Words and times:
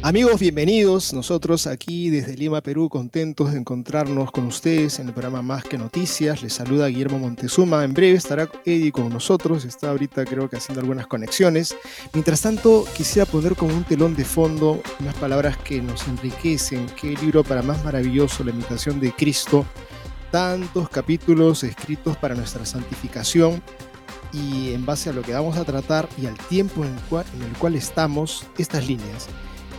Amigos, 0.00 0.38
bienvenidos. 0.38 1.12
Nosotros 1.12 1.66
aquí 1.66 2.08
desde 2.08 2.36
Lima, 2.36 2.60
Perú, 2.60 2.88
contentos 2.88 3.50
de 3.50 3.58
encontrarnos 3.58 4.30
con 4.30 4.46
ustedes 4.46 5.00
en 5.00 5.08
el 5.08 5.12
programa 5.12 5.42
Más 5.42 5.64
que 5.64 5.76
Noticias. 5.76 6.40
Les 6.40 6.52
saluda 6.52 6.86
Guillermo 6.86 7.18
Montezuma. 7.18 7.82
En 7.82 7.94
breve 7.94 8.16
estará 8.16 8.48
Eddie 8.64 8.92
con 8.92 9.08
nosotros. 9.08 9.64
Está 9.64 9.90
ahorita 9.90 10.24
creo 10.24 10.48
que 10.48 10.56
haciendo 10.56 10.80
algunas 10.80 11.08
conexiones. 11.08 11.76
Mientras 12.12 12.40
tanto, 12.42 12.84
quisiera 12.96 13.26
poner 13.26 13.56
como 13.56 13.74
un 13.74 13.82
telón 13.82 14.14
de 14.14 14.24
fondo 14.24 14.80
unas 15.00 15.16
palabras 15.16 15.56
que 15.56 15.82
nos 15.82 16.06
enriquecen. 16.06 16.86
Qué 16.98 17.16
libro 17.16 17.42
para 17.42 17.62
más 17.62 17.84
maravilloso, 17.84 18.44
La 18.44 18.52
imitación 18.52 19.00
de 19.00 19.10
Cristo. 19.12 19.66
Tantos 20.30 20.88
capítulos 20.90 21.64
escritos 21.64 22.16
para 22.16 22.36
nuestra 22.36 22.64
santificación 22.64 23.60
y 24.32 24.74
en 24.74 24.86
base 24.86 25.10
a 25.10 25.12
lo 25.12 25.22
que 25.22 25.32
vamos 25.32 25.56
a 25.56 25.64
tratar 25.64 26.08
y 26.16 26.26
al 26.26 26.38
tiempo 26.38 26.84
en 26.84 26.94
el 26.94 27.00
cual, 27.10 27.26
en 27.34 27.42
el 27.42 27.52
cual 27.58 27.74
estamos, 27.74 28.46
estas 28.58 28.86
líneas. 28.86 29.28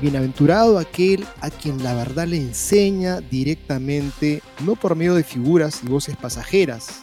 Bienaventurado 0.02 0.80
aquel 0.80 1.26
a 1.42 1.50
quien 1.50 1.84
la 1.84 1.94
verdad 1.94 2.26
le 2.26 2.38
enseña 2.38 3.20
directamente, 3.20 4.42
no 4.64 4.76
por 4.76 4.96
medio 4.96 5.14
de 5.14 5.24
figuras 5.24 5.82
y 5.84 5.88
voces 5.88 6.16
pasajeras. 6.16 7.02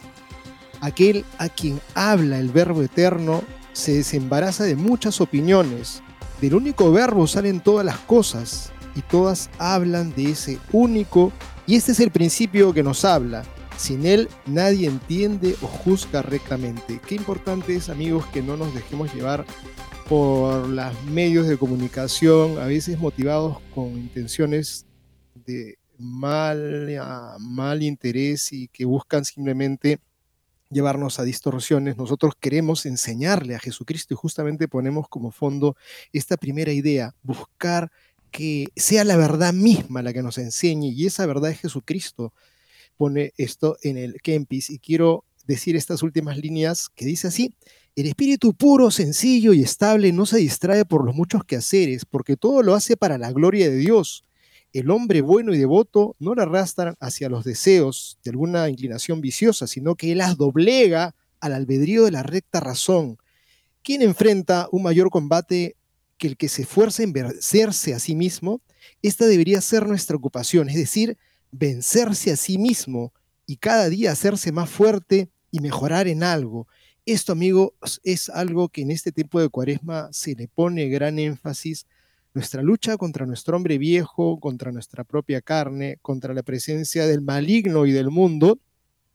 Aquel 0.81 1.23
a 1.37 1.47
quien 1.49 1.79
habla 1.93 2.39
el 2.39 2.49
verbo 2.49 2.81
eterno 2.81 3.43
se 3.73 3.93
desembaraza 3.93 4.63
de 4.63 4.75
muchas 4.75 5.21
opiniones. 5.21 6.01
Del 6.41 6.55
único 6.55 6.91
verbo 6.91 7.27
salen 7.27 7.59
todas 7.59 7.85
las 7.85 7.99
cosas 7.99 8.71
y 8.95 9.01
todas 9.01 9.51
hablan 9.59 10.13
de 10.15 10.31
ese 10.31 10.57
único 10.71 11.31
y 11.67 11.75
este 11.75 11.91
es 11.91 11.99
el 11.99 12.09
principio 12.09 12.73
que 12.73 12.81
nos 12.81 13.05
habla. 13.05 13.43
Sin 13.77 14.07
él 14.07 14.27
nadie 14.47 14.87
entiende 14.87 15.55
o 15.61 15.67
juzga 15.67 16.23
rectamente. 16.23 16.99
Qué 17.05 17.13
importante 17.13 17.75
es, 17.75 17.89
amigos, 17.89 18.25
que 18.33 18.41
no 18.41 18.57
nos 18.57 18.73
dejemos 18.73 19.13
llevar 19.13 19.45
por 20.07 20.69
los 20.69 21.03
medios 21.03 21.47
de 21.47 21.57
comunicación, 21.57 22.59
a 22.59 22.65
veces 22.65 22.97
motivados 22.97 23.57
con 23.75 23.89
intenciones 23.89 24.85
de 25.45 25.77
mal, 25.97 26.89
mal 27.39 27.83
interés 27.83 28.53
y 28.53 28.69
que 28.69 28.85
buscan 28.85 29.25
simplemente 29.25 29.99
llevarnos 30.69 31.19
a 31.19 31.23
distorsiones. 31.23 31.97
Nosotros 31.97 32.33
queremos 32.39 32.85
enseñarle 32.85 33.55
a 33.55 33.59
Jesucristo 33.59 34.13
y 34.13 34.17
justamente 34.17 34.67
ponemos 34.67 35.09
como 35.09 35.31
fondo 35.31 35.75
esta 36.13 36.37
primera 36.37 36.71
idea, 36.71 37.13
buscar 37.23 37.91
que 38.31 38.67
sea 38.75 39.03
la 39.03 39.17
verdad 39.17 39.53
misma 39.53 40.01
la 40.01 40.13
que 40.13 40.23
nos 40.23 40.37
enseñe 40.37 40.91
y 40.91 41.05
esa 41.05 41.25
verdad 41.25 41.51
es 41.51 41.59
Jesucristo. 41.59 42.33
Pone 42.95 43.33
esto 43.37 43.77
en 43.83 43.97
el 43.97 44.21
Kempis 44.21 44.69
y 44.69 44.79
quiero 44.79 45.25
decir 45.45 45.75
estas 45.75 46.01
últimas 46.01 46.37
líneas 46.37 46.89
que 46.95 47.05
dice 47.05 47.27
así, 47.27 47.53
el 47.97 48.05
espíritu 48.05 48.53
puro, 48.53 48.91
sencillo 48.91 49.53
y 49.53 49.63
estable 49.63 50.11
no 50.13 50.27
se 50.27 50.37
distrae 50.37 50.85
por 50.85 51.03
los 51.03 51.15
muchos 51.15 51.43
quehaceres, 51.43 52.05
porque 52.05 52.37
todo 52.37 52.61
lo 52.61 52.75
hace 52.75 52.95
para 52.95 53.17
la 53.17 53.31
gloria 53.31 53.71
de 53.71 53.77
Dios. 53.77 54.23
El 54.71 54.91
hombre 54.91 55.21
bueno 55.21 55.51
y 55.51 55.57
devoto 55.57 56.15
no 56.19 56.35
le 56.35 56.43
arrastran 56.43 56.93
hacia 56.99 57.27
los 57.27 57.43
deseos 57.43 58.19
de 58.23 58.29
alguna 58.29 58.69
inclinación 58.69 59.19
viciosa, 59.19 59.65
sino 59.65 59.95
que 59.95 60.11
él 60.11 60.19
las 60.19 60.37
doblega 60.37 61.15
al 61.39 61.53
albedrío 61.53 62.05
de 62.05 62.11
la 62.11 62.21
recta 62.21 62.59
razón. 62.59 63.17
¿Quién 63.81 64.03
enfrenta 64.03 64.69
un 64.71 64.83
mayor 64.83 65.09
combate 65.09 65.75
que 66.19 66.27
el 66.27 66.37
que 66.37 66.49
se 66.49 66.61
esfuerza 66.61 67.01
en 67.01 67.13
vencerse 67.13 67.95
a 67.95 67.99
sí 67.99 68.13
mismo? 68.13 68.61
Esta 69.01 69.25
debería 69.25 69.59
ser 69.59 69.87
nuestra 69.87 70.17
ocupación, 70.17 70.69
es 70.69 70.75
decir, 70.75 71.17
vencerse 71.51 72.31
a 72.31 72.35
sí 72.35 72.59
mismo 72.59 73.11
y 73.47 73.57
cada 73.57 73.89
día 73.89 74.11
hacerse 74.11 74.51
más 74.51 74.69
fuerte 74.69 75.31
y 75.49 75.61
mejorar 75.61 76.07
en 76.07 76.21
algo. 76.21 76.67
Esto, 77.07 77.31
amigos, 77.31 77.71
es 78.03 78.27
algo 78.27 78.67
que 78.67 78.81
en 78.81 78.91
este 78.91 79.13
tiempo 79.13 79.39
de 79.39 79.47
cuaresma 79.47 80.09
se 80.11 80.35
le 80.35 80.49
pone 80.49 80.89
gran 80.89 81.19
énfasis. 81.19 81.87
Nuestra 82.33 82.61
lucha 82.61 82.97
contra 82.97 83.25
nuestro 83.25 83.55
hombre 83.55 83.77
viejo, 83.77 84.41
contra 84.41 84.73
nuestra 84.73 85.05
propia 85.05 85.39
carne, 85.39 85.99
contra 86.01 86.33
la 86.33 86.43
presencia 86.43 87.07
del 87.07 87.21
maligno 87.21 87.85
y 87.85 87.93
del 87.93 88.09
mundo, 88.09 88.59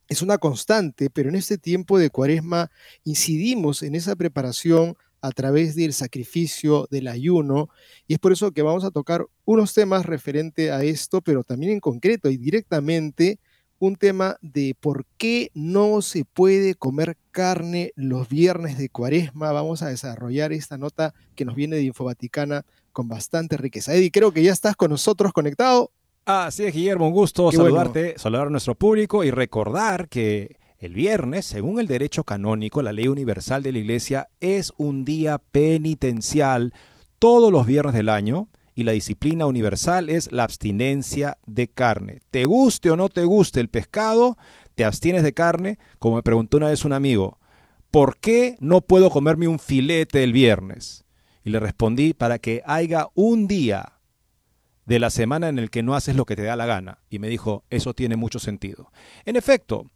es 0.08 0.22
una 0.22 0.38
constante, 0.38 1.10
pero 1.10 1.28
en 1.28 1.34
este 1.34 1.58
tiempo 1.58 1.98
de 1.98 2.08
cuaresma 2.08 2.70
incidimos 3.04 3.82
en 3.82 3.94
esa 3.94 4.16
preparación 4.16 4.96
a 5.20 5.30
través 5.32 5.74
del 5.74 5.92
sacrificio, 5.92 6.88
del 6.90 7.08
ayuno, 7.08 7.68
y 8.06 8.14
es 8.14 8.18
por 8.18 8.32
eso 8.32 8.52
que 8.52 8.62
vamos 8.62 8.84
a 8.84 8.90
tocar 8.90 9.26
unos 9.44 9.74
temas 9.74 10.06
referente 10.06 10.72
a 10.72 10.82
esto, 10.82 11.20
pero 11.20 11.44
también 11.44 11.72
en 11.72 11.80
concreto 11.80 12.30
y 12.30 12.38
directamente 12.38 13.38
un 13.86 13.96
tema 13.96 14.36
de 14.42 14.76
por 14.78 15.06
qué 15.16 15.50
no 15.54 16.02
se 16.02 16.24
puede 16.24 16.76
comer 16.76 17.16
carne 17.32 17.90
los 17.96 18.28
viernes 18.28 18.78
de 18.78 18.88
cuaresma. 18.88 19.50
Vamos 19.50 19.82
a 19.82 19.88
desarrollar 19.88 20.52
esta 20.52 20.78
nota 20.78 21.14
que 21.34 21.44
nos 21.44 21.56
viene 21.56 21.74
de 21.74 21.82
Infovaticana 21.82 22.64
con 22.92 23.08
bastante 23.08 23.56
riqueza. 23.56 23.92
Eddie, 23.92 24.12
creo 24.12 24.30
que 24.30 24.44
ya 24.44 24.52
estás 24.52 24.76
con 24.76 24.92
nosotros 24.92 25.32
conectado. 25.32 25.90
Así 26.24 26.62
es, 26.62 26.72
Guillermo, 26.72 27.08
un 27.08 27.12
gusto 27.12 27.50
saludarte, 27.50 28.14
saludar 28.18 28.46
a 28.46 28.50
nuestro 28.50 28.76
público 28.76 29.24
y 29.24 29.32
recordar 29.32 30.08
que 30.08 30.58
el 30.78 30.94
viernes, 30.94 31.44
según 31.44 31.80
el 31.80 31.88
derecho 31.88 32.22
canónico, 32.22 32.82
la 32.82 32.92
ley 32.92 33.08
universal 33.08 33.64
de 33.64 33.72
la 33.72 33.78
Iglesia, 33.78 34.28
es 34.38 34.72
un 34.76 35.04
día 35.04 35.38
penitencial 35.38 36.72
todos 37.18 37.50
los 37.50 37.66
viernes 37.66 37.94
del 37.94 38.10
año 38.10 38.48
y 38.74 38.84
la 38.84 38.92
disciplina 38.92 39.46
universal 39.46 40.08
es 40.08 40.32
la 40.32 40.44
abstinencia 40.44 41.38
de 41.46 41.68
carne. 41.68 42.20
Te 42.30 42.44
guste 42.44 42.90
o 42.90 42.96
no 42.96 43.08
te 43.08 43.24
guste 43.24 43.60
el 43.60 43.68
pescado, 43.68 44.36
te 44.74 44.84
abstienes 44.84 45.22
de 45.22 45.34
carne, 45.34 45.78
como 45.98 46.16
me 46.16 46.22
preguntó 46.22 46.56
una 46.56 46.68
vez 46.68 46.84
un 46.84 46.92
amigo, 46.92 47.38
¿por 47.90 48.18
qué 48.18 48.56
no 48.60 48.80
puedo 48.80 49.10
comerme 49.10 49.48
un 49.48 49.58
filete 49.58 50.24
el 50.24 50.32
viernes? 50.32 51.04
Y 51.44 51.50
le 51.50 51.60
respondí, 51.60 52.14
para 52.14 52.38
que 52.38 52.62
haya 52.64 53.08
un 53.14 53.48
día 53.48 54.00
de 54.86 54.98
la 54.98 55.10
semana 55.10 55.48
en 55.48 55.58
el 55.58 55.70
que 55.70 55.82
no 55.82 55.94
haces 55.94 56.16
lo 56.16 56.24
que 56.24 56.36
te 56.36 56.42
da 56.42 56.56
la 56.56 56.66
gana. 56.66 56.98
Y 57.10 57.18
me 57.18 57.28
dijo, 57.28 57.64
eso 57.70 57.94
tiene 57.94 58.16
mucho 58.16 58.38
sentido. 58.38 58.92
En 59.24 59.36
efecto, 59.36 59.90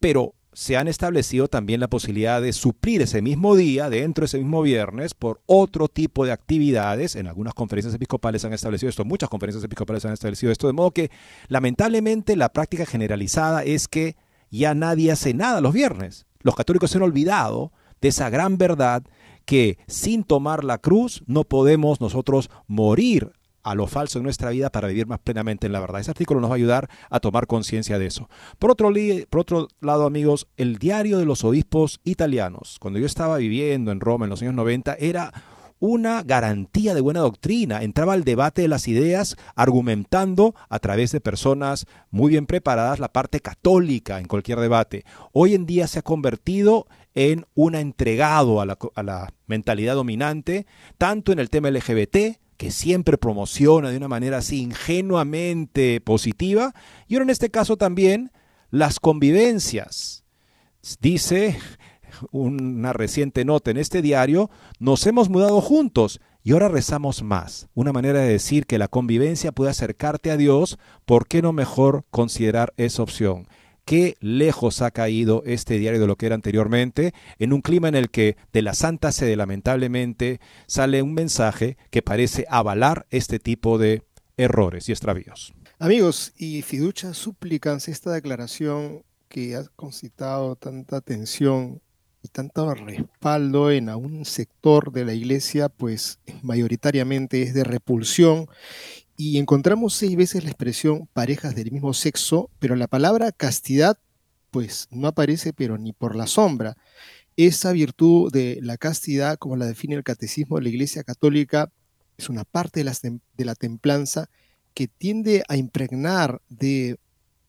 pero 0.00 0.34
se 0.54 0.76
han 0.76 0.88
establecido 0.88 1.48
también 1.48 1.80
la 1.80 1.88
posibilidad 1.88 2.40
de 2.40 2.52
suplir 2.52 3.02
ese 3.02 3.20
mismo 3.20 3.56
día, 3.56 3.90
dentro 3.90 4.22
de 4.22 4.26
ese 4.26 4.38
mismo 4.38 4.62
viernes, 4.62 5.12
por 5.12 5.42
otro 5.46 5.88
tipo 5.88 6.24
de 6.24 6.32
actividades. 6.32 7.16
En 7.16 7.26
algunas 7.26 7.54
conferencias 7.54 7.94
episcopales 7.94 8.44
han 8.44 8.52
establecido 8.52 8.88
esto, 8.88 9.04
muchas 9.04 9.28
conferencias 9.28 9.64
episcopales 9.64 10.04
han 10.04 10.12
establecido 10.12 10.52
esto, 10.52 10.68
de 10.68 10.72
modo 10.72 10.92
que 10.92 11.10
lamentablemente 11.48 12.36
la 12.36 12.52
práctica 12.52 12.86
generalizada 12.86 13.64
es 13.64 13.88
que 13.88 14.16
ya 14.50 14.74
nadie 14.74 15.10
hace 15.10 15.34
nada 15.34 15.60
los 15.60 15.74
viernes. 15.74 16.26
Los 16.40 16.54
católicos 16.54 16.90
se 16.90 16.98
han 16.98 17.02
olvidado 17.02 17.72
de 18.00 18.08
esa 18.08 18.30
gran 18.30 18.56
verdad 18.56 19.02
que 19.44 19.78
sin 19.88 20.24
tomar 20.24 20.62
la 20.62 20.78
cruz 20.78 21.24
no 21.26 21.44
podemos 21.44 22.00
nosotros 22.00 22.50
morir 22.66 23.32
a 23.64 23.74
lo 23.74 23.86
falso 23.86 24.18
en 24.18 24.24
nuestra 24.24 24.50
vida 24.50 24.70
para 24.70 24.88
vivir 24.88 25.06
más 25.06 25.18
plenamente 25.18 25.66
en 25.66 25.72
la 25.72 25.80
verdad. 25.80 26.00
Ese 26.00 26.10
artículo 26.10 26.40
nos 26.40 26.50
va 26.50 26.54
a 26.54 26.56
ayudar 26.56 26.88
a 27.10 27.18
tomar 27.18 27.46
conciencia 27.46 27.98
de 27.98 28.06
eso. 28.06 28.28
Por 28.58 28.70
otro, 28.70 28.92
por 29.30 29.40
otro 29.40 29.68
lado, 29.80 30.06
amigos, 30.06 30.46
el 30.56 30.78
diario 30.78 31.18
de 31.18 31.24
los 31.24 31.44
obispos 31.44 32.00
italianos, 32.04 32.76
cuando 32.78 33.00
yo 33.00 33.06
estaba 33.06 33.38
viviendo 33.38 33.90
en 33.90 34.00
Roma 34.00 34.26
en 34.26 34.30
los 34.30 34.42
años 34.42 34.54
90, 34.54 34.96
era 35.00 35.32
una 35.80 36.22
garantía 36.22 36.94
de 36.94 37.00
buena 37.00 37.20
doctrina. 37.20 37.82
Entraba 37.82 38.12
al 38.12 38.24
debate 38.24 38.62
de 38.62 38.68
las 38.68 38.88
ideas 38.88 39.36
argumentando 39.54 40.54
a 40.68 40.78
través 40.78 41.12
de 41.12 41.20
personas 41.20 41.86
muy 42.10 42.30
bien 42.30 42.46
preparadas 42.46 43.00
la 43.00 43.12
parte 43.12 43.40
católica 43.40 44.18
en 44.18 44.26
cualquier 44.26 44.60
debate. 44.60 45.04
Hoy 45.32 45.54
en 45.54 45.66
día 45.66 45.86
se 45.86 45.98
ha 45.98 46.02
convertido 46.02 46.86
en 47.14 47.46
un 47.54 47.74
entregado 47.74 48.60
a 48.60 48.66
la, 48.66 48.78
a 48.94 49.02
la 49.02 49.32
mentalidad 49.46 49.94
dominante, 49.94 50.66
tanto 50.96 51.32
en 51.32 51.38
el 51.38 51.50
tema 51.50 51.70
LGBT 51.70 52.43
que 52.56 52.70
siempre 52.70 53.18
promociona 53.18 53.90
de 53.90 53.96
una 53.96 54.08
manera 54.08 54.38
así 54.38 54.60
ingenuamente 54.62 56.00
positiva, 56.00 56.74
y 57.08 57.14
ahora 57.14 57.24
en 57.24 57.30
este 57.30 57.50
caso 57.50 57.76
también 57.76 58.32
las 58.70 59.00
convivencias. 59.00 60.24
Dice 61.00 61.58
una 62.30 62.92
reciente 62.92 63.44
nota 63.44 63.70
en 63.70 63.76
este 63.76 64.02
diario, 64.02 64.50
nos 64.78 65.06
hemos 65.06 65.28
mudado 65.28 65.60
juntos 65.60 66.20
y 66.42 66.52
ahora 66.52 66.68
rezamos 66.68 67.22
más. 67.22 67.68
Una 67.74 67.92
manera 67.92 68.20
de 68.20 68.28
decir 68.28 68.66
que 68.66 68.78
la 68.78 68.88
convivencia 68.88 69.52
puede 69.52 69.70
acercarte 69.70 70.30
a 70.30 70.36
Dios, 70.36 70.78
¿por 71.06 71.26
qué 71.26 71.42
no 71.42 71.52
mejor 71.52 72.04
considerar 72.10 72.74
esa 72.76 73.02
opción? 73.02 73.48
Qué 73.84 74.16
lejos 74.20 74.82
ha 74.82 74.90
caído 74.90 75.42
este 75.46 75.78
diario 75.78 76.00
de 76.00 76.06
lo 76.06 76.16
que 76.16 76.26
era 76.26 76.34
anteriormente, 76.34 77.12
en 77.38 77.52
un 77.52 77.60
clima 77.60 77.88
en 77.88 77.94
el 77.94 78.10
que 78.10 78.36
de 78.52 78.62
la 78.62 78.74
Santa 78.74 79.12
Sede 79.12 79.36
lamentablemente 79.36 80.40
sale 80.66 81.02
un 81.02 81.14
mensaje 81.14 81.76
que 81.90 82.02
parece 82.02 82.46
avalar 82.48 83.06
este 83.10 83.38
tipo 83.38 83.78
de 83.78 84.02
errores 84.36 84.88
y 84.88 84.92
extravíos. 84.92 85.54
Amigos, 85.78 86.32
y 86.36 86.62
fiducia 86.62 87.14
suplicans 87.14 87.88
esta 87.88 88.12
declaración 88.12 89.02
que 89.28 89.56
ha 89.56 89.64
concitado 89.76 90.56
tanta 90.56 90.96
atención 90.96 91.80
y 92.22 92.28
tanto 92.28 92.72
respaldo 92.74 93.70
en 93.70 93.90
un 93.90 94.24
sector 94.24 94.92
de 94.92 95.04
la 95.04 95.12
iglesia, 95.12 95.68
pues 95.68 96.20
mayoritariamente 96.42 97.42
es 97.42 97.52
de 97.52 97.64
repulsión 97.64 98.46
y 99.16 99.38
encontramos 99.38 99.94
seis 99.94 100.16
veces 100.16 100.44
la 100.44 100.50
expresión 100.50 101.08
parejas 101.12 101.54
del 101.54 101.70
mismo 101.70 101.94
sexo, 101.94 102.50
pero 102.58 102.76
la 102.76 102.88
palabra 102.88 103.32
castidad 103.32 103.98
pues 104.50 104.86
no 104.90 105.08
aparece 105.08 105.52
pero 105.52 105.78
ni 105.78 105.92
por 105.92 106.14
la 106.14 106.26
sombra. 106.26 106.76
Esa 107.36 107.72
virtud 107.72 108.32
de 108.32 108.58
la 108.62 108.76
castidad, 108.76 109.38
como 109.38 109.56
la 109.56 109.66
define 109.66 109.96
el 109.96 110.04
catecismo 110.04 110.56
de 110.56 110.62
la 110.62 110.68
Iglesia 110.68 111.02
Católica, 111.02 111.72
es 112.16 112.28
una 112.28 112.44
parte 112.44 112.80
de 112.80 112.84
la, 112.84 112.96
de 113.02 113.44
la 113.44 113.54
templanza 113.56 114.30
que 114.72 114.86
tiende 114.86 115.42
a 115.48 115.56
impregnar 115.56 116.40
de 116.48 116.98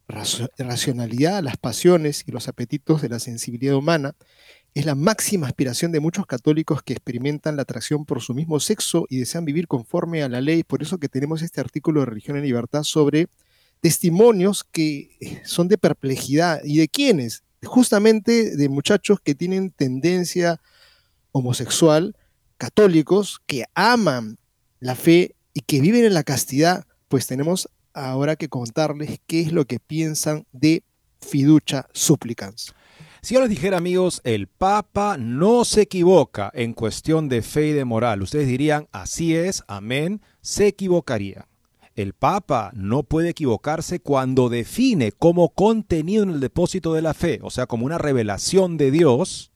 racionalidad 0.08 1.44
las 1.44 1.58
pasiones 1.58 2.24
y 2.28 2.32
los 2.32 2.48
apetitos 2.48 3.02
de 3.02 3.10
la 3.10 3.20
sensibilidad 3.20 3.76
humana 3.76 4.16
es 4.76 4.86
la 4.86 4.94
máxima 4.94 5.48
aspiración 5.48 5.94
de 5.94 6.02
muchos 6.02 6.26
católicos 6.26 6.84
que 6.84 6.92
experimentan 6.92 7.56
la 7.56 7.62
atracción 7.62 8.04
por 8.04 8.22
su 8.22 8.34
mismo 8.34 8.60
sexo 8.60 9.06
y 9.10 9.18
desean 9.18 9.46
vivir 9.46 9.70
conforme 9.70 10.22
a 10.22 10.28
la 10.28 10.42
ley. 10.42 10.64
Por 10.64 10.84
eso 10.84 10.98
que 10.98 11.08
tenemos 11.08 11.42
este 11.42 11.62
artículo 11.62 12.02
de 12.02 12.08
Religión 12.08 12.36
en 12.36 12.44
Libertad 12.44 12.84
sobre 12.84 13.30
testimonios 13.80 14.66
que 14.66 15.42
son 15.46 15.70
de 15.70 15.78
perplejidad. 15.78 16.60
¿Y 16.66 16.80
de 16.80 16.90
quiénes? 16.90 17.44
Justamente 17.64 18.58
de 18.58 18.68
muchachos 18.68 19.22
que 19.24 19.34
tienen 19.34 19.72
tendencia 19.72 20.60
homosexual, 21.32 22.18
católicos, 22.58 23.40
que 23.46 23.64
aman 23.76 24.38
la 24.82 24.96
fe 24.96 25.36
y 25.54 25.62
que 25.62 25.80
viven 25.80 26.04
en 26.04 26.14
la 26.14 26.24
castidad. 26.24 26.86
Pues 27.08 27.28
tenemos 27.28 27.70
ahora 27.94 28.36
que 28.36 28.50
contarles 28.50 29.22
qué 29.26 29.40
es 29.40 29.54
lo 29.54 29.64
que 29.64 29.80
piensan 29.80 30.46
de 30.52 30.84
fiducia 31.22 31.88
supplicans. 31.94 32.74
Si 33.26 33.34
yo 33.34 33.42
les 33.42 33.50
dijera, 33.50 33.78
amigos, 33.78 34.22
el 34.24 34.46
Papa 34.46 35.18
no 35.18 35.66
se 35.66 35.82
equivoca 35.82 36.52
en 36.54 36.74
cuestión 36.74 37.28
de 37.28 37.42
fe 37.42 37.70
y 37.70 37.72
de 37.72 37.84
moral, 37.84 38.22
ustedes 38.22 38.48
dirían, 38.48 38.88
así 38.92 39.36
es, 39.36 39.64
amén, 39.68 40.22
se 40.42 40.68
equivocaría. 40.68 41.48
El 41.96 42.14
Papa 42.14 42.70
no 42.76 43.02
puede 43.02 43.30
equivocarse 43.30 44.00
cuando 44.00 44.48
define 44.48 45.12
como 45.12 45.50
contenido 45.50 46.22
en 46.22 46.30
el 46.30 46.40
depósito 46.40 46.94
de 46.94 47.02
la 47.02 47.16
fe, 47.16 47.40
o 47.42 47.50
sea, 47.50 47.66
como 47.66 47.88
una 47.88 47.98
revelación 47.98 48.78
de 48.78 48.92
Dios, 48.92 49.52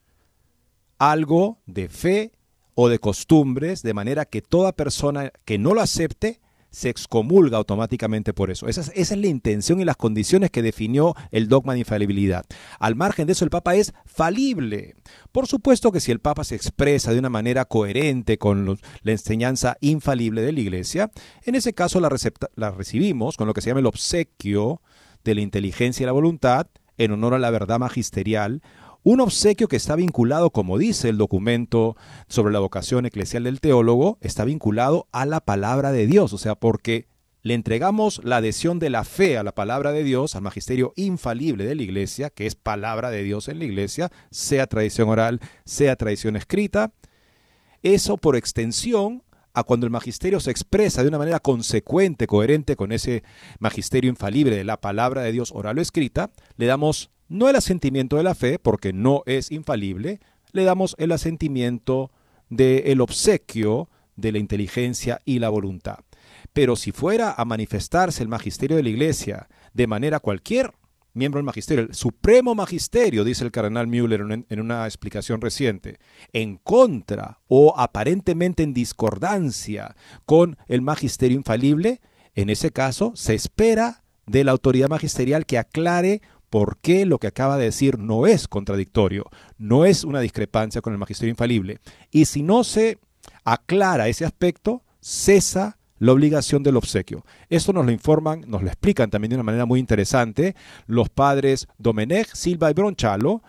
algo 0.98 1.60
de 1.68 1.90
fe 1.90 2.32
o 2.74 2.90
de 2.90 2.98
costumbres, 2.98 3.84
de 3.84 3.94
manera 3.94 4.26
que 4.26 4.42
toda 4.42 4.72
persona 4.72 5.32
que 5.46 5.60
no 5.60 5.76
lo 5.76 5.82
acepte 5.82 6.40
se 6.72 6.90
excomulga 6.90 7.58
automáticamente 7.58 8.34
por 8.34 8.52
eso. 8.52 8.68
Esa 8.68 8.82
es, 8.94 9.16
la 9.16 9.28
intención 9.28 9.80
y 9.80 9.86
las 9.86 9.98
condiciones 9.98 10.52
que 10.52 10.62
definió 10.62 11.16
el 11.32 11.48
dogma 11.48 11.74
de 11.74 11.80
infalibilidad. 11.80 12.46
Al 12.80 12.96
margen 12.96 13.28
de 13.28 13.34
eso, 13.34 13.44
el 13.44 13.52
Papa 13.52 13.76
es 13.76 13.94
falible. 14.06 14.96
Por 15.32 15.48
supuesto 15.48 15.92
que 15.92 16.00
si 16.00 16.12
el 16.12 16.20
Papa 16.20 16.44
se 16.44 16.56
expresa 16.56 17.12
de 17.12 17.20
una 17.20 17.30
manera 17.30 17.66
coherente 17.66 18.38
con 18.38 18.80
la 19.02 19.12
enseñanza 19.12 19.78
infalible 19.82 20.42
de 20.42 20.52
la 20.52 20.60
Iglesia, 20.60 21.12
en 21.44 21.56
ese 21.56 21.74
caso 21.74 22.00
la, 22.00 22.10
la 22.56 22.72
recibimos 22.72 23.38
con 23.38 23.48
lo 23.48 23.54
que 23.54 23.62
se 23.62 23.70
llama 23.70 23.80
el 23.80 23.86
obsequio 23.88 24.82
de 25.24 25.36
la 25.36 25.42
inteligencia 25.42 26.04
y 26.04 26.06
la 26.06 26.12
voluntad 26.12 26.68
en 26.98 27.12
honor 27.12 27.34
a 27.34 27.40
la 27.40 27.50
verdad 27.50 27.80
magisterial 27.80 28.62
un 29.04 29.22
obsequio 29.22 29.68
que 29.68 29.78
está 29.78 29.96
vinculado, 29.96 30.52
como 30.52 30.78
dice 30.78 31.10
el 31.10 31.18
documento 31.18 31.96
sobre 32.28 32.54
la 32.54 32.60
vocación 32.60 33.06
eclesial 33.06 33.46
del 33.46 33.62
teólogo, 33.62 34.18
está 34.22 34.44
vinculado 34.44 35.08
a 35.12 35.26
la 35.26 35.40
palabra 35.40 35.92
de 35.92 36.06
Dios, 36.06 36.34
o 36.34 36.38
sea, 36.38 36.56
porque 36.56 37.08
le 37.42 37.54
entregamos 37.54 38.22
la 38.24 38.38
adhesión 38.38 38.80
de 38.80 38.90
la 38.90 39.06
fe 39.06 39.38
a 39.38 39.44
la 39.44 39.54
palabra 39.54 39.94
de 39.94 40.04
Dios, 40.04 40.36
al 40.36 40.42
magisterio 40.42 40.92
infalible 40.98 41.66
de 41.66 41.76
la 41.76 41.84
iglesia, 41.84 42.30
que 42.30 42.46
es 42.46 42.56
palabra 42.56 43.10
de 43.10 43.24
Dios 43.24 43.48
en 43.48 43.60
la 43.60 43.66
iglesia, 43.66 44.12
sea 44.30 44.68
tradición 44.68 45.08
oral, 45.08 45.40
sea 45.64 45.96
tradición 45.96 46.36
escrita. 46.36 46.92
Eso 47.82 48.18
por 48.18 48.36
extensión 48.36 49.24
a 49.54 49.64
cuando 49.64 49.86
el 49.86 49.92
magisterio 49.92 50.42
se 50.42 50.52
expresa 50.52 51.02
de 51.02 51.08
una 51.08 51.18
manera 51.18 51.40
consecuente, 51.40 52.28
coherente 52.28 52.76
con 52.76 52.92
ese 52.92 53.24
magisterio 53.60 54.10
infalible 54.10 54.56
de 54.56 54.66
la 54.66 54.82
palabra 54.82 55.22
de 55.22 55.32
Dios 55.32 55.52
oral 55.54 55.78
o 55.78 55.82
escrita, 55.82 56.32
le 56.58 56.66
damos 56.66 57.10
no 57.30 57.48
el 57.48 57.56
asentimiento 57.56 58.18
de 58.18 58.24
la 58.24 58.36
fe, 58.36 58.60
porque 58.60 58.92
no 58.92 59.24
es 59.26 59.52
infalible, 59.52 60.20
le 60.52 60.64
damos 60.64 60.96
el 60.98 61.12
asentimiento 61.12 62.12
del 62.50 63.00
obsequio 63.02 63.90
de 64.16 64.32
la 64.32 64.40
inteligencia 64.40 65.22
y 65.26 65.40
la 65.40 65.50
voluntad. 65.50 66.00
Pero 66.54 66.76
si 66.76 66.92
fuera 66.92 67.34
a 67.38 67.46
manifestarse 67.46 68.24
el 68.24 68.30
magisterio 68.30 68.76
de 68.76 68.84
la 68.84 68.90
Iglesia 68.90 69.48
de 69.74 69.88
manera 69.88 70.20
cualquier 70.20 70.74
miembro 71.14 71.40
del 71.40 71.46
magisterio, 71.46 71.86
el 71.86 71.94
supremo 71.94 72.56
magisterio, 72.56 73.24
dice 73.24 73.44
el 73.44 73.52
cardenal 73.52 73.88
Müller 73.88 74.22
en 74.22 74.60
una 74.60 74.86
explicación 74.86 75.42
reciente, 75.42 76.00
en 76.34 76.58
contra 76.58 77.40
o 77.48 77.74
aparentemente 77.78 78.64
en 78.64 78.74
discordancia 78.74 79.96
con 80.26 80.58
el 80.68 80.82
magisterio 80.82 81.38
infalible, 81.38 82.02
en 82.36 82.50
ese 82.50 82.72
caso 82.72 83.12
se 83.16 83.36
espera 83.36 84.04
de 84.26 84.44
la 84.44 84.52
autoridad 84.52 84.90
magisterial 84.90 85.46
que 85.46 85.58
aclare 85.58 86.22
por 86.50 86.78
qué 86.78 87.06
lo 87.06 87.20
que 87.20 87.28
acaba 87.28 87.58
de 87.58 87.66
decir 87.66 88.00
no 88.00 88.28
es 88.28 88.48
contradictorio, 88.48 89.26
no 89.58 89.86
es 89.86 90.04
una 90.04 90.20
discrepancia 90.20 90.82
con 90.82 90.94
el 90.94 91.00
magisterio 91.00 91.32
infalible. 91.32 91.80
Y 92.12 92.26
si 92.26 92.44
no 92.44 92.64
se 92.64 92.98
aclara 93.44 94.08
ese 94.08 94.26
aspecto, 94.26 94.84
cesa 95.00 95.78
la 96.00 96.14
obligación 96.14 96.64
del 96.64 96.78
obsequio. 96.78 97.26
Esto 97.50 97.74
nos 97.74 97.86
lo 97.86 97.92
informan, 97.92 98.46
nos 98.48 98.64
lo 98.64 98.68
explican 98.70 99.10
también 99.10 99.30
de 99.30 99.36
una 99.36 99.44
manera 99.44 99.66
muy 99.66 99.80
interesante 99.80 100.56
los 100.88 101.10
padres 101.10 101.68
Domenech, 101.78 102.34
Silva 102.34 102.72
y 102.72 102.74
Bronchalo 102.74 103.44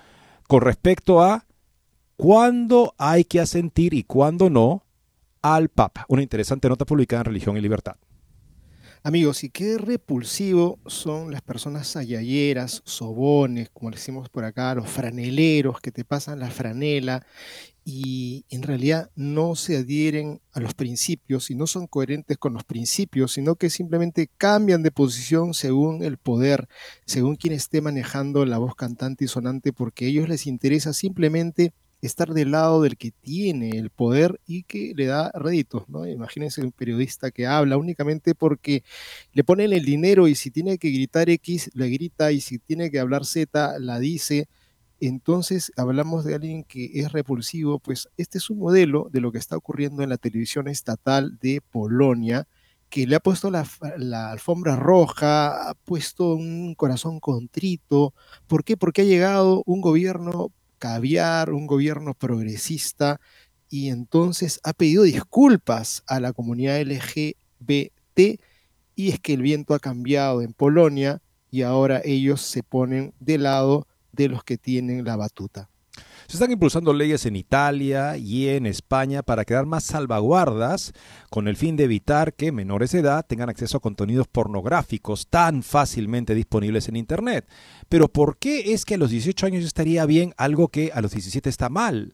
con 0.49 0.63
respecto 0.63 1.23
a 1.23 1.47
cuándo 2.17 2.95
hay 2.99 3.25
que 3.25 3.41
asentir 3.41 3.95
y 3.95 4.03
cuándo 4.03 4.51
no 4.51 4.85
al 5.43 5.69
Papa. 5.69 6.05
Una 6.09 6.23
interesante 6.23 6.69
nota 6.69 6.85
publicada 6.85 7.21
en 7.21 7.27
Religión 7.27 7.57
y 7.57 7.61
Libertad. 7.61 7.95
Amigos, 9.03 9.45
y 9.45 9.49
qué 9.49 9.79
repulsivo 9.79 10.79
son 10.85 11.31
las 11.33 11.41
personas 11.41 11.97
ayayeras, 11.97 12.83
sobones, 12.85 13.71
como 13.71 13.91
decimos 13.91 14.29
por 14.29 14.45
acá, 14.45 14.75
los 14.75 14.91
franeleros 14.91 15.81
que 15.81 15.91
te 15.91 16.05
pasan 16.05 16.39
la 16.39 16.51
franela 16.51 17.27
y 17.83 18.45
en 18.51 18.63
realidad 18.63 19.11
no 19.17 19.55
se 19.55 19.79
adhieren 19.79 20.43
a 20.53 20.61
los 20.61 20.75
principios 20.75 21.51
y 21.51 21.55
no 21.55 21.67
son 21.67 21.87
coherentes 21.87 22.37
con 22.37 22.53
los 22.53 22.65
principios, 22.65 23.33
sino 23.33 23.57
que 23.57 23.71
simplemente 23.71 24.29
cambian 24.37 24.83
de 24.83 24.91
posición 24.91 25.55
según 25.55 26.03
el 26.03 26.19
poder, 26.19 26.69
según 27.07 27.37
quien 27.37 27.55
esté 27.55 27.81
manejando 27.81 28.45
la 28.45 28.59
voz 28.59 28.75
cantante 28.75 29.25
y 29.25 29.29
sonante, 29.29 29.73
porque 29.73 30.05
a 30.05 30.09
ellos 30.09 30.29
les 30.29 30.47
interesa 30.47 30.93
simplemente 30.93 31.73
estar 32.03 32.33
del 32.33 32.53
lado 32.53 32.83
del 32.83 32.97
que 32.97 33.11
tiene 33.11 33.71
el 33.71 33.91
poder 33.91 34.41
y 34.47 34.63
que 34.63 34.93
le 34.97 35.07
da 35.07 35.31
réditos, 35.35 35.89
¿no? 35.89 36.07
Imagínense 36.07 36.63
un 36.63 36.73
periodista 36.73 37.31
que 37.31 37.47
habla 37.47 37.77
únicamente 37.77 38.35
porque 38.35 38.83
le 39.33 39.45
ponen 39.45 39.73
el 39.73 39.85
dinero 39.85 40.29
y 40.29 40.35
si 40.35 40.51
tiene 40.51 40.79
que 40.79 40.91
gritar 40.91 41.29
X, 41.29 41.71
le 41.75 41.89
grita 41.91 42.33
y 42.33 42.41
si 42.41 42.59
tiene 42.59 42.91
que 42.91 43.01
hablar 43.01 43.25
Z, 43.27 43.79
la 43.79 43.99
dice. 43.99 44.49
Entonces 45.01 45.73
hablamos 45.77 46.25
de 46.25 46.35
alguien 46.35 46.65
que 46.65 46.91
es 46.95 47.13
repulsivo, 47.13 47.79
pues 47.79 48.09
este 48.17 48.39
es 48.39 48.51
un 48.51 48.59
modelo 48.59 49.09
de 49.13 49.21
lo 49.21 49.33
que 49.33 49.39
está 49.39 49.57
ocurriendo 49.57 50.03
en 50.03 50.11
la 50.11 50.19
televisión 50.19 50.69
estatal 50.69 51.39
de 51.41 51.63
Polonia, 51.71 52.47
que 52.91 53.07
le 53.07 53.17
ha 53.17 53.21
puesto 53.21 53.51
la, 53.51 53.67
la, 53.99 54.31
alfombra 54.33 54.77
roja, 54.77 55.71
ha 55.71 55.75
puesto 55.75 56.35
un 56.35 56.75
corazón 56.75 57.21
contrito. 57.21 58.15
¿Por 58.47 58.65
qué? 58.65 58.77
Porque 58.77 59.03
ha 59.03 59.05
llegado 59.05 59.63
un 59.65 59.81
gobierno 59.81 60.53
caviar, 60.81 61.53
un 61.53 61.69
gobierno 61.69 62.15
progresista, 62.15 63.21
y 63.69 63.91
entonces 63.91 64.59
ha 64.65 64.73
pedido 64.73 65.05
disculpas 65.05 66.03
a 66.09 66.19
la 66.19 66.33
comunidad 66.33 66.81
LGBT, 66.81 68.41
y 68.97 69.11
es 69.11 69.21
que 69.21 69.35
el 69.35 69.43
viento 69.43 69.75
ha 69.75 69.79
cambiado 69.79 70.43
en 70.43 70.53
Polonia 70.53 71.23
y 71.51 71.63
ahora 71.63 72.01
ellos 72.05 72.41
se 72.41 72.63
ponen 72.63 73.15
de 73.21 73.39
lado 73.39 73.87
de 74.13 74.29
los 74.29 74.43
que 74.43 74.59
tienen 74.59 75.05
la 75.05 75.17
batuta. 75.17 75.71
Se 76.31 76.37
están 76.37 76.53
impulsando 76.53 76.93
leyes 76.93 77.27
en 77.27 77.35
Italia 77.35 78.17
y 78.17 78.47
en 78.51 78.65
España 78.65 79.25
para 79.25 79.45
crear 79.45 79.67
más 79.67 79.83
salvaguardas 79.83 80.93
con 81.29 81.49
el 81.49 81.57
fin 81.57 81.75
de 81.75 81.83
evitar 81.83 82.35
que 82.35 82.53
menores 82.53 82.93
de 82.93 83.01
edad 83.01 83.27
tengan 83.27 83.49
acceso 83.49 83.79
a 83.79 83.81
contenidos 83.81 84.29
pornográficos 84.29 85.27
tan 85.27 85.65
fácilmente 85.65 86.37
disponibles 86.37 86.89
en 86.89 86.95
Internet. 86.95 87.49
Pero 87.89 88.07
¿por 88.07 88.37
qué 88.39 88.75
es 88.75 88.85
que 88.85 88.95
a 88.95 88.99
los 88.99 89.11
18 89.11 89.45
años 89.45 89.65
estaría 89.65 90.07
bien 90.07 90.33
algo 90.37 90.69
que 90.69 90.93
a 90.95 91.01
los 91.01 91.11
17 91.11 91.51
está 91.51 91.69
mal? 91.69 92.13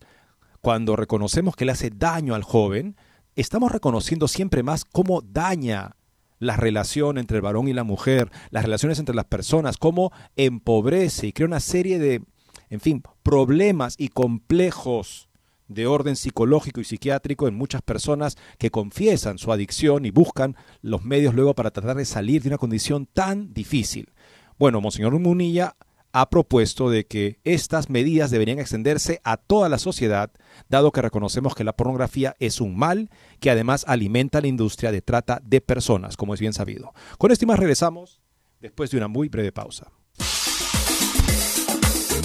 Cuando 0.62 0.96
reconocemos 0.96 1.54
que 1.54 1.66
le 1.66 1.72
hace 1.72 1.90
daño 1.90 2.34
al 2.34 2.42
joven, 2.42 2.96
estamos 3.34 3.70
reconociendo 3.70 4.28
siempre 4.28 4.62
más 4.62 4.86
cómo 4.86 5.20
daña 5.20 5.94
la 6.38 6.56
relación 6.56 7.18
entre 7.18 7.36
el 7.36 7.42
varón 7.42 7.68
y 7.68 7.74
la 7.74 7.84
mujer, 7.84 8.30
las 8.48 8.64
relaciones 8.64 8.98
entre 8.98 9.14
las 9.14 9.26
personas, 9.26 9.76
cómo 9.76 10.10
empobrece 10.36 11.26
y 11.26 11.32
crea 11.34 11.48
una 11.48 11.60
serie 11.60 11.98
de, 11.98 12.22
en 12.70 12.80
fin, 12.80 13.02
problemas 13.22 13.94
y 13.98 14.08
complejos 14.08 15.28
de 15.68 15.86
orden 15.86 16.16
psicológico 16.16 16.80
y 16.80 16.84
psiquiátrico 16.84 17.48
en 17.48 17.54
muchas 17.54 17.82
personas 17.82 18.36
que 18.58 18.70
confiesan 18.70 19.38
su 19.38 19.52
adicción 19.52 20.04
y 20.04 20.10
buscan 20.10 20.56
los 20.80 21.04
medios 21.04 21.34
luego 21.34 21.54
para 21.54 21.70
tratar 21.70 21.96
de 21.96 22.04
salir 22.04 22.42
de 22.42 22.50
una 22.50 22.58
condición 22.58 23.06
tan 23.06 23.52
difícil. 23.52 24.12
Bueno, 24.58 24.80
Monseñor 24.80 25.18
Munilla 25.18 25.76
ha 26.12 26.30
propuesto 26.30 26.88
de 26.88 27.04
que 27.04 27.40
estas 27.44 27.90
medidas 27.90 28.30
deberían 28.30 28.58
extenderse 28.58 29.20
a 29.22 29.36
toda 29.36 29.68
la 29.68 29.78
sociedad, 29.78 30.30
dado 30.68 30.90
que 30.90 31.02
reconocemos 31.02 31.54
que 31.54 31.64
la 31.64 31.76
pornografía 31.76 32.34
es 32.38 32.60
un 32.60 32.74
mal 32.74 33.10
que 33.38 33.50
además 33.50 33.84
alimenta 33.86 34.40
la 34.40 34.46
industria 34.46 34.92
de 34.92 35.02
trata 35.02 35.42
de 35.44 35.60
personas, 35.60 36.16
como 36.16 36.32
es 36.32 36.40
bien 36.40 36.54
sabido. 36.54 36.94
Con 37.18 37.32
esto 37.32 37.44
y 37.44 37.48
más 37.48 37.58
regresamos 37.58 38.22
después 38.60 38.90
de 38.90 38.96
una 38.96 39.08
muy 39.08 39.28
breve 39.28 39.52
pausa. 39.52 39.92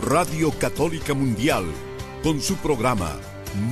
Radio 0.00 0.50
Católica 0.52 1.12
Mundial, 1.12 1.64
con 2.22 2.40
su 2.40 2.56
programa 2.56 3.12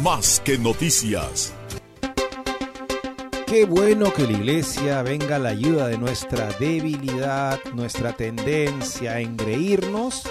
Más 0.02 0.40
que 0.44 0.58
Noticias. 0.58 1.54
Qué 3.46 3.64
bueno 3.64 4.12
que 4.12 4.24
la 4.24 4.32
iglesia 4.32 5.02
venga 5.02 5.36
a 5.36 5.38
la 5.38 5.48
ayuda 5.48 5.88
de 5.88 5.96
nuestra 5.96 6.50
debilidad, 6.60 7.58
nuestra 7.74 8.12
tendencia 8.12 9.12
a 9.12 9.20
engreírnos 9.20 10.22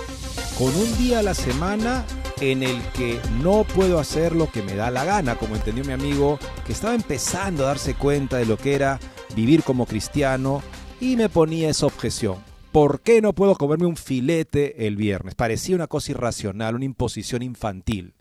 con 0.59 0.67
un 0.75 0.97
día 0.99 1.19
a 1.19 1.23
la 1.23 1.33
semana 1.33 2.05
en 2.39 2.61
el 2.61 2.79
que 2.91 3.19
no 3.41 3.63
puedo 3.63 3.99
hacer 3.99 4.35
lo 4.35 4.51
que 4.51 4.61
me 4.61 4.75
da 4.75 4.91
la 4.91 5.05
gana, 5.05 5.35
como 5.35 5.55
entendió 5.55 5.83
mi 5.83 5.93
amigo, 5.93 6.37
que 6.67 6.73
estaba 6.73 6.93
empezando 6.93 7.63
a 7.63 7.69
darse 7.69 7.95
cuenta 7.95 8.37
de 8.37 8.45
lo 8.45 8.57
que 8.57 8.75
era 8.75 8.99
vivir 9.35 9.63
como 9.63 9.87
cristiano 9.87 10.61
y 11.01 11.15
me 11.15 11.29
ponía 11.29 11.71
esa 11.71 11.87
objeción. 11.87 12.48
¿Por 12.71 13.01
qué 13.01 13.19
no 13.19 13.33
puedo 13.33 13.55
comerme 13.55 13.87
un 13.87 13.97
filete 13.97 14.85
el 14.85 14.95
viernes? 14.95 15.33
Parecía 15.33 15.75
una 15.75 15.87
cosa 15.87 16.11
irracional, 16.11 16.75
una 16.75 16.85
imposición 16.85 17.41
infantil. 17.41 18.13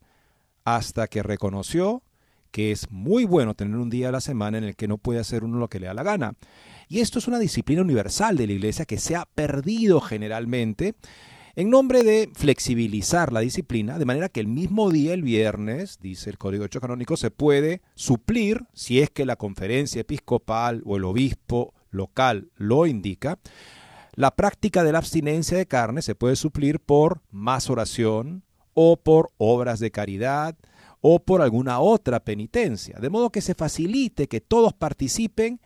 Hasta 0.65 1.07
que 1.07 1.23
reconoció 1.23 2.03
que 2.51 2.73
es 2.73 2.91
muy 2.91 3.27
bueno 3.27 3.53
tener 3.53 3.77
un 3.77 3.91
día 3.91 4.09
a 4.09 4.13
la 4.13 4.23
semana 4.23 4.57
en 4.57 4.65
el 4.65 4.75
que 4.75 4.89
no 4.89 4.97
puede 4.97 5.21
hacer 5.21 5.45
uno 5.45 5.59
lo 5.59 5.69
que 5.69 5.81
le 5.81 5.87
da 5.87 5.93
la 5.93 6.03
gana. 6.03 6.33
Y 6.89 7.01
esto 7.01 7.19
es 7.19 7.29
una 7.29 7.39
disciplina 7.39 7.83
universal 7.83 8.39
de 8.39 8.47
la 8.47 8.55
iglesia 8.55 8.87
que 8.87 8.97
se 8.97 9.17
ha 9.17 9.27
perdido 9.27 10.01
generalmente 10.01 10.95
en 11.55 11.69
nombre 11.69 12.03
de 12.03 12.31
flexibilizar 12.35 13.35
la 13.35 13.41
disciplina, 13.41 13.99
de 13.99 14.07
manera 14.07 14.31
que 14.31 14.41
el 14.41 14.47
mismo 14.47 14.91
día, 14.91 15.13
el 15.13 15.23
viernes, 15.23 15.99
dice 16.01 16.31
el 16.31 16.39
Código 16.39 16.63
de 16.63 16.69
Hecho 16.69 16.81
Canónico, 16.81 17.19
se 17.19 17.31
puede 17.31 17.83
suplir, 17.97 18.65
si 18.73 19.01
es 19.01 19.11
que 19.11 19.27
la 19.27 19.37
conferencia 19.37 20.01
episcopal 20.01 20.83
o 20.87 20.97
el 20.97 21.05
obispo 21.05 21.75
local 21.91 22.51
lo 22.57 22.87
indica, 22.87 23.39
la 24.19 24.35
práctica 24.35 24.83
de 24.83 24.91
la 24.91 24.99
abstinencia 24.99 25.57
de 25.57 25.67
carne 25.67 26.03
se 26.03 26.17
puede 26.17 26.35
suplir 26.35 26.81
por 26.81 27.23
más 27.31 27.71
oración 27.71 28.43
o 28.75 28.97
por 28.97 29.31
obras 29.37 29.79
de 29.79 29.93
caridad 29.93 30.57
o 31.01 31.21
por 31.21 31.41
alguna 31.41 31.79
otra 31.79 32.19
penitencia, 32.19 32.99
de 32.99 33.11
modo 33.11 33.31
que 33.31 33.41
se 33.41 33.55
facilite 33.55 34.27
que 34.27 34.41
todos 34.41 34.73
participen 34.73 35.61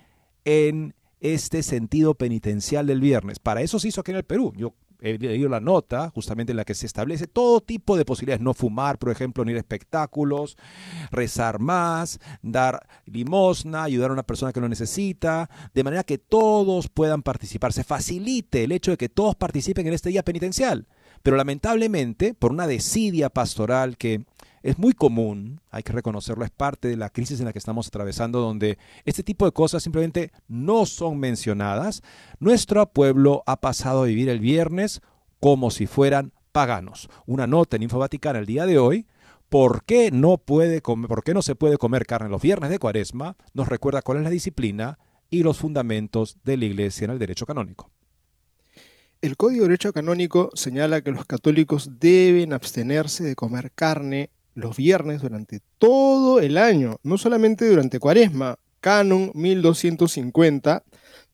en 0.44 0.94
este 1.21 1.62
sentido 1.62 2.14
penitencial 2.14 2.87
del 2.87 3.00
viernes. 3.00 3.38
Para 3.38 3.62
eso 3.62 3.78
se 3.78 3.88
hizo 3.88 4.02
aquí 4.02 4.11
en 4.11 4.18
el 4.18 4.25
Perú. 4.25 4.52
Yo 4.54 4.75
he 5.02 5.18
leído 5.18 5.49
la 5.49 5.61
nota 5.61 6.11
justamente 6.11 6.52
en 6.52 6.56
la 6.56 6.64
que 6.64 6.75
se 6.75 6.87
establece 6.87 7.26
todo 7.26 7.61
tipo 7.61 7.97
de 7.97 8.04
posibilidades, 8.04 8.42
no 8.42 8.54
fumar, 8.54 8.99
por 8.99 9.11
ejemplo, 9.11 9.44
ni 9.44 9.50
ir 9.52 9.59
espectáculos, 9.59 10.56
rezar 11.11 11.59
más, 11.59 12.21
dar 12.40 12.87
limosna, 13.04 13.82
ayudar 13.82 14.11
a 14.11 14.14
una 14.14 14.23
persona 14.23 14.52
que 14.52 14.61
lo 14.61 14.68
necesita, 14.68 15.50
de 15.75 15.85
manera 15.85 16.04
que 16.04 16.18
todos 16.18 16.88
puedan 16.88 17.23
participar, 17.23 17.73
se 17.73 17.85
facilite 17.85 18.64
el 18.64 18.73
hecho 18.73 18.92
de 18.92 18.97
que 18.97 19.09
todos 19.09 19.35
participen 19.35 19.87
en 19.87 19.94
este 19.94 20.11
día 20.11 20.23
penitencial. 20.23 20.87
Pero 21.23 21.37
lamentablemente, 21.37 22.35
por 22.35 22.52
una 22.52 22.67
desidia 22.67 23.31
pastoral 23.31 23.97
que 23.97 24.25
es 24.62 24.79
muy 24.79 24.93
común, 24.93 25.61
hay 25.71 25.83
que 25.83 25.93
reconocerlo, 25.93 26.45
es 26.45 26.50
parte 26.50 26.88
de 26.88 26.97
la 26.97 27.11
crisis 27.11 27.41
en 27.41 27.47
la 27.47 27.52
que 27.52 27.59
estamos 27.59 27.88
atravesando, 27.88 28.41
donde 28.41 28.79
este 29.05 29.23
tipo 29.23 29.45
de 29.45 29.52
cosas 29.52 29.83
simplemente 29.83 30.31
no 30.49 30.87
son 30.87 31.19
mencionadas. 31.19 32.02
Nuestro 32.38 32.87
pueblo 32.87 33.43
ha 33.47 33.61
pasado 33.61 34.02
a 34.02 34.07
vivir 34.07 34.29
el 34.29 34.41
viernes 34.41 35.00
como 35.41 35.71
si 35.71 35.87
fueran 35.87 36.33
paganos. 36.52 37.09
Una 37.26 37.47
nota 37.47 37.76
en 37.76 37.83
Info 37.83 37.99
Vaticana 37.99 38.38
el 38.38 38.47
día 38.47 38.67
de 38.67 38.79
hoy, 38.79 39.07
¿por 39.49 39.85
qué 39.85 40.11
no, 40.12 40.38
puede 40.38 40.81
comer, 40.81 41.09
por 41.09 41.25
qué 41.25 41.35
no 41.35 41.43
se 41.43 41.57
puede 41.57 41.79
comer 41.79 42.07
carne 42.07 42.29
los 42.29 42.43
viernes 42.43 42.71
de 42.71 42.79
cuaresma? 42.79 43.37
Nos 43.55 43.69
recuerda 43.69 44.02
cuál 44.02 44.19
es 44.19 44.25
la 44.25 44.31
disciplina 44.31 44.99
y 45.29 45.43
los 45.43 45.59
fundamentos 45.59 46.38
de 46.45 46.57
la 46.57 46.67
Iglesia 46.67 47.07
en 47.07 47.11
el 47.11 47.19
derecho 47.19 47.47
canónico. 47.47 47.91
El 49.23 49.37
Código 49.37 49.62
de 49.62 49.69
Derecho 49.69 49.93
Canónico 49.93 50.50
señala 50.55 51.00
que 51.00 51.12
los 51.12 51.25
católicos 51.26 52.00
deben 52.00 52.52
abstenerse 52.52 53.23
de 53.23 53.37
comer 53.37 53.71
carne 53.73 54.31
los 54.57 54.76
viernes 54.76 55.23
durante 55.23 55.61
todo 55.79 56.41
el 56.41 56.59
año, 56.59 56.97
no 57.05 57.17
solamente 57.17 57.69
durante 57.69 58.00
Cuaresma, 58.00 58.57
Canon 58.81 59.31
1250. 59.35 60.83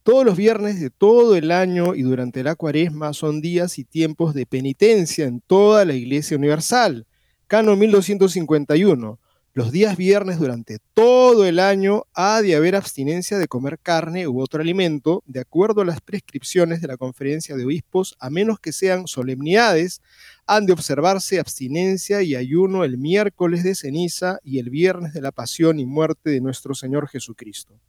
Todos 0.02 0.26
los 0.26 0.36
viernes 0.36 0.78
de 0.80 0.90
todo 0.90 1.34
el 1.34 1.50
año 1.50 1.94
y 1.94 2.02
durante 2.02 2.42
la 2.42 2.56
Cuaresma 2.56 3.14
son 3.14 3.40
días 3.40 3.78
y 3.78 3.84
tiempos 3.84 4.34
de 4.34 4.44
penitencia 4.44 5.24
en 5.24 5.40
toda 5.40 5.86
la 5.86 5.94
Iglesia 5.94 6.36
Universal. 6.36 7.06
Canon 7.46 7.78
1251. 7.78 9.18
Los 9.58 9.72
días 9.72 9.96
viernes 9.96 10.38
durante 10.38 10.78
todo 10.94 11.44
el 11.44 11.58
año 11.58 12.04
ha 12.14 12.40
de 12.42 12.54
haber 12.54 12.76
abstinencia 12.76 13.38
de 13.38 13.48
comer 13.48 13.80
carne 13.80 14.28
u 14.28 14.40
otro 14.40 14.60
alimento, 14.60 15.24
de 15.26 15.40
acuerdo 15.40 15.80
a 15.80 15.84
las 15.84 16.00
prescripciones 16.00 16.80
de 16.80 16.86
la 16.86 16.96
conferencia 16.96 17.56
de 17.56 17.64
obispos, 17.64 18.14
a 18.20 18.30
menos 18.30 18.60
que 18.60 18.70
sean 18.70 19.08
solemnidades, 19.08 20.00
han 20.46 20.66
de 20.66 20.74
observarse 20.74 21.40
abstinencia 21.40 22.22
y 22.22 22.36
ayuno 22.36 22.84
el 22.84 22.98
miércoles 22.98 23.64
de 23.64 23.74
ceniza 23.74 24.38
y 24.44 24.60
el 24.60 24.70
viernes 24.70 25.12
de 25.12 25.22
la 25.22 25.32
pasión 25.32 25.80
y 25.80 25.86
muerte 25.86 26.30
de 26.30 26.40
nuestro 26.40 26.76
Señor 26.76 27.08
Jesucristo. 27.08 27.80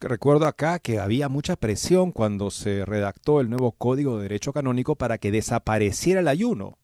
Recuerdo 0.00 0.48
acá 0.48 0.80
que 0.80 0.98
había 0.98 1.28
mucha 1.28 1.54
presión 1.54 2.10
cuando 2.10 2.50
se 2.50 2.84
redactó 2.84 3.40
el 3.40 3.50
nuevo 3.50 3.70
Código 3.70 4.16
de 4.16 4.24
Derecho 4.24 4.52
Canónico 4.52 4.96
para 4.96 5.18
que 5.18 5.30
desapareciera 5.30 6.18
el 6.18 6.26
ayuno 6.26 6.76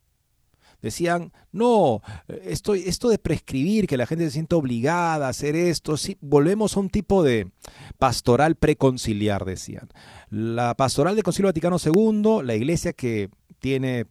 decían, 0.83 1.33
no, 1.53 2.03
esto, 2.45 2.75
esto 2.75 3.09
de 3.09 3.19
prescribir, 3.19 3.87
que 3.87 3.97
la 3.97 4.07
gente 4.07 4.25
se 4.25 4.33
siente 4.33 4.55
obligada 4.55 5.27
a 5.27 5.31
hacer 5.31 5.57
esto, 5.57 5.97
sí, 5.97 6.17
volvemos 6.21 6.77
a 6.77 6.81
un 6.81 6.91
tipo 6.91 7.23
de 7.23 7.51
pastoral 7.99 8.57
preconciliar, 8.57 9.45
decían. 9.45 9.89
La 10.31 10.75
pastoral 10.75 11.15
del 11.15 11.25
Concilio 11.25 11.49
Vaticano 11.49 11.77
II, 11.85 12.45
la 12.45 12.55
iglesia 12.55 12.93
que 12.93 13.31
tiene 13.59 14.07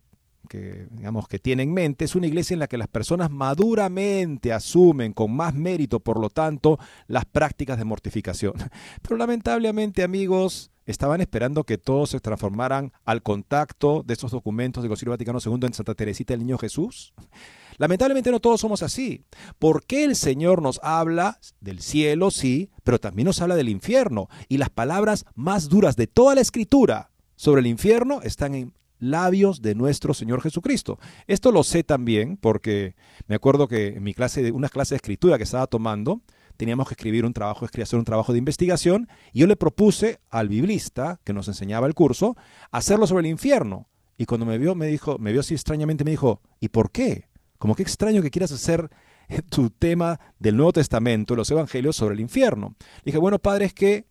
que 0.49 0.87
digamos 0.91 1.27
que 1.27 1.39
tiene 1.39 1.63
en 1.63 1.73
mente 1.73 2.05
es 2.05 2.15
una 2.15 2.27
iglesia 2.27 2.55
en 2.55 2.59
la 2.59 2.67
que 2.67 2.77
las 2.77 2.87
personas 2.87 3.29
maduramente 3.29 4.51
asumen 4.51 5.13
con 5.13 5.31
más 5.31 5.53
mérito, 5.53 5.99
por 5.99 6.19
lo 6.19 6.29
tanto, 6.29 6.79
las 7.07 7.25
prácticas 7.25 7.77
de 7.77 7.85
mortificación. 7.85 8.53
Pero 9.01 9.15
lamentablemente, 9.15 10.03
amigos, 10.03 10.71
estaban 10.89 11.21
esperando 11.21 11.65
que 11.65 11.77
todos 11.77 12.09
se 12.09 12.19
transformaran 12.19 12.91
al 13.05 13.21
contacto 13.21 14.03
de 14.03 14.13
estos 14.13 14.31
documentos 14.31 14.81
del 14.81 14.89
Concilio 14.89 15.11
Vaticano 15.11 15.37
II 15.43 15.59
en 15.61 15.73
Santa 15.73 15.93
Teresita 15.93 16.33
del 16.33 16.41
Niño 16.41 16.57
Jesús. 16.57 17.13
Lamentablemente 17.77 18.31
no 18.31 18.39
todos 18.39 18.59
somos 18.59 18.81
así. 18.81 19.23
¿Por 19.59 19.85
qué 19.85 20.03
el 20.03 20.15
Señor 20.15 20.63
nos 20.63 20.79
habla 20.81 21.39
del 21.61 21.81
cielo, 21.81 22.31
sí, 22.31 22.71
pero 22.83 22.99
también 22.99 23.27
nos 23.27 23.39
habla 23.39 23.55
del 23.55 23.69
infierno? 23.69 24.29
Y 24.47 24.57
las 24.57 24.71
palabras 24.71 25.25
más 25.35 25.69
duras 25.69 25.95
de 25.95 26.07
toda 26.07 26.33
la 26.33 26.41
escritura 26.41 27.11
sobre 27.35 27.61
el 27.61 27.67
infierno 27.67 28.21
están 28.23 28.55
en 28.55 28.73
labios 28.97 29.61
de 29.61 29.75
nuestro 29.75 30.15
Señor 30.15 30.41
Jesucristo. 30.41 30.97
Esto 31.27 31.51
lo 31.51 31.63
sé 31.63 31.83
también 31.83 32.35
porque 32.35 32.95
me 33.27 33.35
acuerdo 33.35 33.67
que 33.67 33.89
en 33.89 34.03
mi 34.03 34.15
clase, 34.15 34.41
de, 34.41 34.51
una 34.51 34.69
clase 34.69 34.95
de 34.95 34.97
escritura 34.97 35.37
que 35.37 35.43
estaba 35.43 35.67
tomando, 35.67 36.21
teníamos 36.59 36.89
que 36.89 36.93
escribir 36.95 37.25
un 37.25 37.31
trabajo, 37.31 37.65
hacer 37.65 37.97
un 37.97 38.03
trabajo 38.03 38.33
de 38.33 38.37
investigación, 38.37 39.07
y 39.31 39.39
yo 39.39 39.47
le 39.47 39.55
propuse 39.55 40.19
al 40.29 40.49
biblista 40.49 41.21
que 41.23 41.31
nos 41.31 41.47
enseñaba 41.47 41.87
el 41.87 41.93
curso 41.93 42.35
hacerlo 42.69 43.07
sobre 43.07 43.21
el 43.21 43.31
infierno. 43.31 43.87
Y 44.17 44.25
cuando 44.25 44.45
me 44.45 44.57
vio, 44.57 44.75
me 44.75 44.87
dijo, 44.87 45.17
me 45.19 45.31
vio 45.31 45.39
así 45.39 45.53
extrañamente, 45.53 46.03
me 46.03 46.11
dijo, 46.11 46.41
¿y 46.59 46.67
por 46.67 46.91
qué? 46.91 47.29
Como 47.59 47.75
qué 47.75 47.83
extraño 47.83 48.21
que 48.21 48.29
quieras 48.29 48.51
hacer 48.51 48.89
tu 49.49 49.69
tema 49.69 50.19
del 50.37 50.57
Nuevo 50.57 50.73
Testamento, 50.73 51.33
los 51.33 51.49
Evangelios, 51.49 51.95
sobre 51.95 52.15
el 52.15 52.19
infierno. 52.19 52.75
Le 52.77 53.03
dije, 53.05 53.19
bueno, 53.19 53.39
padre, 53.39 53.63
es 53.63 53.73
que 53.73 54.05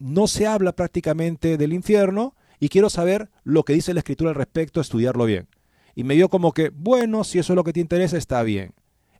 no 0.00 0.26
se 0.26 0.48
habla 0.48 0.72
prácticamente 0.72 1.56
del 1.56 1.72
infierno 1.72 2.34
y 2.58 2.68
quiero 2.68 2.90
saber 2.90 3.30
lo 3.44 3.62
que 3.62 3.74
dice 3.74 3.94
la 3.94 4.00
Escritura 4.00 4.30
al 4.30 4.36
respecto, 4.36 4.80
estudiarlo 4.80 5.24
bien. 5.24 5.46
Y 5.94 6.02
me 6.02 6.16
dio 6.16 6.28
como 6.30 6.50
que, 6.50 6.70
bueno, 6.70 7.22
si 7.22 7.38
eso 7.38 7.52
es 7.52 7.56
lo 7.56 7.62
que 7.62 7.72
te 7.72 7.78
interesa, 7.78 8.18
está 8.18 8.42
bien. 8.42 8.74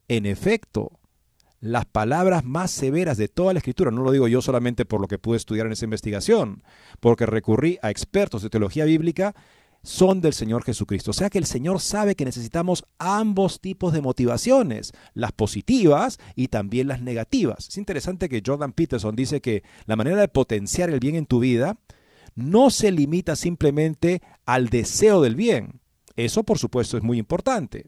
En 0.08 0.26
efecto, 0.26 0.90
las 1.60 1.84
palabras 1.86 2.44
más 2.44 2.70
severas 2.70 3.16
de 3.16 3.28
toda 3.28 3.52
la 3.52 3.58
escritura. 3.58 3.90
No 3.90 4.02
lo 4.02 4.12
digo 4.12 4.28
yo 4.28 4.42
solamente 4.42 4.84
por 4.84 5.00
lo 5.00 5.08
que 5.08 5.18
pude 5.18 5.36
estudiar 5.36 5.66
en 5.66 5.72
esa 5.72 5.84
investigación, 5.84 6.62
porque 7.00 7.26
recurrí 7.26 7.78
a 7.82 7.90
expertos 7.90 8.42
de 8.42 8.50
teología 8.50 8.84
bíblica, 8.84 9.34
son 9.82 10.20
del 10.20 10.32
Señor 10.32 10.64
Jesucristo. 10.64 11.12
O 11.12 11.14
sea 11.14 11.30
que 11.30 11.38
el 11.38 11.46
Señor 11.46 11.80
sabe 11.80 12.16
que 12.16 12.24
necesitamos 12.24 12.84
ambos 12.98 13.60
tipos 13.60 13.92
de 13.92 14.02
motivaciones, 14.02 14.92
las 15.14 15.32
positivas 15.32 16.18
y 16.34 16.48
también 16.48 16.88
las 16.88 17.00
negativas. 17.00 17.68
Es 17.68 17.78
interesante 17.78 18.28
que 18.28 18.42
Jordan 18.44 18.72
Peterson 18.72 19.14
dice 19.14 19.40
que 19.40 19.62
la 19.86 19.96
manera 19.96 20.20
de 20.20 20.28
potenciar 20.28 20.90
el 20.90 20.98
bien 20.98 21.14
en 21.14 21.26
tu 21.26 21.38
vida 21.38 21.78
no 22.34 22.70
se 22.70 22.90
limita 22.90 23.36
simplemente 23.36 24.22
al 24.44 24.68
deseo 24.68 25.22
del 25.22 25.36
bien. 25.36 25.80
Eso 26.16 26.42
por 26.42 26.58
supuesto 26.58 26.96
es 26.96 27.04
muy 27.04 27.18
importante, 27.18 27.86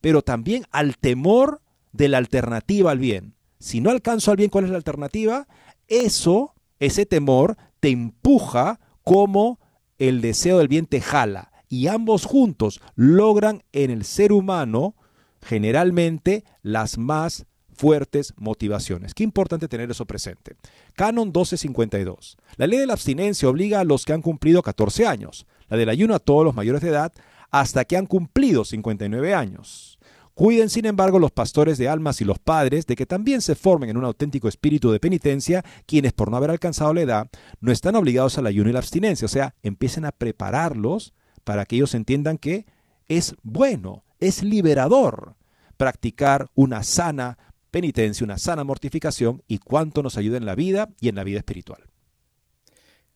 pero 0.00 0.22
también 0.22 0.64
al 0.70 0.98
temor 0.98 1.62
de 1.92 2.08
la 2.08 2.18
alternativa 2.18 2.90
al 2.90 2.98
bien. 2.98 3.34
Si 3.58 3.80
no 3.80 3.90
alcanzo 3.90 4.30
al 4.30 4.36
bien, 4.36 4.50
¿cuál 4.50 4.64
es 4.64 4.70
la 4.70 4.76
alternativa? 4.76 5.46
Eso, 5.88 6.54
ese 6.78 7.06
temor, 7.06 7.56
te 7.80 7.90
empuja 7.90 8.80
como 9.02 9.58
el 9.98 10.20
deseo 10.20 10.58
del 10.58 10.68
bien 10.68 10.86
te 10.86 11.00
jala. 11.00 11.52
Y 11.68 11.86
ambos 11.86 12.24
juntos 12.24 12.80
logran 12.96 13.62
en 13.72 13.90
el 13.90 14.04
ser 14.04 14.32
humano 14.32 14.96
generalmente 15.40 16.44
las 16.62 16.98
más 16.98 17.46
fuertes 17.80 18.34
motivaciones. 18.36 19.14
Qué 19.14 19.22
importante 19.22 19.68
tener 19.68 19.90
eso 19.90 20.04
presente. 20.04 20.56
Canon 20.94 21.28
1252. 21.28 22.36
La 22.56 22.66
ley 22.66 22.78
de 22.78 22.86
la 22.86 22.92
abstinencia 22.92 23.48
obliga 23.48 23.80
a 23.80 23.84
los 23.84 24.04
que 24.04 24.12
han 24.12 24.20
cumplido 24.20 24.62
14 24.62 25.06
años, 25.06 25.46
la 25.68 25.76
del 25.76 25.88
ayuno 25.88 26.14
a 26.14 26.18
todos 26.18 26.44
los 26.44 26.54
mayores 26.54 26.82
de 26.82 26.88
edad 26.88 27.12
hasta 27.50 27.84
que 27.84 27.96
han 27.96 28.06
cumplido 28.06 28.64
59 28.64 29.34
años. 29.34 29.98
Cuiden, 30.34 30.70
sin 30.70 30.86
embargo, 30.86 31.18
los 31.18 31.32
pastores 31.32 31.76
de 31.76 31.88
almas 31.88 32.20
y 32.20 32.24
los 32.24 32.38
padres 32.38 32.86
de 32.86 32.96
que 32.96 33.06
también 33.06 33.42
se 33.42 33.54
formen 33.54 33.90
en 33.90 33.96
un 33.96 34.04
auténtico 34.04 34.48
espíritu 34.48 34.90
de 34.90 35.00
penitencia, 35.00 35.64
quienes 35.86 36.12
por 36.12 36.30
no 36.30 36.36
haber 36.36 36.50
alcanzado 36.50 36.94
la 36.94 37.02
edad 37.02 37.30
no 37.60 37.72
están 37.72 37.96
obligados 37.96 38.38
al 38.38 38.46
ayuno 38.46 38.70
y 38.70 38.72
la 38.72 38.78
abstinencia. 38.78 39.26
O 39.26 39.28
sea, 39.28 39.54
empiecen 39.62 40.04
a 40.04 40.12
prepararlos 40.12 41.12
para 41.44 41.66
que 41.66 41.76
ellos 41.76 41.94
entiendan 41.94 42.38
que 42.38 42.66
es 43.08 43.34
bueno, 43.42 44.04
es 44.18 44.42
liberador 44.42 45.36
practicar 45.76 46.50
una 46.54 46.82
sana 46.82 47.38
penitencia, 47.70 48.24
una 48.24 48.38
sana 48.38 48.64
mortificación 48.64 49.42
y 49.48 49.58
cuánto 49.58 50.02
nos 50.02 50.16
ayuda 50.16 50.36
en 50.36 50.46
la 50.46 50.54
vida 50.54 50.90
y 51.00 51.08
en 51.08 51.16
la 51.16 51.24
vida 51.24 51.38
espiritual. 51.38 51.84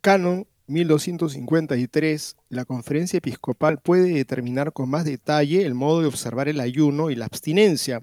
Canon 0.00 0.46
1253, 0.66 2.36
la 2.48 2.64
conferencia 2.64 3.18
episcopal 3.18 3.80
puede 3.80 4.08
determinar 4.14 4.72
con 4.72 4.88
más 4.88 5.04
detalle 5.04 5.66
el 5.66 5.74
modo 5.74 6.00
de 6.00 6.06
observar 6.06 6.48
el 6.48 6.58
ayuno 6.58 7.10
y 7.10 7.16
la 7.16 7.26
abstinencia, 7.26 8.02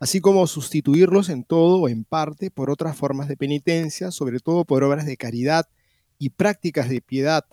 así 0.00 0.20
como 0.20 0.46
sustituirlos 0.48 1.28
en 1.28 1.44
todo 1.44 1.76
o 1.82 1.88
en 1.88 2.04
parte 2.04 2.50
por 2.50 2.68
otras 2.68 2.96
formas 2.96 3.28
de 3.28 3.36
penitencia, 3.36 4.10
sobre 4.10 4.40
todo 4.40 4.64
por 4.64 4.82
obras 4.82 5.06
de 5.06 5.16
caridad 5.16 5.68
y 6.18 6.30
prácticas 6.30 6.88
de 6.88 7.00
piedad. 7.00 7.44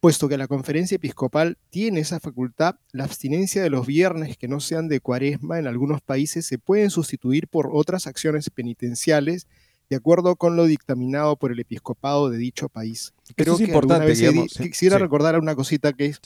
Puesto 0.00 0.28
que 0.28 0.38
la 0.38 0.48
conferencia 0.48 0.96
episcopal 0.96 1.58
tiene 1.68 2.00
esa 2.00 2.20
facultad, 2.20 2.76
la 2.92 3.04
abstinencia 3.04 3.62
de 3.62 3.70
los 3.70 3.86
viernes 3.86 4.38
que 4.38 4.48
no 4.48 4.60
sean 4.60 4.88
de 4.88 5.00
cuaresma 5.00 5.58
en 5.58 5.66
algunos 5.66 6.00
países 6.00 6.46
se 6.46 6.58
pueden 6.58 6.90
sustituir 6.90 7.48
por 7.48 7.70
otras 7.72 8.06
acciones 8.06 8.48
penitenciales 8.48 9.46
de 9.94 9.98
acuerdo 9.98 10.34
con 10.34 10.56
lo 10.56 10.64
dictaminado 10.64 11.36
por 11.36 11.52
el 11.52 11.60
episcopado 11.60 12.28
de 12.28 12.36
dicho 12.36 12.68
país. 12.68 13.14
Creo 13.36 13.54
es 13.54 13.58
que 13.58 13.66
importante. 13.66 14.12
quisiera 14.58 14.98
recordar 14.98 15.38
una 15.38 15.54
cosita 15.54 15.92
que 15.92 16.06
es 16.06 16.20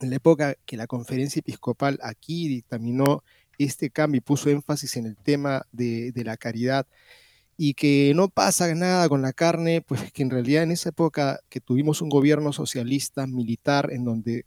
en 0.00 0.10
la 0.10 0.16
época 0.16 0.56
que 0.66 0.76
la 0.76 0.86
conferencia 0.86 1.40
episcopal 1.40 1.98
aquí 2.02 2.48
dictaminó 2.48 3.24
este 3.56 3.88
cambio 3.88 4.18
y 4.18 4.20
puso 4.20 4.50
énfasis 4.50 4.96
en 4.96 5.06
el 5.06 5.16
tema 5.16 5.62
de, 5.72 6.12
de 6.12 6.24
la 6.24 6.36
caridad 6.36 6.86
y 7.56 7.72
que 7.72 8.12
no 8.14 8.28
pasa 8.28 8.72
nada 8.74 9.08
con 9.08 9.22
la 9.22 9.32
carne, 9.32 9.80
pues 9.80 10.12
que 10.12 10.22
en 10.22 10.30
realidad 10.30 10.62
en 10.62 10.72
esa 10.72 10.90
época 10.90 11.40
que 11.48 11.60
tuvimos 11.60 12.02
un 12.02 12.10
gobierno 12.10 12.52
socialista 12.52 13.26
militar 13.26 13.88
en 13.90 14.04
donde 14.04 14.44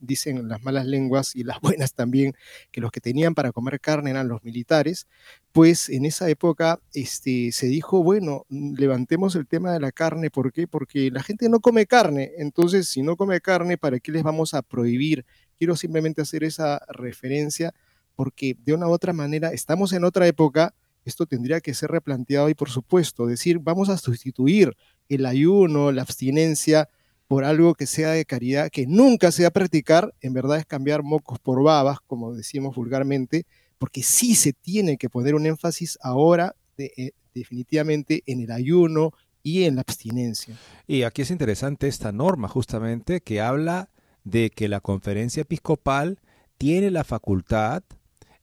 dicen 0.00 0.48
las 0.48 0.62
malas 0.62 0.86
lenguas 0.86 1.34
y 1.34 1.44
las 1.44 1.60
buenas 1.62 1.94
también, 1.94 2.34
que 2.70 2.80
los 2.80 2.90
que 2.90 3.00
tenían 3.00 3.34
para 3.34 3.52
comer 3.52 3.80
carne 3.80 4.10
eran 4.10 4.28
los 4.28 4.42
militares, 4.44 5.06
pues 5.52 5.88
en 5.88 6.04
esa 6.04 6.28
época 6.28 6.80
este, 6.92 7.52
se 7.52 7.66
dijo, 7.66 8.02
bueno, 8.02 8.44
levantemos 8.48 9.36
el 9.36 9.46
tema 9.46 9.72
de 9.72 9.80
la 9.80 9.92
carne, 9.92 10.30
¿por 10.30 10.52
qué? 10.52 10.66
Porque 10.66 11.10
la 11.10 11.22
gente 11.22 11.48
no 11.48 11.60
come 11.60 11.86
carne, 11.86 12.32
entonces 12.38 12.88
si 12.88 13.02
no 13.02 13.16
come 13.16 13.40
carne, 13.40 13.78
¿para 13.78 14.00
qué 14.00 14.12
les 14.12 14.22
vamos 14.22 14.54
a 14.54 14.62
prohibir? 14.62 15.24
Quiero 15.58 15.76
simplemente 15.76 16.22
hacer 16.22 16.44
esa 16.44 16.80
referencia 16.88 17.74
porque 18.16 18.56
de 18.64 18.72
una 18.72 18.88
u 18.88 18.90
otra 18.90 19.12
manera 19.12 19.50
estamos 19.52 19.92
en 19.92 20.02
otra 20.02 20.26
época, 20.26 20.74
esto 21.04 21.26
tendría 21.26 21.60
que 21.60 21.74
ser 21.74 21.90
replanteado 21.90 22.48
y 22.48 22.54
por 22.54 22.70
supuesto 22.70 23.26
decir, 23.26 23.60
vamos 23.60 23.88
a 23.90 23.98
sustituir 23.98 24.76
el 25.08 25.24
ayuno, 25.26 25.92
la 25.92 26.02
abstinencia, 26.02 26.88
por 27.28 27.44
algo 27.44 27.74
que 27.74 27.86
sea 27.86 28.10
de 28.10 28.24
caridad, 28.24 28.70
que 28.70 28.86
nunca 28.86 29.32
sea 29.32 29.50
practicar, 29.50 30.14
en 30.20 30.32
verdad 30.32 30.58
es 30.58 30.66
cambiar 30.66 31.02
mocos 31.02 31.38
por 31.38 31.62
babas, 31.62 31.98
como 32.06 32.34
decimos 32.34 32.76
vulgarmente, 32.76 33.46
porque 33.78 34.02
sí 34.02 34.34
se 34.34 34.52
tiene 34.52 34.96
que 34.96 35.10
poner 35.10 35.34
un 35.34 35.46
énfasis 35.46 35.98
ahora 36.00 36.54
eh, 36.78 37.12
definitivamente 37.34 38.22
en 38.26 38.40
el 38.40 38.50
ayuno 38.50 39.12
y 39.42 39.64
en 39.64 39.76
la 39.76 39.82
abstinencia. 39.82 40.56
Y 40.86 41.02
aquí 41.02 41.22
es 41.22 41.30
interesante 41.30 41.88
esta 41.88 42.12
norma 42.12 42.48
justamente 42.48 43.20
que 43.20 43.40
habla 43.40 43.90
de 44.24 44.50
que 44.50 44.68
la 44.68 44.80
conferencia 44.80 45.42
episcopal 45.42 46.18
tiene 46.58 46.90
la 46.90 47.04
facultad 47.04 47.82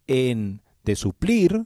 en 0.08 0.62
de 0.84 0.96
suplir 0.96 1.66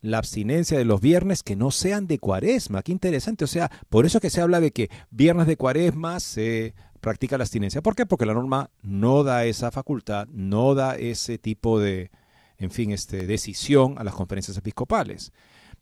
la 0.00 0.18
abstinencia 0.18 0.78
de 0.78 0.84
los 0.84 1.00
viernes 1.00 1.42
que 1.42 1.56
no 1.56 1.70
sean 1.70 2.06
de 2.06 2.18
cuaresma. 2.18 2.82
Qué 2.82 2.92
interesante. 2.92 3.44
O 3.44 3.48
sea, 3.48 3.70
por 3.88 4.06
eso 4.06 4.20
que 4.20 4.30
se 4.30 4.40
habla 4.40 4.60
de 4.60 4.72
que 4.72 4.90
viernes 5.10 5.46
de 5.46 5.56
cuaresma 5.56 6.20
se 6.20 6.74
practica 7.00 7.38
la 7.38 7.44
abstinencia. 7.44 7.82
¿Por 7.82 7.94
qué? 7.94 8.06
Porque 8.06 8.26
la 8.26 8.34
norma 8.34 8.70
no 8.82 9.24
da 9.24 9.44
esa 9.44 9.70
facultad, 9.70 10.28
no 10.28 10.74
da 10.74 10.96
ese 10.96 11.38
tipo 11.38 11.80
de, 11.80 12.10
en 12.58 12.70
fin, 12.70 12.90
este, 12.90 13.26
decisión 13.26 13.98
a 13.98 14.04
las 14.04 14.14
conferencias 14.14 14.56
episcopales. 14.56 15.32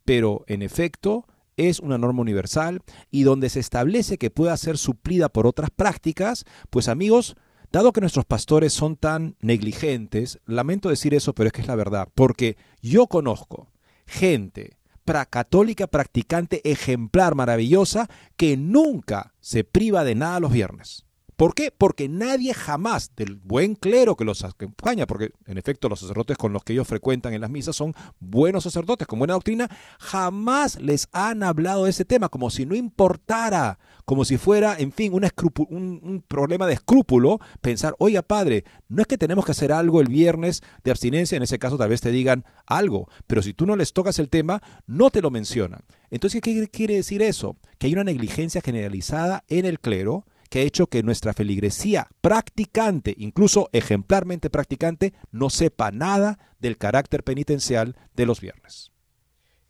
Pero, 0.05 0.43
en 0.47 0.61
efecto, 0.61 1.25
es 1.57 1.79
una 1.79 1.97
norma 1.97 2.21
universal 2.21 2.81
y 3.11 3.23
donde 3.23 3.49
se 3.49 3.59
establece 3.59 4.17
que 4.17 4.29
pueda 4.29 4.55
ser 4.57 4.77
suplida 4.77 5.29
por 5.29 5.47
otras 5.47 5.69
prácticas, 5.71 6.45
pues 6.69 6.87
amigos, 6.87 7.35
dado 7.71 7.91
que 7.91 8.01
nuestros 8.01 8.25
pastores 8.25 8.73
son 8.73 8.95
tan 8.95 9.35
negligentes, 9.41 10.39
lamento 10.45 10.89
decir 10.89 11.13
eso, 11.13 11.33
pero 11.33 11.47
es 11.47 11.53
que 11.53 11.61
es 11.61 11.67
la 11.67 11.75
verdad, 11.75 12.07
porque 12.15 12.57
yo 12.81 13.07
conozco 13.07 13.67
gente 14.07 14.77
católica 15.25 15.87
practicante 15.87 16.69
ejemplar, 16.69 17.33
maravillosa, 17.35 18.09
que 18.35 18.57
nunca 18.57 19.33
se 19.39 19.63
priva 19.63 20.03
de 20.03 20.15
nada 20.15 20.39
los 20.39 20.51
viernes. 20.51 21.06
¿Por 21.37 21.53
qué? 21.53 21.71
Porque 21.71 22.09
nadie 22.09 22.55
jamás 22.55 23.11
del 23.15 23.35
buen 23.35 23.75
clero 23.75 24.15
que 24.15 24.25
los 24.25 24.43
acompaña, 24.43 25.05
porque 25.05 25.29
en 25.45 25.59
efecto 25.59 25.87
los 25.87 25.99
sacerdotes 25.99 26.35
con 26.35 26.51
los 26.51 26.63
que 26.63 26.73
ellos 26.73 26.87
frecuentan 26.87 27.31
en 27.35 27.41
las 27.41 27.51
misas 27.51 27.75
son 27.75 27.93
buenos 28.19 28.63
sacerdotes 28.63 29.07
con 29.07 29.19
buena 29.19 29.35
doctrina, 29.35 29.69
jamás 29.99 30.81
les 30.81 31.07
han 31.11 31.43
hablado 31.43 31.83
de 31.83 31.91
ese 31.91 32.05
tema, 32.05 32.29
como 32.29 32.49
si 32.49 32.65
no 32.65 32.73
importara, 32.73 33.77
como 34.03 34.25
si 34.25 34.37
fuera, 34.37 34.77
en 34.79 34.91
fin, 34.91 35.13
un, 35.13 35.29
un, 35.69 36.23
problema 36.27 36.65
de 36.65 36.73
escrúpulo, 36.73 37.39
pensar, 37.61 37.93
oiga 37.99 38.23
padre, 38.23 38.63
no 38.89 39.03
es 39.03 39.07
que 39.07 39.19
tenemos 39.19 39.45
que 39.45 39.51
hacer 39.51 39.71
algo 39.71 40.01
el 40.01 40.07
viernes 40.07 40.63
de 40.83 40.89
abstinencia, 40.89 41.35
en 41.35 41.43
ese 41.43 41.59
caso 41.59 41.77
tal 41.77 41.89
vez 41.89 42.01
te 42.01 42.09
digan 42.09 42.45
algo, 42.65 43.09
pero 43.27 43.43
si 43.43 43.53
tú 43.53 43.67
no 43.67 43.75
les 43.75 43.93
tocas 43.93 44.17
el 44.17 44.29
tema, 44.29 44.63
no 44.87 45.11
te 45.11 45.21
lo 45.21 45.29
mencionan. 45.29 45.81
Entonces, 46.09 46.41
¿qué 46.41 46.67
quiere 46.69 46.95
decir 46.95 47.21
eso? 47.21 47.57
Que 47.77 47.85
hay 47.85 47.93
una 47.93 48.05
negligencia 48.05 48.61
generalizada 48.61 49.43
en 49.49 49.65
el 49.65 49.79
clero, 49.79 50.25
que 50.49 50.59
ha 50.59 50.63
hecho 50.63 50.87
que 50.87 51.03
nuestra 51.03 51.33
feligresía 51.33 52.07
practicante, 52.21 53.15
incluso 53.17 53.69
ejemplarmente 53.73 54.49
practicante, 54.49 55.13
no 55.31 55.49
sepa 55.49 55.91
nada 55.91 56.39
del 56.59 56.77
carácter 56.77 57.23
penitencial 57.23 57.95
de 58.15 58.25
los 58.25 58.41
viernes. 58.41 58.91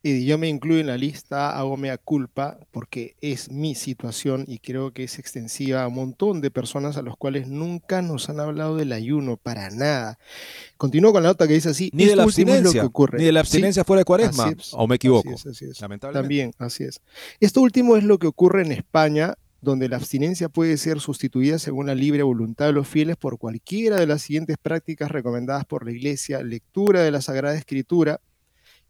Y 0.03 0.25
yo 0.25 0.37
me 0.37 0.47
incluyo 0.47 0.79
en 0.79 0.87
la 0.87 0.97
lista, 0.97 1.57
hago 1.57 1.75
mea 1.75 1.97
culpa, 1.97 2.59
porque 2.71 3.15
es 3.19 3.51
mi 3.51 3.73
situación 3.73 4.45
y 4.47 4.59
creo 4.59 4.93
que 4.93 5.03
es 5.03 5.17
extensiva 5.17 5.83
a 5.83 5.87
un 5.87 5.95
montón 5.95 6.39
de 6.39 6.51
personas 6.51 6.97
a 6.97 7.01
los 7.01 7.17
cuales 7.17 7.47
nunca 7.47 8.01
nos 8.01 8.29
han 8.29 8.39
hablado 8.39 8.77
del 8.77 8.93
ayuno, 8.93 9.37
para 9.37 9.69
nada. 9.71 10.19
Continúo 10.77 11.11
con 11.11 11.23
la 11.23 11.29
nota 11.29 11.47
que 11.47 11.55
dice 11.55 11.69
así. 11.69 11.89
Ni 11.93 12.05
de 12.05 12.15
la 12.15 12.23
abstinencia, 12.23 12.85
ocurre. 12.85 13.17
ni 13.17 13.25
de 13.25 13.31
la 13.31 13.39
abstinencia 13.39 13.83
fuera 13.83 14.01
de 14.01 14.05
cuaresma, 14.05 14.53
o 14.71 14.87
me 14.87 14.95
equivoco. 14.95 15.33
Así 15.33 15.65
es, 15.65 15.77
También, 15.99 16.53
así 16.59 16.83
es. 16.83 17.01
Esto 17.39 17.61
último 17.61 17.97
es 17.97 18.03
lo 18.03 18.19
que 18.19 18.27
ocurre 18.27 18.61
en 18.61 18.71
España 18.71 19.35
donde 19.61 19.89
la 19.89 19.97
abstinencia 19.97 20.49
puede 20.49 20.77
ser 20.77 20.99
sustituida 20.99 21.59
según 21.59 21.87
la 21.87 21.95
libre 21.95 22.23
voluntad 22.23 22.67
de 22.67 22.73
los 22.73 22.87
fieles 22.87 23.17
por 23.17 23.37
cualquiera 23.37 23.97
de 23.97 24.07
las 24.07 24.21
siguientes 24.21 24.57
prácticas 24.57 25.11
recomendadas 25.11 25.65
por 25.65 25.85
la 25.85 25.91
Iglesia, 25.91 26.43
lectura 26.43 27.01
de 27.01 27.11
la 27.11 27.21
Sagrada 27.21 27.55
Escritura, 27.55 28.21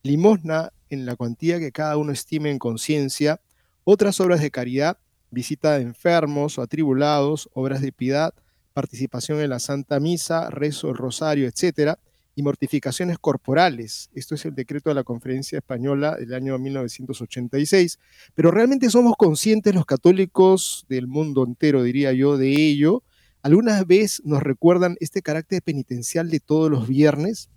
limosna 0.04 0.72
en 0.90 1.06
la 1.06 1.16
cuantía 1.16 1.60
que 1.60 1.72
cada 1.72 1.98
uno 1.98 2.12
estime 2.12 2.52
en 2.52 2.60
conciencia, 2.60 3.42
otras 3.84 4.20
obras 4.20 4.42
de 4.42 4.52
caridad, 4.52 4.98
visita 5.32 5.78
de 5.78 5.84
enfermos 5.84 6.58
o 6.58 6.62
atribulados, 6.62 7.50
obras 7.54 7.82
de 7.82 7.92
piedad, 7.92 8.34
participación 8.74 9.40
en 9.40 9.50
la 9.50 9.60
Santa 9.60 10.00
Misa, 10.00 10.50
rezo 10.50 10.94
rosario, 10.94 11.48
etc., 11.48 11.98
y 12.38 12.44
mortificaciones 12.44 13.18
corporales. 13.18 14.12
Esto 14.14 14.36
es 14.36 14.46
el 14.46 14.54
decreto 14.54 14.92
de 14.92 14.94
la 14.94 15.04
Conferencia 15.04 15.58
Española 15.58 16.18
del 16.18 16.36
año 16.36 16.60
1986. 16.60 17.98
Pero 18.36 18.52
realmente 18.52 18.92
somos 18.92 19.16
conscientes 19.18 19.74
los 19.74 19.88
católicos 19.88 20.86
del 20.88 21.08
mundo 21.08 21.44
entero, 21.44 21.82
diría 21.82 22.14
yo, 22.14 22.38
de 22.38 22.52
ello. 22.52 23.02
Algunas 23.42 23.88
veces 23.88 24.22
nos 24.24 24.44
recuerdan 24.44 24.98
este 25.00 25.24
carácter 25.24 25.64
penitencial 25.64 26.30
de 26.30 26.40
todos 26.40 26.70
los 26.70 26.88
viernes. 26.88 27.50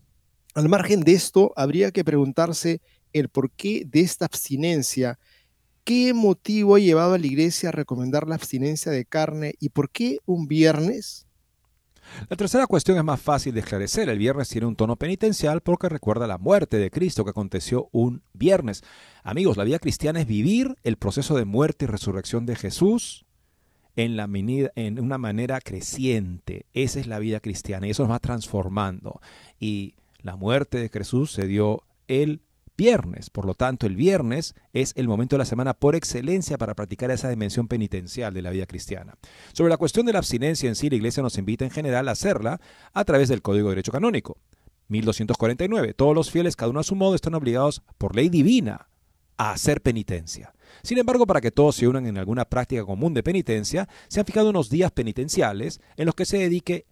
Al 0.54 0.70
margen 0.70 1.02
de 1.02 1.12
esto, 1.12 1.52
habría 1.56 1.90
que 1.90 2.02
preguntarse 2.02 2.80
el 3.12 3.28
porqué 3.28 3.84
de 3.86 4.00
esta 4.00 4.24
abstinencia. 4.24 5.18
¿Qué 5.84 6.14
motivo 6.14 6.76
ha 6.76 6.80
llevado 6.80 7.12
a 7.12 7.18
la 7.18 7.26
iglesia 7.26 7.68
a 7.68 7.72
recomendar 7.72 8.26
la 8.26 8.36
abstinencia 8.36 8.90
de 8.90 9.04
carne 9.04 9.56
y 9.60 9.68
por 9.68 9.90
qué 9.90 10.20
un 10.24 10.48
viernes? 10.48 11.26
La 12.28 12.36
tercera 12.36 12.66
cuestión 12.66 12.98
es 12.98 13.04
más 13.04 13.20
fácil 13.20 13.54
de 13.54 13.60
esclarecer. 13.60 14.08
El 14.08 14.18
viernes 14.18 14.48
tiene 14.48 14.66
un 14.66 14.76
tono 14.76 14.96
penitencial 14.96 15.60
porque 15.60 15.88
recuerda 15.88 16.26
la 16.26 16.38
muerte 16.38 16.78
de 16.78 16.90
Cristo 16.90 17.24
que 17.24 17.30
aconteció 17.30 17.88
un 17.92 18.22
viernes. 18.32 18.82
Amigos, 19.22 19.56
la 19.56 19.64
vida 19.64 19.78
cristiana 19.78 20.20
es 20.20 20.26
vivir 20.26 20.76
el 20.82 20.96
proceso 20.96 21.36
de 21.36 21.44
muerte 21.44 21.84
y 21.84 21.88
resurrección 21.88 22.46
de 22.46 22.56
Jesús 22.56 23.26
en, 23.96 25.00
una 25.00 25.18
manera 25.18 25.60
creciente. 25.60 26.66
Esa 26.72 27.00
es 27.00 27.06
la 27.06 27.18
vida 27.18 27.40
cristiana 27.40 27.86
y 27.86 27.90
eso 27.90 28.02
nos 28.04 28.12
va 28.12 28.18
transformando. 28.18 29.20
Y 29.58 29.94
la 30.22 30.36
muerte 30.36 30.78
de 30.78 30.88
Jesús 30.88 31.32
se 31.32 31.46
dio 31.46 31.84
el 32.08 32.42
viernes. 32.80 33.28
Por 33.28 33.44
lo 33.44 33.52
tanto, 33.52 33.86
el 33.86 33.94
viernes 33.94 34.54
es 34.72 34.94
el 34.96 35.06
momento 35.06 35.36
de 35.36 35.40
la 35.40 35.44
semana 35.44 35.74
por 35.74 35.94
excelencia 35.94 36.56
para 36.56 36.74
practicar 36.74 37.10
esa 37.10 37.28
dimensión 37.28 37.68
penitencial 37.68 38.32
de 38.32 38.40
la 38.40 38.48
vida 38.48 38.64
cristiana. 38.64 39.18
Sobre 39.52 39.68
la 39.68 39.76
cuestión 39.76 40.06
de 40.06 40.14
la 40.14 40.20
abstinencia 40.20 40.66
en 40.66 40.74
sí, 40.74 40.88
la 40.88 40.96
Iglesia 40.96 41.22
nos 41.22 41.36
invita 41.36 41.66
en 41.66 41.70
general 41.70 42.08
a 42.08 42.12
hacerla 42.12 42.58
a 42.94 43.04
través 43.04 43.28
del 43.28 43.42
Código 43.42 43.68
de 43.68 43.72
Derecho 43.72 43.92
Canónico. 43.92 44.38
1249. 44.88 45.92
Todos 45.92 46.14
los 46.14 46.30
fieles, 46.30 46.56
cada 46.56 46.70
uno 46.70 46.80
a 46.80 46.84
su 46.84 46.94
modo, 46.94 47.14
están 47.14 47.34
obligados 47.34 47.82
por 47.98 48.16
ley 48.16 48.30
divina 48.30 48.88
a 49.36 49.52
hacer 49.52 49.82
penitencia. 49.82 50.54
Sin 50.82 50.96
embargo, 50.96 51.26
para 51.26 51.42
que 51.42 51.50
todos 51.50 51.76
se 51.76 51.86
unan 51.86 52.06
en 52.06 52.16
alguna 52.16 52.46
práctica 52.46 52.86
común 52.86 53.12
de 53.12 53.22
penitencia, 53.22 53.90
se 54.08 54.20
han 54.20 54.26
fijado 54.26 54.48
unos 54.48 54.70
días 54.70 54.90
penitenciales 54.90 55.82
en 55.98 56.06
los 56.06 56.14
que 56.14 56.24
se 56.24 56.38
dedique 56.38 56.86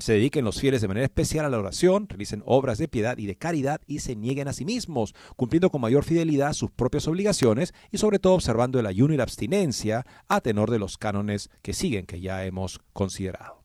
se 0.00 0.14
dediquen 0.14 0.44
los 0.44 0.60
fieles 0.60 0.80
de 0.80 0.88
manera 0.88 1.06
especial 1.06 1.44
a 1.44 1.48
la 1.48 1.58
oración, 1.58 2.08
realicen 2.08 2.42
obras 2.46 2.78
de 2.78 2.88
piedad 2.88 3.18
y 3.18 3.26
de 3.26 3.36
caridad 3.36 3.80
y 3.86 4.00
se 4.00 4.16
nieguen 4.16 4.48
a 4.48 4.52
sí 4.52 4.64
mismos, 4.64 5.14
cumpliendo 5.36 5.70
con 5.70 5.80
mayor 5.80 6.04
fidelidad 6.04 6.52
sus 6.52 6.70
propias 6.70 7.06
obligaciones 7.06 7.74
y 7.90 7.98
sobre 7.98 8.18
todo 8.18 8.34
observando 8.34 8.80
el 8.80 8.86
ayuno 8.86 9.14
y 9.14 9.16
la 9.16 9.24
abstinencia 9.24 10.06
a 10.28 10.40
tenor 10.40 10.70
de 10.70 10.78
los 10.78 10.98
cánones 10.98 11.50
que 11.62 11.72
siguen, 11.72 12.06
que 12.06 12.20
ya 12.20 12.44
hemos 12.44 12.80
considerado. 12.92 13.60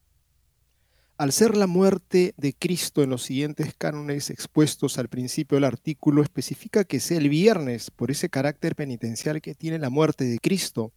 Al 1.17 1.31
ser 1.31 1.55
la 1.55 1.65
muerte 1.65 2.33
de 2.35 2.53
Cristo 2.53 3.01
en 3.01 3.09
los 3.09 3.23
siguientes 3.23 3.73
cánones 3.77 4.29
expuestos 4.29 4.97
al 4.97 5.07
principio 5.07 5.55
del 5.55 5.63
artículo, 5.63 6.21
especifica 6.21 6.83
que 6.83 6.99
sea 6.99 7.19
el 7.19 7.29
viernes 7.29 7.89
por 7.89 8.11
ese 8.11 8.27
carácter 8.27 8.75
penitencial 8.75 9.41
que 9.41 9.55
tiene 9.55 9.79
la 9.79 9.89
muerte 9.89 10.25
de 10.25 10.39
Cristo. 10.39 10.91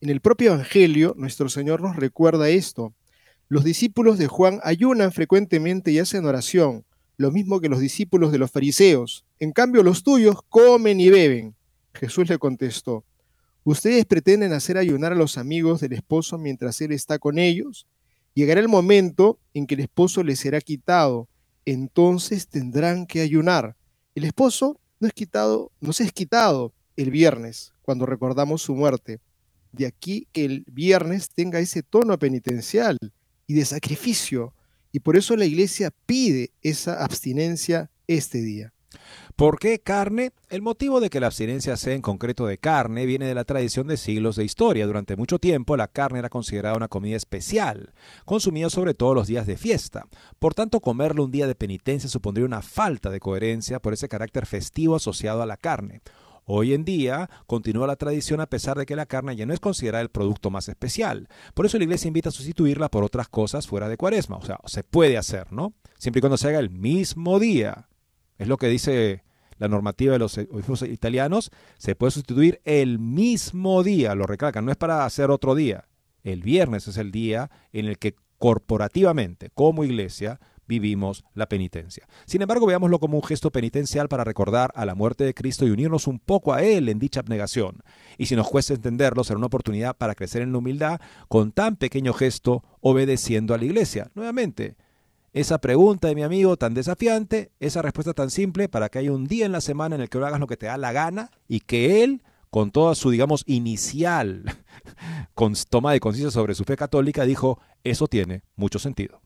En 0.00 0.10
el 0.10 0.20
propio 0.20 0.52
Evangelio, 0.52 1.14
nuestro 1.18 1.48
Señor 1.48 1.80
nos 1.80 1.96
recuerda 1.96 2.48
esto. 2.50 2.94
Los 3.48 3.62
discípulos 3.62 4.18
de 4.18 4.26
Juan 4.26 4.58
ayunan 4.62 5.12
frecuentemente 5.12 5.92
y 5.92 5.98
hacen 5.98 6.24
oración, 6.24 6.86
lo 7.18 7.30
mismo 7.30 7.60
que 7.60 7.68
los 7.68 7.78
discípulos 7.78 8.32
de 8.32 8.38
los 8.38 8.50
fariseos. 8.50 9.24
En 9.38 9.52
cambio, 9.52 9.82
los 9.82 10.02
tuyos 10.02 10.36
comen 10.48 10.98
y 10.98 11.10
beben. 11.10 11.54
Jesús 11.92 12.28
le 12.28 12.38
contestó, 12.38 13.04
¿ustedes 13.62 14.06
pretenden 14.06 14.54
hacer 14.54 14.78
ayunar 14.78 15.12
a 15.12 15.16
los 15.16 15.36
amigos 15.36 15.80
del 15.80 15.92
esposo 15.92 16.38
mientras 16.38 16.80
él 16.80 16.92
está 16.92 17.18
con 17.18 17.38
ellos? 17.38 17.86
Llegará 18.32 18.60
el 18.60 18.68
momento 18.68 19.38
en 19.52 19.66
que 19.66 19.74
el 19.74 19.82
esposo 19.82 20.22
les 20.24 20.40
será 20.40 20.60
quitado, 20.62 21.28
entonces 21.66 22.48
tendrán 22.48 23.06
que 23.06 23.20
ayunar. 23.20 23.76
El 24.14 24.24
esposo 24.24 24.80
no 25.00 25.06
es 25.06 25.12
quitado, 25.12 25.70
no 25.80 25.92
se 25.92 26.04
es 26.04 26.12
quitado 26.12 26.72
el 26.96 27.10
viernes, 27.10 27.74
cuando 27.82 28.06
recordamos 28.06 28.62
su 28.62 28.74
muerte. 28.74 29.20
De 29.70 29.84
aquí 29.84 30.28
que 30.32 30.46
el 30.46 30.64
viernes 30.66 31.28
tenga 31.28 31.60
ese 31.60 31.82
tono 31.82 32.18
penitencial 32.18 32.98
y 33.46 33.54
de 33.54 33.64
sacrificio. 33.64 34.54
Y 34.92 35.00
por 35.00 35.16
eso 35.16 35.36
la 35.36 35.44
iglesia 35.44 35.90
pide 36.06 36.52
esa 36.62 37.02
abstinencia 37.02 37.90
este 38.06 38.40
día. 38.42 38.74
¿Por 39.36 39.58
qué 39.58 39.80
carne? 39.80 40.30
El 40.48 40.62
motivo 40.62 41.00
de 41.00 41.10
que 41.10 41.18
la 41.18 41.26
abstinencia 41.26 41.76
sea 41.76 41.94
en 41.94 42.02
concreto 42.02 42.46
de 42.46 42.58
carne 42.58 43.06
viene 43.06 43.26
de 43.26 43.34
la 43.34 43.42
tradición 43.42 43.88
de 43.88 43.96
siglos 43.96 44.36
de 44.36 44.44
historia. 44.44 44.86
Durante 44.86 45.16
mucho 45.16 45.40
tiempo 45.40 45.76
la 45.76 45.88
carne 45.88 46.20
era 46.20 46.28
considerada 46.28 46.76
una 46.76 46.86
comida 46.86 47.16
especial, 47.16 47.92
consumida 48.24 48.70
sobre 48.70 48.94
todo 48.94 49.14
los 49.14 49.26
días 49.26 49.48
de 49.48 49.56
fiesta. 49.56 50.06
Por 50.38 50.54
tanto, 50.54 50.78
comerlo 50.78 51.24
un 51.24 51.32
día 51.32 51.48
de 51.48 51.56
penitencia 51.56 52.08
supondría 52.08 52.46
una 52.46 52.62
falta 52.62 53.10
de 53.10 53.18
coherencia 53.18 53.80
por 53.80 53.92
ese 53.92 54.08
carácter 54.08 54.46
festivo 54.46 54.94
asociado 54.94 55.42
a 55.42 55.46
la 55.46 55.56
carne. 55.56 56.02
Hoy 56.46 56.74
en 56.74 56.84
día 56.84 57.30
continúa 57.46 57.86
la 57.86 57.96
tradición 57.96 58.40
a 58.40 58.46
pesar 58.46 58.76
de 58.76 58.84
que 58.84 58.96
la 58.96 59.06
carne 59.06 59.34
ya 59.34 59.46
no 59.46 59.54
es 59.54 59.60
considerada 59.60 60.02
el 60.02 60.10
producto 60.10 60.50
más 60.50 60.68
especial. 60.68 61.28
Por 61.54 61.64
eso 61.64 61.78
la 61.78 61.84
iglesia 61.84 62.08
invita 62.08 62.28
a 62.28 62.32
sustituirla 62.32 62.90
por 62.90 63.02
otras 63.02 63.28
cosas 63.28 63.66
fuera 63.66 63.88
de 63.88 63.96
cuaresma. 63.96 64.36
O 64.36 64.44
sea, 64.44 64.58
se 64.66 64.84
puede 64.84 65.16
hacer, 65.16 65.52
¿no? 65.52 65.72
Siempre 65.98 66.18
y 66.18 66.22
cuando 66.22 66.36
se 66.36 66.48
haga 66.48 66.58
el 66.58 66.70
mismo 66.70 67.38
día. 67.38 67.88
Es 68.36 68.48
lo 68.48 68.58
que 68.58 68.68
dice 68.68 69.24
la 69.58 69.68
normativa 69.68 70.12
de 70.12 70.18
los 70.18 70.36
obispos 70.36 70.82
italianos. 70.82 71.50
Se 71.78 71.94
puede 71.94 72.10
sustituir 72.10 72.60
el 72.64 72.98
mismo 72.98 73.82
día, 73.82 74.14
lo 74.14 74.26
recalcan, 74.26 74.66
no 74.66 74.70
es 74.70 74.76
para 74.76 75.04
hacer 75.04 75.30
otro 75.30 75.54
día. 75.54 75.88
El 76.22 76.42
viernes 76.42 76.88
es 76.88 76.98
el 76.98 77.10
día 77.10 77.50
en 77.72 77.86
el 77.86 77.98
que 77.98 78.16
corporativamente, 78.38 79.50
como 79.54 79.84
iglesia, 79.84 80.40
vivimos 80.66 81.24
la 81.34 81.48
penitencia. 81.48 82.06
Sin 82.26 82.42
embargo, 82.42 82.66
veámoslo 82.66 82.98
como 82.98 83.16
un 83.16 83.24
gesto 83.24 83.50
penitencial 83.50 84.08
para 84.08 84.24
recordar 84.24 84.72
a 84.74 84.84
la 84.84 84.94
muerte 84.94 85.24
de 85.24 85.34
Cristo 85.34 85.66
y 85.66 85.70
unirnos 85.70 86.06
un 86.06 86.18
poco 86.18 86.52
a 86.52 86.62
Él 86.62 86.88
en 86.88 86.98
dicha 86.98 87.20
abnegación. 87.20 87.82
Y 88.18 88.26
si 88.26 88.36
nos 88.36 88.48
cuesta 88.48 88.74
entenderlo, 88.74 89.24
será 89.24 89.38
una 89.38 89.46
oportunidad 89.46 89.96
para 89.96 90.14
crecer 90.14 90.42
en 90.42 90.52
la 90.52 90.58
humildad 90.58 91.00
con 91.28 91.52
tan 91.52 91.76
pequeño 91.76 92.12
gesto 92.12 92.62
obedeciendo 92.80 93.54
a 93.54 93.58
la 93.58 93.64
iglesia. 93.64 94.10
Nuevamente, 94.14 94.76
esa 95.34 95.58
pregunta 95.58 96.06
de 96.06 96.14
mi 96.14 96.22
amigo 96.22 96.56
tan 96.56 96.74
desafiante, 96.74 97.50
esa 97.58 97.82
respuesta 97.82 98.14
tan 98.14 98.30
simple 98.30 98.68
para 98.68 98.88
que 98.88 99.00
haya 99.00 99.10
un 99.10 99.26
día 99.26 99.46
en 99.46 99.52
la 99.52 99.60
semana 99.60 99.96
en 99.96 100.00
el 100.00 100.08
que 100.08 100.18
hagas 100.18 100.38
lo 100.38 100.46
que 100.46 100.56
te 100.56 100.66
da 100.66 100.78
la 100.78 100.92
gana 100.92 101.30
y 101.48 101.58
que 101.58 102.04
él, 102.04 102.22
con 102.50 102.70
toda 102.70 102.94
su, 102.94 103.10
digamos, 103.10 103.42
inicial 103.46 104.44
con 105.34 105.54
toma 105.68 105.92
de 105.92 105.98
conciencia 105.98 106.30
sobre 106.30 106.54
su 106.54 106.62
fe 106.62 106.76
católica, 106.76 107.24
dijo, 107.24 107.58
eso 107.82 108.06
tiene 108.06 108.44
mucho 108.54 108.78
sentido. 108.78 109.23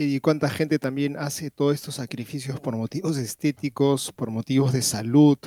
Y 0.00 0.20
cuánta 0.20 0.48
gente 0.48 0.78
también 0.78 1.16
hace 1.16 1.50
todos 1.50 1.74
estos 1.74 1.96
sacrificios 1.96 2.60
por 2.60 2.76
motivos 2.76 3.16
estéticos, 3.16 4.12
por 4.12 4.30
motivos 4.30 4.72
de 4.72 4.80
salud, 4.80 5.38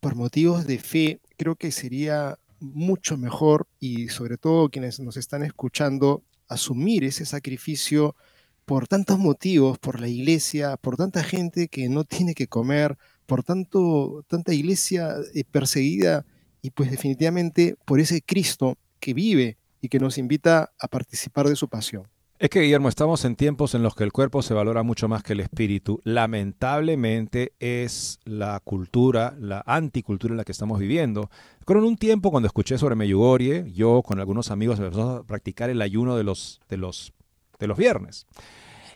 por 0.00 0.16
motivos 0.16 0.66
de 0.66 0.80
fe. 0.80 1.20
Creo 1.36 1.54
que 1.54 1.70
sería 1.70 2.36
mucho 2.58 3.16
mejor 3.16 3.68
y 3.78 4.08
sobre 4.08 4.36
todo 4.36 4.68
quienes 4.68 4.98
nos 4.98 5.16
están 5.16 5.44
escuchando 5.44 6.24
asumir 6.48 7.04
ese 7.04 7.24
sacrificio 7.24 8.16
por 8.64 8.88
tantos 8.88 9.20
motivos, 9.20 9.78
por 9.78 10.00
la 10.00 10.08
iglesia, 10.08 10.76
por 10.76 10.96
tanta 10.96 11.22
gente 11.22 11.68
que 11.68 11.88
no 11.88 12.02
tiene 12.02 12.34
que 12.34 12.48
comer, 12.48 12.98
por 13.26 13.44
tanto, 13.44 14.24
tanta 14.26 14.52
iglesia 14.52 15.14
eh, 15.34 15.44
perseguida 15.44 16.26
y 16.62 16.70
pues 16.70 16.90
definitivamente 16.90 17.76
por 17.84 18.00
ese 18.00 18.22
Cristo 18.22 18.76
que 18.98 19.14
vive 19.14 19.56
y 19.80 19.88
que 19.88 20.00
nos 20.00 20.18
invita 20.18 20.72
a 20.80 20.88
participar 20.88 21.48
de 21.48 21.54
su 21.54 21.68
pasión. 21.68 22.13
Es 22.38 22.50
que, 22.50 22.60
Guillermo, 22.60 22.88
estamos 22.88 23.24
en 23.24 23.36
tiempos 23.36 23.74
en 23.74 23.82
los 23.82 23.94
que 23.94 24.04
el 24.04 24.12
cuerpo 24.12 24.42
se 24.42 24.54
valora 24.54 24.82
mucho 24.82 25.08
más 25.08 25.22
que 25.22 25.34
el 25.34 25.40
espíritu. 25.40 26.00
Lamentablemente 26.04 27.52
es 27.60 28.18
la 28.24 28.60
cultura, 28.60 29.34
la 29.38 29.62
anticultura 29.66 30.32
en 30.32 30.38
la 30.38 30.44
que 30.44 30.52
estamos 30.52 30.80
viviendo. 30.80 31.30
Pero 31.64 31.78
en 31.78 31.86
un 31.86 31.96
tiempo, 31.96 32.30
cuando 32.30 32.48
escuché 32.48 32.76
sobre 32.76 32.96
Meyugorie, 32.96 33.72
yo 33.72 34.02
con 34.02 34.18
algunos 34.18 34.50
amigos 34.50 34.78
empezamos 34.78 35.20
a 35.20 35.22
practicar 35.22 35.70
el 35.70 35.80
ayuno 35.80 36.16
de 36.16 36.24
los, 36.24 36.60
de 36.68 36.76
los 36.76 37.12
de 37.58 37.66
los 37.66 37.78
viernes. 37.78 38.26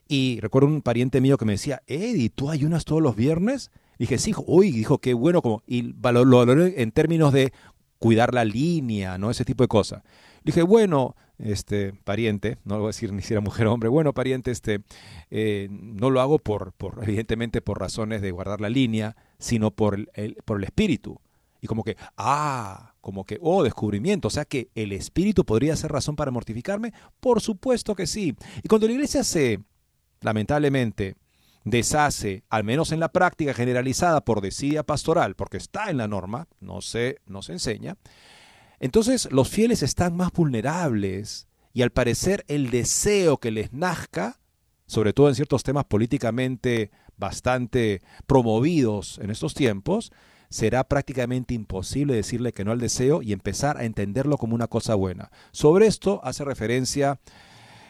Y 0.06 0.38
recuerdo 0.40 0.68
un 0.68 0.82
pariente 0.82 1.20
mío 1.20 1.36
que 1.36 1.44
me 1.44 1.52
decía, 1.52 1.82
Eddie, 1.86 2.30
¿tú 2.30 2.50
ayunas 2.50 2.84
todos 2.84 3.02
los 3.02 3.16
viernes? 3.16 3.70
Y 3.98 4.04
dije, 4.04 4.18
sí, 4.18 4.32
uy, 4.46 4.70
dijo, 4.70 4.98
qué 4.98 5.12
bueno, 5.12 5.42
como, 5.42 5.62
y 5.66 5.82
lo 5.82 5.94
valoré 6.00 6.80
en 6.82 6.92
términos 6.92 7.32
de 7.32 7.52
cuidar 7.98 8.32
la 8.32 8.44
línea, 8.44 9.18
¿no? 9.18 9.30
Ese 9.30 9.44
tipo 9.44 9.64
de 9.64 9.68
cosas. 9.68 10.02
Dije, 10.48 10.62
bueno, 10.62 11.14
este 11.36 11.92
pariente, 12.04 12.56
no 12.64 12.76
voy 12.78 12.84
a 12.84 12.86
decir 12.86 13.12
ni 13.12 13.20
si 13.20 13.34
era 13.34 13.42
mujer 13.42 13.66
o 13.66 13.74
hombre, 13.74 13.90
bueno, 13.90 14.14
pariente, 14.14 14.50
este, 14.50 14.80
eh, 15.30 15.68
no 15.70 16.08
lo 16.08 16.22
hago 16.22 16.38
por, 16.38 16.72
por, 16.72 17.00
evidentemente, 17.02 17.60
por 17.60 17.78
razones 17.78 18.22
de 18.22 18.30
guardar 18.30 18.62
la 18.62 18.70
línea, 18.70 19.14
sino 19.38 19.70
por 19.72 20.08
el, 20.14 20.36
por 20.46 20.56
el 20.56 20.64
espíritu. 20.64 21.20
Y 21.60 21.66
como 21.66 21.84
que, 21.84 21.98
ah, 22.16 22.94
como 23.02 23.26
que, 23.26 23.36
oh, 23.42 23.62
descubrimiento, 23.62 24.28
o 24.28 24.30
sea 24.30 24.46
que 24.46 24.70
el 24.74 24.92
espíritu 24.92 25.44
podría 25.44 25.76
ser 25.76 25.92
razón 25.92 26.16
para 26.16 26.30
mortificarme. 26.30 26.94
Por 27.20 27.42
supuesto 27.42 27.94
que 27.94 28.06
sí. 28.06 28.34
Y 28.62 28.68
cuando 28.68 28.86
la 28.86 28.94
iglesia 28.94 29.24
se, 29.24 29.60
lamentablemente, 30.22 31.16
deshace, 31.64 32.42
al 32.48 32.64
menos 32.64 32.90
en 32.92 33.00
la 33.00 33.12
práctica 33.12 33.52
generalizada 33.52 34.24
por 34.24 34.40
desidia 34.40 34.82
pastoral, 34.82 35.34
porque 35.34 35.58
está 35.58 35.90
en 35.90 35.98
la 35.98 36.08
norma, 36.08 36.48
no 36.58 36.80
se, 36.80 37.18
no 37.26 37.42
se 37.42 37.52
enseña, 37.52 37.98
entonces 38.80 39.28
los 39.32 39.48
fieles 39.48 39.82
están 39.82 40.16
más 40.16 40.32
vulnerables 40.32 41.48
y 41.72 41.82
al 41.82 41.90
parecer 41.90 42.44
el 42.48 42.70
deseo 42.70 43.38
que 43.38 43.50
les 43.50 43.72
nazca, 43.72 44.40
sobre 44.86 45.12
todo 45.12 45.28
en 45.28 45.34
ciertos 45.34 45.62
temas 45.62 45.84
políticamente 45.84 46.90
bastante 47.16 48.00
promovidos 48.26 49.18
en 49.18 49.30
estos 49.30 49.54
tiempos, 49.54 50.12
será 50.50 50.84
prácticamente 50.84 51.54
imposible 51.54 52.14
decirle 52.14 52.52
que 52.52 52.64
no 52.64 52.72
al 52.72 52.80
deseo 52.80 53.22
y 53.22 53.32
empezar 53.32 53.76
a 53.76 53.84
entenderlo 53.84 54.38
como 54.38 54.54
una 54.54 54.66
cosa 54.66 54.94
buena. 54.94 55.30
Sobre 55.52 55.86
esto 55.86 56.20
hace 56.24 56.44
referencia 56.44 57.20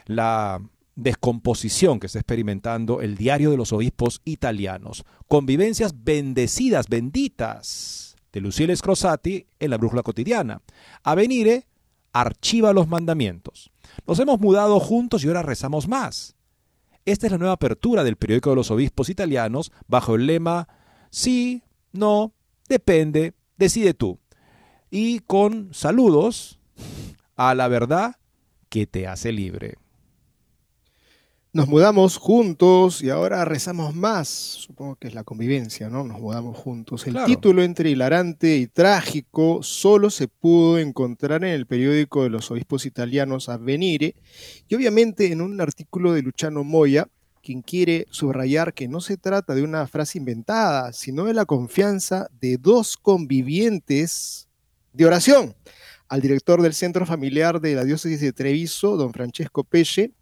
la 0.07 0.61
descomposición 0.97 2.01
que 2.01 2.07
está 2.07 2.19
experimentando 2.19 3.01
el 3.01 3.17
diario 3.17 3.53
de 3.53 3.57
los 3.57 3.73
obispos 3.73 4.21
italianos. 4.25 5.05
Convivencias 5.29 6.03
bendecidas, 6.03 6.89
benditas, 6.89 8.08
de 8.33 8.41
Luciele 8.41 8.77
Scrosati 8.77 9.47
en 9.59 9.71
la 9.71 9.79
brújula 9.79 10.03
cotidiana. 10.03 10.63
Avenire 11.03 11.67
archiva 12.13 12.73
los 12.73 12.89
mandamientos. 12.89 13.71
Nos 14.07 14.19
hemos 14.19 14.41
mudado 14.41 14.81
juntos 14.81 15.25
y 15.25 15.29
ahora 15.29 15.43
rezamos 15.43 15.89
más. 15.89 16.35
Esta 17.05 17.27
es 17.27 17.33
la 17.33 17.39
nueva 17.39 17.55
apertura 17.55 18.05
del 18.05 18.17
periódico 18.17 18.51
de 18.51 18.57
los 18.57 18.71
obispos 18.71 19.09
italianos 19.09 19.73
bajo 19.87 20.15
el 20.15 20.27
lema 20.27 20.69
Sí, 21.11 21.63
no, 21.93 22.35
Depende, 22.69 23.33
decide 23.57 23.95
tú. 23.95 24.21
Y 24.91 25.21
con 25.21 25.73
saludos 25.73 26.61
a 27.37 27.55
la 27.55 27.69
verdad 27.69 28.17
que 28.69 28.87
te 28.87 29.07
hace 29.07 29.33
libre. 29.33 29.77
Nos 31.51 31.67
mudamos 31.67 32.19
juntos 32.19 33.03
y 33.03 33.09
ahora 33.09 33.43
rezamos 33.47 33.95
más. 33.95 34.29
Supongo 34.29 34.97
que 34.97 35.09
es 35.09 35.15
la 35.15 35.25
convivencia, 35.25 35.89
¿no? 35.89 36.05
Nos 36.05 36.21
mudamos 36.21 36.57
juntos. 36.59 37.07
El 37.07 37.17
título 37.25 37.63
entre 37.63 37.89
hilarante 37.89 38.57
y 38.57 38.67
trágico 38.67 39.63
solo 39.63 40.11
se 40.11 40.29
pudo 40.29 40.79
encontrar 40.79 41.43
en 41.45 41.55
el 41.55 41.67
periódico 41.67 42.23
de 42.23 42.29
los 42.29 42.51
obispos 42.51 42.85
italianos 42.85 43.49
Avvenire 43.49 44.15
y 44.69 44.75
obviamente 44.75 45.33
en 45.33 45.41
un 45.41 45.59
artículo 45.61 46.13
de 46.13 46.21
Luciano 46.21 46.65
Moya, 46.65 47.09
quien 47.43 47.63
quiere 47.63 48.07
subrayar 48.11 48.75
que 48.75 48.87
no 48.87 49.01
se 49.01 49.17
trata 49.17 49.55
de 49.55 49.63
una 49.63 49.87
frase 49.87 50.19
inventada, 50.19 50.93
sino 50.93 51.25
de 51.25 51.33
la 51.33 51.47
confianza 51.47 52.29
de 52.43 52.59
dos 52.59 52.99
convivientes 52.99 54.49
de 54.93 55.07
oración. 55.07 55.55
Al 56.09 56.21
director 56.21 56.61
del 56.61 56.75
Centro 56.75 57.07
Familiar 57.07 57.61
de 57.61 57.75
la 57.75 57.85
Diócesis 57.85 58.21
de 58.21 58.35
Treviso, 58.35 58.99
don 58.99 59.15
Francesco 59.15 59.65
Peche, 59.65 60.13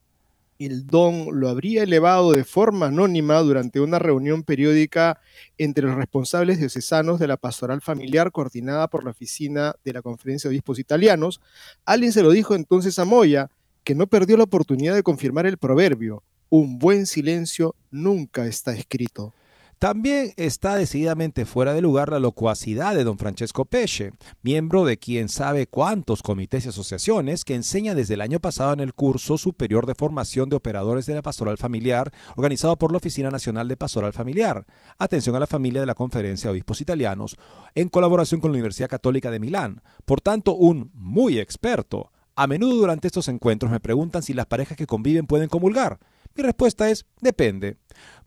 el 0.58 0.86
don 0.86 1.38
lo 1.38 1.48
habría 1.48 1.82
elevado 1.82 2.32
de 2.32 2.44
forma 2.44 2.86
anónima 2.86 3.38
durante 3.40 3.80
una 3.80 3.98
reunión 3.98 4.42
periódica 4.42 5.20
entre 5.58 5.84
los 5.84 5.96
responsables 5.96 6.58
diocesanos 6.58 7.18
de 7.18 7.28
la 7.28 7.36
pastoral 7.36 7.80
familiar 7.80 8.32
coordinada 8.32 8.88
por 8.88 9.04
la 9.04 9.10
oficina 9.10 9.74
de 9.84 9.92
la 9.92 10.02
Conferencia 10.02 10.48
de 10.48 10.56
Obispos 10.56 10.78
Italianos. 10.78 11.40
Alguien 11.84 12.12
se 12.12 12.22
lo 12.22 12.30
dijo 12.30 12.54
entonces 12.54 12.98
a 12.98 13.04
Moya, 13.04 13.50
que 13.84 13.94
no 13.94 14.06
perdió 14.06 14.36
la 14.36 14.44
oportunidad 14.44 14.94
de 14.94 15.02
confirmar 15.02 15.46
el 15.46 15.58
proverbio, 15.58 16.22
un 16.48 16.78
buen 16.78 17.06
silencio 17.06 17.74
nunca 17.90 18.46
está 18.46 18.72
escrito. 18.72 19.32
También 19.78 20.32
está 20.38 20.74
decididamente 20.74 21.44
fuera 21.44 21.74
de 21.74 21.82
lugar 21.82 22.10
la 22.10 22.18
locuacidad 22.18 22.94
de 22.94 23.04
don 23.04 23.18
Francesco 23.18 23.66
Pesce, 23.66 24.14
miembro 24.40 24.86
de 24.86 24.96
quien 24.96 25.28
sabe 25.28 25.66
cuántos 25.66 26.22
comités 26.22 26.64
y 26.64 26.70
asociaciones 26.70 27.44
que 27.44 27.54
enseña 27.54 27.94
desde 27.94 28.14
el 28.14 28.22
año 28.22 28.40
pasado 28.40 28.72
en 28.72 28.80
el 28.80 28.94
curso 28.94 29.36
superior 29.36 29.84
de 29.84 29.94
formación 29.94 30.48
de 30.48 30.56
operadores 30.56 31.04
de 31.04 31.14
la 31.14 31.20
pastoral 31.20 31.58
familiar, 31.58 32.10
organizado 32.36 32.78
por 32.78 32.90
la 32.90 32.96
Oficina 32.96 33.30
Nacional 33.30 33.68
de 33.68 33.76
Pastoral 33.76 34.14
Familiar. 34.14 34.64
Atención 34.96 35.36
a 35.36 35.40
la 35.40 35.46
familia 35.46 35.82
de 35.82 35.86
la 35.86 35.94
Conferencia 35.94 36.48
de 36.48 36.52
Obispos 36.52 36.80
Italianos, 36.80 37.36
en 37.74 37.90
colaboración 37.90 38.40
con 38.40 38.52
la 38.52 38.54
Universidad 38.54 38.88
Católica 38.88 39.30
de 39.30 39.40
Milán. 39.40 39.82
Por 40.06 40.22
tanto, 40.22 40.54
un 40.54 40.90
muy 40.94 41.38
experto. 41.38 42.12
A 42.34 42.46
menudo 42.46 42.76
durante 42.76 43.08
estos 43.08 43.28
encuentros 43.28 43.70
me 43.70 43.80
preguntan 43.80 44.22
si 44.22 44.32
las 44.32 44.46
parejas 44.46 44.78
que 44.78 44.86
conviven 44.86 45.26
pueden 45.26 45.50
comulgar. 45.50 45.98
Mi 46.36 46.42
respuesta 46.42 46.90
es 46.90 47.06
depende, 47.20 47.78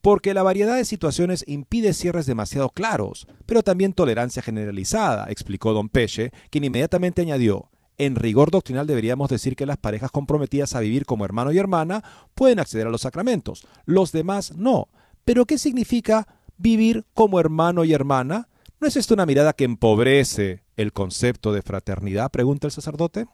porque 0.01 0.33
la 0.33 0.43
variedad 0.43 0.75
de 0.75 0.85
situaciones 0.85 1.43
impide 1.47 1.93
cierres 1.93 2.25
demasiado 2.25 2.69
claros, 2.69 3.27
pero 3.45 3.63
también 3.63 3.93
tolerancia 3.93 4.41
generalizada, 4.41 5.27
explicó 5.29 5.73
don 5.73 5.89
Peche, 5.89 6.31
quien 6.49 6.63
inmediatamente 6.63 7.21
añadió, 7.21 7.69
en 7.99 8.15
rigor 8.15 8.49
doctrinal 8.49 8.87
deberíamos 8.87 9.29
decir 9.29 9.57
que 9.57 9.65
las 9.65 9.77
parejas 9.77 10.09
comprometidas 10.09 10.73
a 10.73 10.79
vivir 10.79 11.05
como 11.05 11.25
hermano 11.25 11.51
y 11.51 11.57
hermana 11.57 12.01
pueden 12.33 12.59
acceder 12.59 12.87
a 12.87 12.89
los 12.89 13.01
sacramentos, 13.01 13.67
los 13.85 14.13
demás 14.13 14.55
no. 14.55 14.87
Pero 15.25 15.45
¿qué 15.45 15.57
significa 15.57 16.25
vivir 16.57 17.05
como 17.13 17.41
hermano 17.41 17.83
y 17.83 17.93
hermana? 17.93 18.47
¿No 18.79 18.87
es 18.87 18.95
esto 18.95 19.13
una 19.13 19.25
mirada 19.25 19.51
que 19.51 19.65
empobrece 19.65 20.63
el 20.77 20.93
concepto 20.93 21.51
de 21.51 21.61
fraternidad? 21.61 22.31
pregunta 22.31 22.67
el 22.67 22.71
sacerdote. 22.71 23.25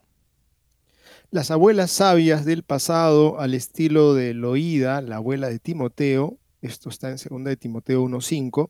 Las 1.29 1.51
abuelas 1.51 1.91
sabias 1.91 2.43
del 2.43 2.63
pasado, 2.63 3.39
al 3.39 3.53
estilo 3.53 4.15
de 4.15 4.33
Loída, 4.33 5.01
la 5.01 5.17
abuela 5.17 5.47
de 5.47 5.59
Timoteo, 5.59 6.39
esto 6.65 6.89
está 6.89 7.09
en 7.09 7.17
2 7.17 7.43
de 7.43 7.57
Timoteo 7.57 8.03
1.5, 8.03 8.69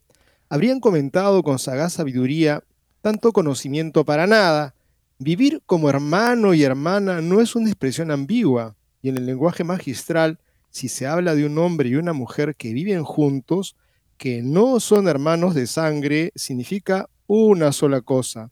habrían 0.50 0.80
comentado 0.80 1.42
con 1.44 1.60
sagaz 1.60 1.94
sabiduría, 1.94 2.64
tanto 3.02 3.32
conocimiento 3.32 4.06
para 4.06 4.28
nada. 4.28 4.76
Vivir 5.18 5.62
como 5.66 5.90
hermano 5.90 6.54
y 6.54 6.64
hermana 6.64 7.22
no 7.22 7.42
es 7.42 7.56
una 7.56 7.70
expresión 7.70 8.12
ambigua, 8.12 8.76
y 9.02 9.10
en 9.10 9.18
el 9.18 9.26
lenguaje 9.26 9.64
magistral, 9.64 10.40
si 10.70 10.90
se 10.90 11.08
habla 11.08 11.36
de 11.36 11.46
un 11.46 11.58
hombre 11.58 11.90
y 11.90 11.96
una 11.96 12.14
mujer 12.14 12.56
que 12.56 12.74
viven 12.74 13.04
juntos, 13.04 13.76
que 14.18 14.42
no 14.42 14.80
son 14.80 15.08
hermanos 15.08 15.56
de 15.56 15.68
sangre, 15.68 16.32
significa 16.36 17.10
una 17.28 17.72
sola 17.72 18.02
cosa, 18.02 18.52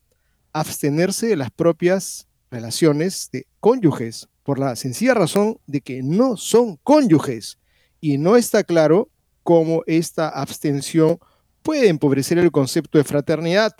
abstenerse 0.51 1.27
de 1.27 1.35
las 1.35 1.51
propias 1.51 2.27
relaciones 2.49 3.29
de 3.31 3.45
cónyuges, 3.59 4.29
por 4.43 4.59
la 4.59 4.75
sencilla 4.75 5.13
razón 5.13 5.57
de 5.67 5.81
que 5.81 6.03
no 6.03 6.37
son 6.37 6.77
cónyuges 6.83 7.57
y 8.01 8.17
no 8.17 8.35
está 8.35 8.63
claro 8.63 9.09
cómo 9.43 9.83
esta 9.85 10.29
abstención 10.29 11.19
puede 11.61 11.89
empobrecer 11.89 12.37
el 12.37 12.51
concepto 12.51 12.97
de 12.97 13.03
fraternidad, 13.03 13.73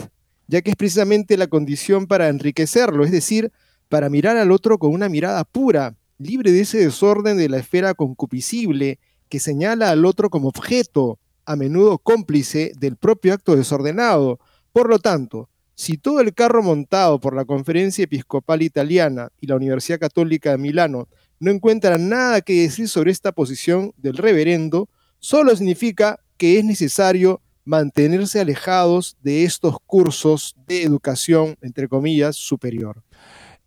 ya 0.47 0.61
que 0.61 0.71
es 0.71 0.75
precisamente 0.75 1.37
la 1.37 1.47
condición 1.47 2.07
para 2.07 2.29
enriquecerlo, 2.29 3.03
es 3.03 3.11
decir, 3.11 3.51
para 3.89 4.09
mirar 4.09 4.37
al 4.37 4.51
otro 4.51 4.77
con 4.77 4.91
una 4.91 5.09
mirada 5.09 5.43
pura, 5.43 5.95
libre 6.17 6.51
de 6.51 6.61
ese 6.61 6.79
desorden 6.79 7.37
de 7.37 7.49
la 7.49 7.57
esfera 7.57 7.93
concupiscible 7.93 8.99
que 9.29 9.39
señala 9.39 9.89
al 9.89 10.05
otro 10.05 10.29
como 10.29 10.49
objeto, 10.49 11.19
a 11.45 11.55
menudo 11.55 11.97
cómplice 11.97 12.71
del 12.77 12.95
propio 12.95 13.33
acto 13.33 13.55
desordenado. 13.55 14.39
Por 14.71 14.89
lo 14.89 14.99
tanto, 14.99 15.49
si 15.75 15.97
todo 15.97 16.21
el 16.21 16.33
carro 16.33 16.61
montado 16.61 17.19
por 17.19 17.35
la 17.35 17.45
Conferencia 17.45 18.03
Episcopal 18.03 18.61
Italiana 18.61 19.29
y 19.41 19.47
la 19.47 19.55
Universidad 19.55 19.99
Católica 19.99 20.51
de 20.51 20.57
Milano 20.57 21.07
no 21.39 21.51
encuentra 21.51 21.97
nada 21.97 22.41
que 22.41 22.61
decir 22.61 22.87
sobre 22.87 23.11
esta 23.11 23.31
posición 23.31 23.91
del 23.97 24.17
reverendo, 24.17 24.87
solo 25.23 25.55
significa 25.55 26.19
que 26.35 26.59
es 26.59 26.65
necesario 26.65 27.41
mantenerse 27.63 28.41
alejados 28.41 29.15
de 29.23 29.45
estos 29.45 29.77
cursos 29.85 30.53
de 30.67 30.83
educación, 30.83 31.55
entre 31.61 31.87
comillas, 31.87 32.35
superior. 32.35 33.03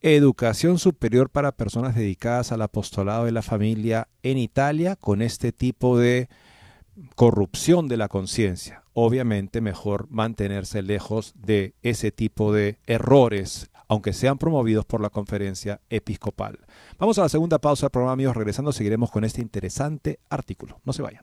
Educación 0.02 0.78
superior 0.78 1.30
para 1.30 1.56
personas 1.56 1.94
dedicadas 1.94 2.52
al 2.52 2.60
apostolado 2.60 3.24
de 3.24 3.32
la 3.32 3.40
familia 3.40 4.08
en 4.22 4.36
Italia 4.36 4.96
con 4.96 5.22
este 5.22 5.50
tipo 5.50 5.98
de 5.98 6.28
corrupción 7.14 7.88
de 7.88 7.96
la 7.96 8.08
conciencia. 8.08 8.84
Obviamente 8.92 9.62
mejor 9.62 10.08
mantenerse 10.10 10.82
lejos 10.82 11.32
de 11.36 11.74
ese 11.80 12.12
tipo 12.12 12.52
de 12.52 12.78
errores, 12.86 13.70
aunque 13.88 14.12
sean 14.12 14.36
promovidos 14.36 14.84
por 14.84 15.00
la 15.00 15.08
conferencia 15.08 15.80
episcopal. 15.88 16.58
Vamos 16.98 17.18
a 17.18 17.22
la 17.22 17.28
segunda 17.30 17.58
pausa 17.58 17.86
del 17.86 17.92
programa, 17.92 18.12
amigos. 18.12 18.36
Regresando, 18.36 18.72
seguiremos 18.72 19.10
con 19.10 19.24
este 19.24 19.40
interesante 19.40 20.20
artículo. 20.28 20.80
No 20.84 20.92
se 20.92 21.00
vayan. 21.00 21.22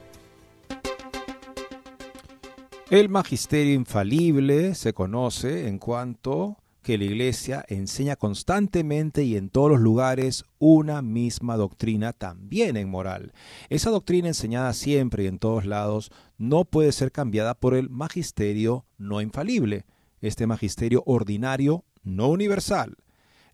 El 2.91 3.07
magisterio 3.07 3.73
infalible 3.73 4.75
se 4.75 4.91
conoce 4.91 5.69
en 5.69 5.79
cuanto 5.79 6.57
que 6.83 6.97
la 6.97 7.05
Iglesia 7.05 7.63
enseña 7.69 8.17
constantemente 8.17 9.23
y 9.23 9.37
en 9.37 9.49
todos 9.49 9.69
los 9.69 9.79
lugares 9.79 10.43
una 10.59 11.01
misma 11.01 11.55
doctrina, 11.55 12.11
también 12.11 12.75
en 12.75 12.89
moral. 12.89 13.31
Esa 13.69 13.91
doctrina 13.91 14.27
enseñada 14.27 14.73
siempre 14.73 15.23
y 15.23 15.27
en 15.27 15.39
todos 15.39 15.65
lados 15.65 16.11
no 16.37 16.65
puede 16.65 16.91
ser 16.91 17.13
cambiada 17.13 17.53
por 17.53 17.75
el 17.75 17.89
magisterio 17.89 18.83
no 18.97 19.21
infalible, 19.21 19.85
este 20.19 20.45
magisterio 20.45 21.01
ordinario 21.05 21.85
no 22.03 22.27
universal. 22.27 22.97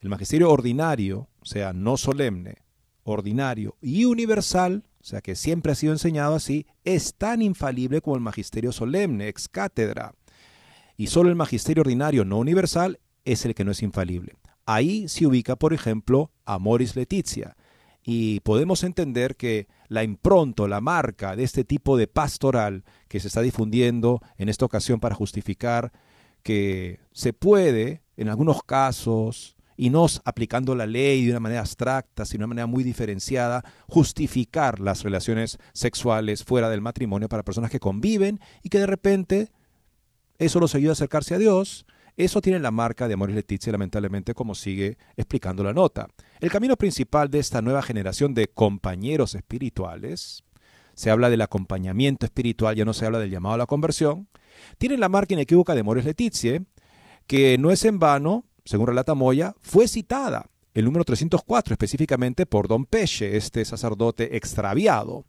El 0.02 0.10
magisterio 0.10 0.50
ordinario, 0.50 1.28
o 1.42 1.46
sea, 1.46 1.74
no 1.74 1.98
solemne, 1.98 2.64
ordinario 3.04 3.76
y 3.82 4.06
universal, 4.06 4.84
o 5.00 5.04
sea, 5.04 5.22
que 5.22 5.36
siempre 5.36 5.72
ha 5.72 5.76
sido 5.76 5.94
enseñado 5.94 6.36
así, 6.36 6.66
es 6.84 7.16
tan 7.16 7.42
infalible 7.42 8.02
como 8.02 8.16
el 8.16 8.22
magisterio 8.22 8.72
solemne, 8.72 9.28
ex 9.28 9.48
cátedra. 9.48 10.14
Y 10.98 11.08
solo 11.08 11.30
el 11.30 11.36
magisterio 11.36 11.82
ordinario 11.82 12.26
no 12.26 12.40
universal 12.40 13.00
es 13.24 13.46
el 13.46 13.54
que 13.54 13.64
no 13.64 13.72
es 13.72 13.84
infalible. 13.84 14.36
Ahí 14.66 15.08
se 15.08 15.26
ubica, 15.26 15.56
por 15.56 15.74
ejemplo, 15.74 16.32
Amoris 16.46 16.96
Letizia. 16.96 17.56
Y 18.04 18.40
podemos 18.40 18.84
entender 18.84 19.36
que 19.36 19.68
la 19.90 20.04
impronta, 20.04 20.68
la 20.68 20.82
marca 20.82 21.36
de 21.36 21.44
este 21.44 21.64
tipo 21.64 21.98
de 21.98 22.08
pastoral 22.08 22.84
que 23.08 23.20
se 23.20 23.28
está 23.28 23.42
difundiendo 23.42 24.22
en 24.38 24.50
esta 24.50 24.66
ocasión 24.66 25.00
para 25.00 25.16
justificar 25.16 25.92
que 26.42 27.00
se 27.12 27.34
puede, 27.34 28.02
en 28.16 28.30
algunos 28.30 28.64
casos, 28.64 29.57
y 29.78 29.90
no 29.90 30.06
aplicando 30.26 30.76
la 30.76 30.86
ley 30.86 31.24
de 31.24 31.32
una 31.32 31.40
manera 31.40 31.62
abstracta, 31.62 32.26
sino 32.26 32.40
de 32.40 32.46
una 32.46 32.48
manera 32.48 32.68
muy 32.68 32.84
diferenciada, 32.84 33.64
justificar 33.88 34.80
las 34.80 35.04
relaciones 35.04 35.58
sexuales 35.74 36.44
fuera 36.44 36.70
del 36.70 36.82
matrimonio 36.82 37.30
para 37.30 37.44
personas 37.44 37.72
que 37.72 37.80
conviven 37.80 38.42
y 38.64 38.70
que 38.70 38.80
de 38.80 38.88
repente 38.88 39.52
eso 40.40 40.60
los 40.60 40.76
ayuda 40.76 40.92
a 40.92 40.94
acercarse 40.94 41.36
a 41.36 41.38
Dios 41.38 41.86
eso 42.18 42.42
tiene 42.42 42.60
la 42.60 42.72
marca 42.72 43.08
de 43.08 43.14
Amoris 43.14 43.36
Letizia, 43.36 43.72
lamentablemente, 43.72 44.34
como 44.34 44.56
sigue 44.56 44.98
explicando 45.16 45.64
la 45.64 45.72
nota. 45.72 46.08
El 46.40 46.50
camino 46.50 46.76
principal 46.76 47.30
de 47.30 47.38
esta 47.38 47.62
nueva 47.62 47.84
generación 47.84 48.34
de 48.34 48.48
compañeros 48.48 49.36
espirituales, 49.36 50.44
se 50.96 51.12
habla 51.12 51.30
del 51.30 51.42
acompañamiento 51.42 52.26
espiritual, 52.26 52.76
ya 52.76 52.86
no 52.86 52.94
se 52.94 53.06
habla 53.06 53.20
del 53.20 53.30
llamado 53.30 53.54
a 53.54 53.60
la 53.60 53.68
conversión, 53.68 54.28
tiene 54.80 54.98
la 54.98 55.10
marca 55.10 55.36
inequívoca 55.36 55.76
de 55.76 55.82
Amoris 55.82 56.06
Letizia, 56.06 56.64
que 57.28 57.60
no 57.60 57.70
es 57.70 57.86
en 57.86 58.00
vano, 58.00 58.46
según 58.68 58.88
relata 58.88 59.16
Moya, 59.16 59.56
fue 59.62 59.88
citada, 59.88 60.50
el 60.74 60.86
número 60.86 61.06
304, 61.06 61.74
específicamente 61.74 62.46
por 62.46 62.68
Don 62.68 62.86
Peche, 62.86 63.38
este 63.38 63.66
sacerdote 63.66 64.38
extraviado. 64.38 65.26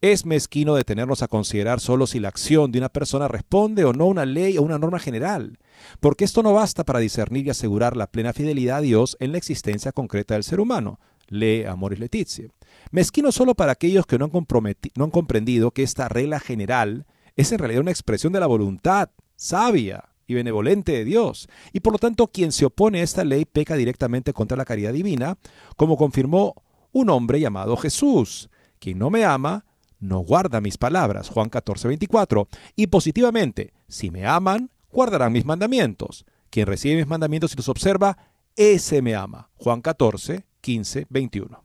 Es 0.00 0.24
mezquino 0.24 0.74
detenernos 0.74 1.22
a 1.22 1.28
considerar 1.28 1.80
solo 1.80 2.06
si 2.06 2.20
la 2.20 2.28
acción 2.28 2.72
de 2.72 2.78
una 2.78 2.88
persona 2.88 3.28
responde 3.28 3.84
o 3.84 3.92
no 3.92 4.04
a 4.04 4.08
una 4.08 4.24
ley 4.24 4.56
o 4.56 4.62
una 4.62 4.78
norma 4.78 4.98
general, 4.98 5.58
porque 6.00 6.24
esto 6.24 6.42
no 6.42 6.54
basta 6.54 6.84
para 6.84 7.00
discernir 7.00 7.46
y 7.46 7.50
asegurar 7.50 7.96
la 7.96 8.06
plena 8.06 8.32
fidelidad 8.32 8.78
a 8.78 8.80
Dios 8.80 9.18
en 9.20 9.32
la 9.32 9.38
existencia 9.38 9.92
concreta 9.92 10.34
del 10.34 10.44
ser 10.44 10.60
humano. 10.60 10.98
Lee 11.28 11.64
Amoris 11.64 12.00
Letizia. 12.00 12.48
Mezquino 12.90 13.32
solo 13.32 13.54
para 13.54 13.72
aquellos 13.72 14.06
que 14.06 14.18
no 14.18 14.24
han 14.24 15.10
comprendido 15.10 15.70
que 15.72 15.82
esta 15.82 16.08
regla 16.08 16.40
general 16.40 17.06
es 17.36 17.52
en 17.52 17.58
realidad 17.58 17.82
una 17.82 17.90
expresión 17.90 18.32
de 18.32 18.40
la 18.40 18.46
voluntad 18.46 19.10
sabia 19.36 20.09
y 20.30 20.34
benevolente 20.34 20.92
de 20.92 21.04
Dios, 21.04 21.48
y 21.72 21.80
por 21.80 21.92
lo 21.92 21.98
tanto 21.98 22.28
quien 22.28 22.52
se 22.52 22.64
opone 22.64 23.00
a 23.00 23.02
esta 23.02 23.24
ley 23.24 23.44
peca 23.44 23.74
directamente 23.74 24.32
contra 24.32 24.56
la 24.56 24.64
caridad 24.64 24.92
divina, 24.92 25.38
como 25.76 25.96
confirmó 25.96 26.54
un 26.92 27.10
hombre 27.10 27.40
llamado 27.40 27.76
Jesús. 27.76 28.48
Quien 28.78 29.00
no 29.00 29.10
me 29.10 29.24
ama, 29.24 29.64
no 29.98 30.20
guarda 30.20 30.60
mis 30.60 30.78
palabras, 30.78 31.28
Juan 31.28 31.48
14, 31.48 31.88
24. 31.88 32.46
Y 32.76 32.86
positivamente, 32.86 33.72
si 33.88 34.12
me 34.12 34.24
aman, 34.24 34.70
guardarán 34.92 35.32
mis 35.32 35.44
mandamientos. 35.44 36.24
Quien 36.48 36.68
recibe 36.68 36.94
mis 36.94 37.08
mandamientos 37.08 37.52
y 37.52 37.56
los 37.56 37.68
observa, 37.68 38.16
ese 38.54 39.02
me 39.02 39.16
ama, 39.16 39.50
Juan 39.56 39.80
14, 39.80 40.44
15, 40.60 41.06
21. 41.10 41.64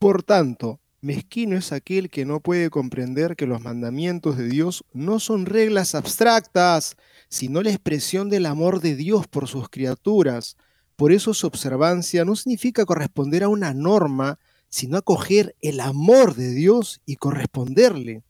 Por 0.00 0.24
tanto, 0.24 0.80
Mezquino 1.00 1.56
es 1.56 1.70
aquel 1.70 2.10
que 2.10 2.24
no 2.24 2.40
puede 2.40 2.68
comprender 2.68 3.36
que 3.36 3.46
los 3.46 3.60
mandamientos 3.60 4.36
de 4.36 4.48
Dios 4.48 4.84
no 4.92 5.20
son 5.20 5.46
reglas 5.46 5.94
abstractas, 5.94 6.96
sino 7.28 7.62
la 7.62 7.70
expresión 7.70 8.28
del 8.28 8.46
amor 8.46 8.80
de 8.80 8.96
Dios 8.96 9.26
por 9.26 9.48
sus 9.48 9.68
criaturas. 9.68 10.56
Por 10.96 11.12
eso 11.12 11.34
su 11.34 11.46
observancia 11.46 12.24
no 12.24 12.36
significa 12.36 12.84
corresponder 12.84 13.44
a 13.44 13.48
una 13.48 13.74
norma, 13.74 14.38
sino 14.68 14.96
acoger 14.96 15.54
el 15.60 15.80
amor 15.80 16.34
de 16.34 16.50
Dios 16.50 17.00
y 17.06 17.16
corresponderle. 17.16 18.22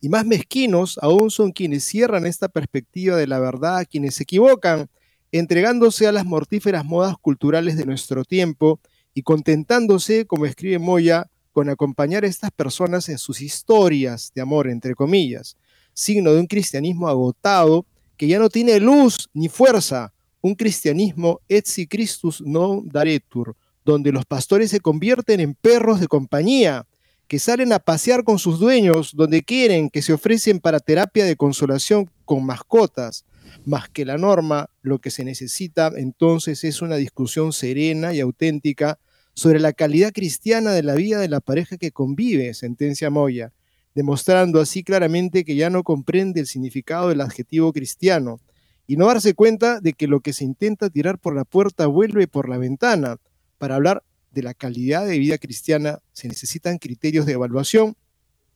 Y 0.00 0.08
más 0.08 0.24
mezquinos 0.24 0.98
aún 1.02 1.30
son 1.30 1.52
quienes 1.52 1.84
cierran 1.84 2.26
esta 2.26 2.48
perspectiva 2.48 3.16
de 3.16 3.26
la 3.26 3.38
verdad, 3.38 3.86
quienes 3.88 4.14
se 4.14 4.22
equivocan, 4.22 4.88
entregándose 5.32 6.06
a 6.06 6.12
las 6.12 6.24
mortíferas 6.24 6.84
modas 6.84 7.16
culturales 7.20 7.76
de 7.76 7.84
nuestro 7.84 8.24
tiempo 8.24 8.80
y 9.14 9.22
contentándose, 9.22 10.26
como 10.26 10.46
escribe 10.46 10.78
Moya, 10.78 11.30
con 11.52 11.68
acompañar 11.68 12.24
a 12.24 12.28
estas 12.28 12.50
personas 12.50 13.08
en 13.08 13.18
sus 13.18 13.40
historias 13.40 14.32
de 14.34 14.40
amor, 14.40 14.68
entre 14.68 14.94
comillas, 14.94 15.56
signo 15.92 16.32
de 16.32 16.40
un 16.40 16.46
cristianismo 16.46 17.08
agotado 17.08 17.86
que 18.20 18.28
ya 18.28 18.38
no 18.38 18.50
tiene 18.50 18.78
luz 18.80 19.30
ni 19.32 19.48
fuerza, 19.48 20.12
un 20.42 20.54
cristianismo 20.54 21.40
etsi 21.48 21.86
Christus 21.86 22.42
non 22.44 22.84
daretur, 22.84 23.56
donde 23.82 24.12
los 24.12 24.26
pastores 24.26 24.68
se 24.68 24.80
convierten 24.80 25.40
en 25.40 25.54
perros 25.54 26.00
de 26.00 26.06
compañía, 26.06 26.86
que 27.26 27.38
salen 27.38 27.72
a 27.72 27.78
pasear 27.78 28.22
con 28.22 28.38
sus 28.38 28.58
dueños 28.58 29.16
donde 29.16 29.40
quieren, 29.42 29.88
que 29.88 30.02
se 30.02 30.12
ofrecen 30.12 30.60
para 30.60 30.80
terapia 30.80 31.24
de 31.24 31.34
consolación 31.34 32.10
con 32.26 32.44
mascotas. 32.44 33.24
Más 33.64 33.88
que 33.88 34.04
la 34.04 34.18
norma, 34.18 34.68
lo 34.82 34.98
que 34.98 35.10
se 35.10 35.24
necesita 35.24 35.90
entonces 35.96 36.62
es 36.64 36.82
una 36.82 36.96
discusión 36.96 37.54
serena 37.54 38.12
y 38.12 38.20
auténtica 38.20 38.98
sobre 39.32 39.60
la 39.60 39.72
calidad 39.72 40.12
cristiana 40.12 40.72
de 40.72 40.82
la 40.82 40.94
vida 40.94 41.20
de 41.20 41.28
la 41.30 41.40
pareja 41.40 41.78
que 41.78 41.90
convive, 41.90 42.52
sentencia 42.52 43.08
Moya, 43.08 43.54
demostrando 43.94 44.60
así 44.60 44.82
claramente 44.82 45.44
que 45.44 45.56
ya 45.56 45.70
no 45.70 45.82
comprende 45.82 46.40
el 46.40 46.46
significado 46.46 47.08
del 47.08 47.20
adjetivo 47.20 47.72
cristiano 47.72 48.40
y 48.86 48.96
no 48.96 49.06
darse 49.06 49.34
cuenta 49.34 49.80
de 49.80 49.92
que 49.92 50.06
lo 50.06 50.20
que 50.20 50.32
se 50.32 50.44
intenta 50.44 50.90
tirar 50.90 51.18
por 51.18 51.34
la 51.34 51.44
puerta 51.44 51.86
vuelve 51.86 52.26
por 52.26 52.48
la 52.48 52.58
ventana. 52.58 53.18
Para 53.58 53.76
hablar 53.76 54.02
de 54.30 54.42
la 54.42 54.54
calidad 54.54 55.06
de 55.06 55.18
vida 55.18 55.38
cristiana 55.38 56.00
se 56.12 56.28
necesitan 56.28 56.78
criterios 56.78 57.26
de 57.26 57.32
evaluación 57.32 57.96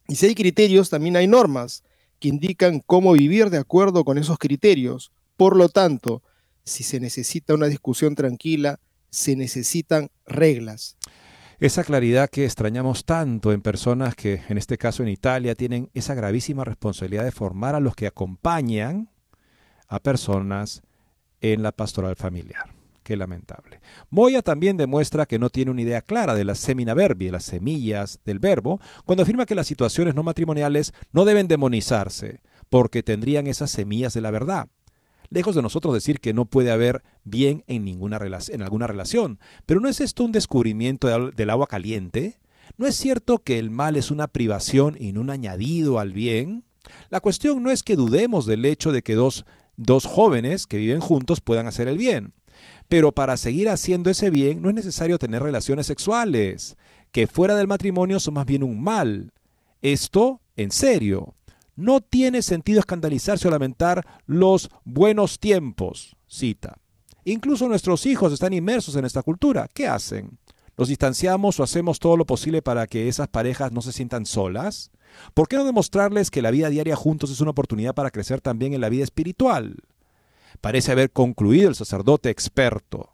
y 0.08 0.16
si 0.16 0.26
hay 0.26 0.34
criterios 0.34 0.90
también 0.90 1.16
hay 1.16 1.26
normas 1.26 1.82
que 2.20 2.28
indican 2.28 2.80
cómo 2.80 3.12
vivir 3.12 3.50
de 3.50 3.58
acuerdo 3.58 4.04
con 4.04 4.18
esos 4.18 4.38
criterios. 4.38 5.12
Por 5.36 5.56
lo 5.56 5.68
tanto, 5.68 6.22
si 6.64 6.84
se 6.84 7.00
necesita 7.00 7.54
una 7.54 7.66
discusión 7.66 8.14
tranquila, 8.14 8.80
se 9.10 9.36
necesitan 9.36 10.10
reglas. 10.26 10.96
Esa 11.64 11.82
claridad 11.82 12.28
que 12.28 12.44
extrañamos 12.44 13.06
tanto 13.06 13.50
en 13.50 13.62
personas 13.62 14.14
que, 14.14 14.42
en 14.50 14.58
este 14.58 14.76
caso 14.76 15.02
en 15.02 15.08
Italia, 15.08 15.54
tienen 15.54 15.88
esa 15.94 16.12
gravísima 16.12 16.62
responsabilidad 16.62 17.24
de 17.24 17.32
formar 17.32 17.74
a 17.74 17.80
los 17.80 17.96
que 17.96 18.06
acompañan 18.06 19.08
a 19.88 19.98
personas 19.98 20.82
en 21.40 21.62
la 21.62 21.72
pastoral 21.72 22.16
familiar. 22.16 22.74
Qué 23.02 23.16
lamentable. 23.16 23.80
Moya 24.10 24.42
también 24.42 24.76
demuestra 24.76 25.24
que 25.24 25.38
no 25.38 25.48
tiene 25.48 25.70
una 25.70 25.80
idea 25.80 26.02
clara 26.02 26.34
de 26.34 26.44
las 26.44 26.58
semina 26.58 26.92
verbi, 26.92 27.30
las 27.30 27.44
semillas 27.44 28.20
del 28.26 28.40
verbo, 28.40 28.78
cuando 29.06 29.22
afirma 29.22 29.46
que 29.46 29.54
las 29.54 29.66
situaciones 29.66 30.14
no 30.14 30.22
matrimoniales 30.22 30.92
no 31.12 31.24
deben 31.24 31.48
demonizarse, 31.48 32.42
porque 32.68 33.02
tendrían 33.02 33.46
esas 33.46 33.70
semillas 33.70 34.12
de 34.12 34.20
la 34.20 34.30
verdad. 34.30 34.68
Lejos 35.30 35.54
de 35.54 35.62
nosotros 35.62 35.94
decir 35.94 36.20
que 36.20 36.34
no 36.34 36.44
puede 36.44 36.70
haber 36.70 37.02
bien 37.24 37.64
en, 37.66 37.84
ninguna 37.84 38.20
en 38.48 38.62
alguna 38.62 38.86
relación, 38.86 39.38
pero 39.66 39.80
¿no 39.80 39.88
es 39.88 40.00
esto 40.00 40.24
un 40.24 40.32
descubrimiento 40.32 41.30
del 41.30 41.50
agua 41.50 41.66
caliente? 41.66 42.38
¿No 42.76 42.86
es 42.86 42.96
cierto 42.96 43.38
que 43.38 43.58
el 43.58 43.70
mal 43.70 43.96
es 43.96 44.10
una 44.10 44.28
privación 44.28 44.96
y 44.98 45.12
no 45.12 45.20
un 45.20 45.30
añadido 45.30 45.98
al 45.98 46.12
bien? 46.12 46.64
La 47.10 47.20
cuestión 47.20 47.62
no 47.62 47.70
es 47.70 47.82
que 47.82 47.96
dudemos 47.96 48.46
del 48.46 48.64
hecho 48.64 48.92
de 48.92 49.02
que 49.02 49.14
dos, 49.14 49.44
dos 49.76 50.06
jóvenes 50.06 50.66
que 50.66 50.78
viven 50.78 51.00
juntos 51.00 51.40
puedan 51.40 51.66
hacer 51.66 51.88
el 51.88 51.98
bien. 51.98 52.32
Pero 52.88 53.12
para 53.12 53.36
seguir 53.36 53.68
haciendo 53.68 54.10
ese 54.10 54.30
bien 54.30 54.62
no 54.62 54.68
es 54.68 54.74
necesario 54.74 55.18
tener 55.18 55.42
relaciones 55.42 55.86
sexuales, 55.86 56.76
que 57.12 57.26
fuera 57.26 57.54
del 57.56 57.68
matrimonio 57.68 58.20
son 58.20 58.34
más 58.34 58.46
bien 58.46 58.62
un 58.62 58.82
mal. 58.82 59.32
Esto, 59.82 60.40
en 60.56 60.70
serio, 60.70 61.34
no 61.76 62.00
tiene 62.00 62.42
sentido 62.42 62.80
escandalizarse 62.80 63.48
o 63.48 63.50
lamentar 63.50 64.06
los 64.26 64.70
buenos 64.84 65.38
tiempos, 65.38 66.16
cita. 66.26 66.78
Incluso 67.24 67.68
nuestros 67.68 68.04
hijos 68.06 68.32
están 68.32 68.52
inmersos 68.52 68.96
en 68.96 69.04
esta 69.04 69.22
cultura. 69.22 69.68
¿Qué 69.72 69.86
hacen? 69.86 70.38
¿Los 70.76 70.88
distanciamos 70.88 71.58
o 71.58 71.62
hacemos 71.62 71.98
todo 71.98 72.16
lo 72.16 72.26
posible 72.26 72.60
para 72.60 72.86
que 72.86 73.08
esas 73.08 73.28
parejas 73.28 73.72
no 73.72 73.80
se 73.80 73.92
sientan 73.92 74.26
solas? 74.26 74.90
¿Por 75.32 75.48
qué 75.48 75.56
no 75.56 75.64
demostrarles 75.64 76.30
que 76.30 76.42
la 76.42 76.50
vida 76.50 76.68
diaria 76.68 76.96
juntos 76.96 77.30
es 77.30 77.40
una 77.40 77.52
oportunidad 77.52 77.94
para 77.94 78.10
crecer 78.10 78.40
también 78.40 78.74
en 78.74 78.80
la 78.80 78.88
vida 78.88 79.04
espiritual? 79.04 79.76
Parece 80.60 80.92
haber 80.92 81.12
concluido 81.12 81.68
el 81.68 81.74
sacerdote 81.74 82.30
experto. 82.30 83.13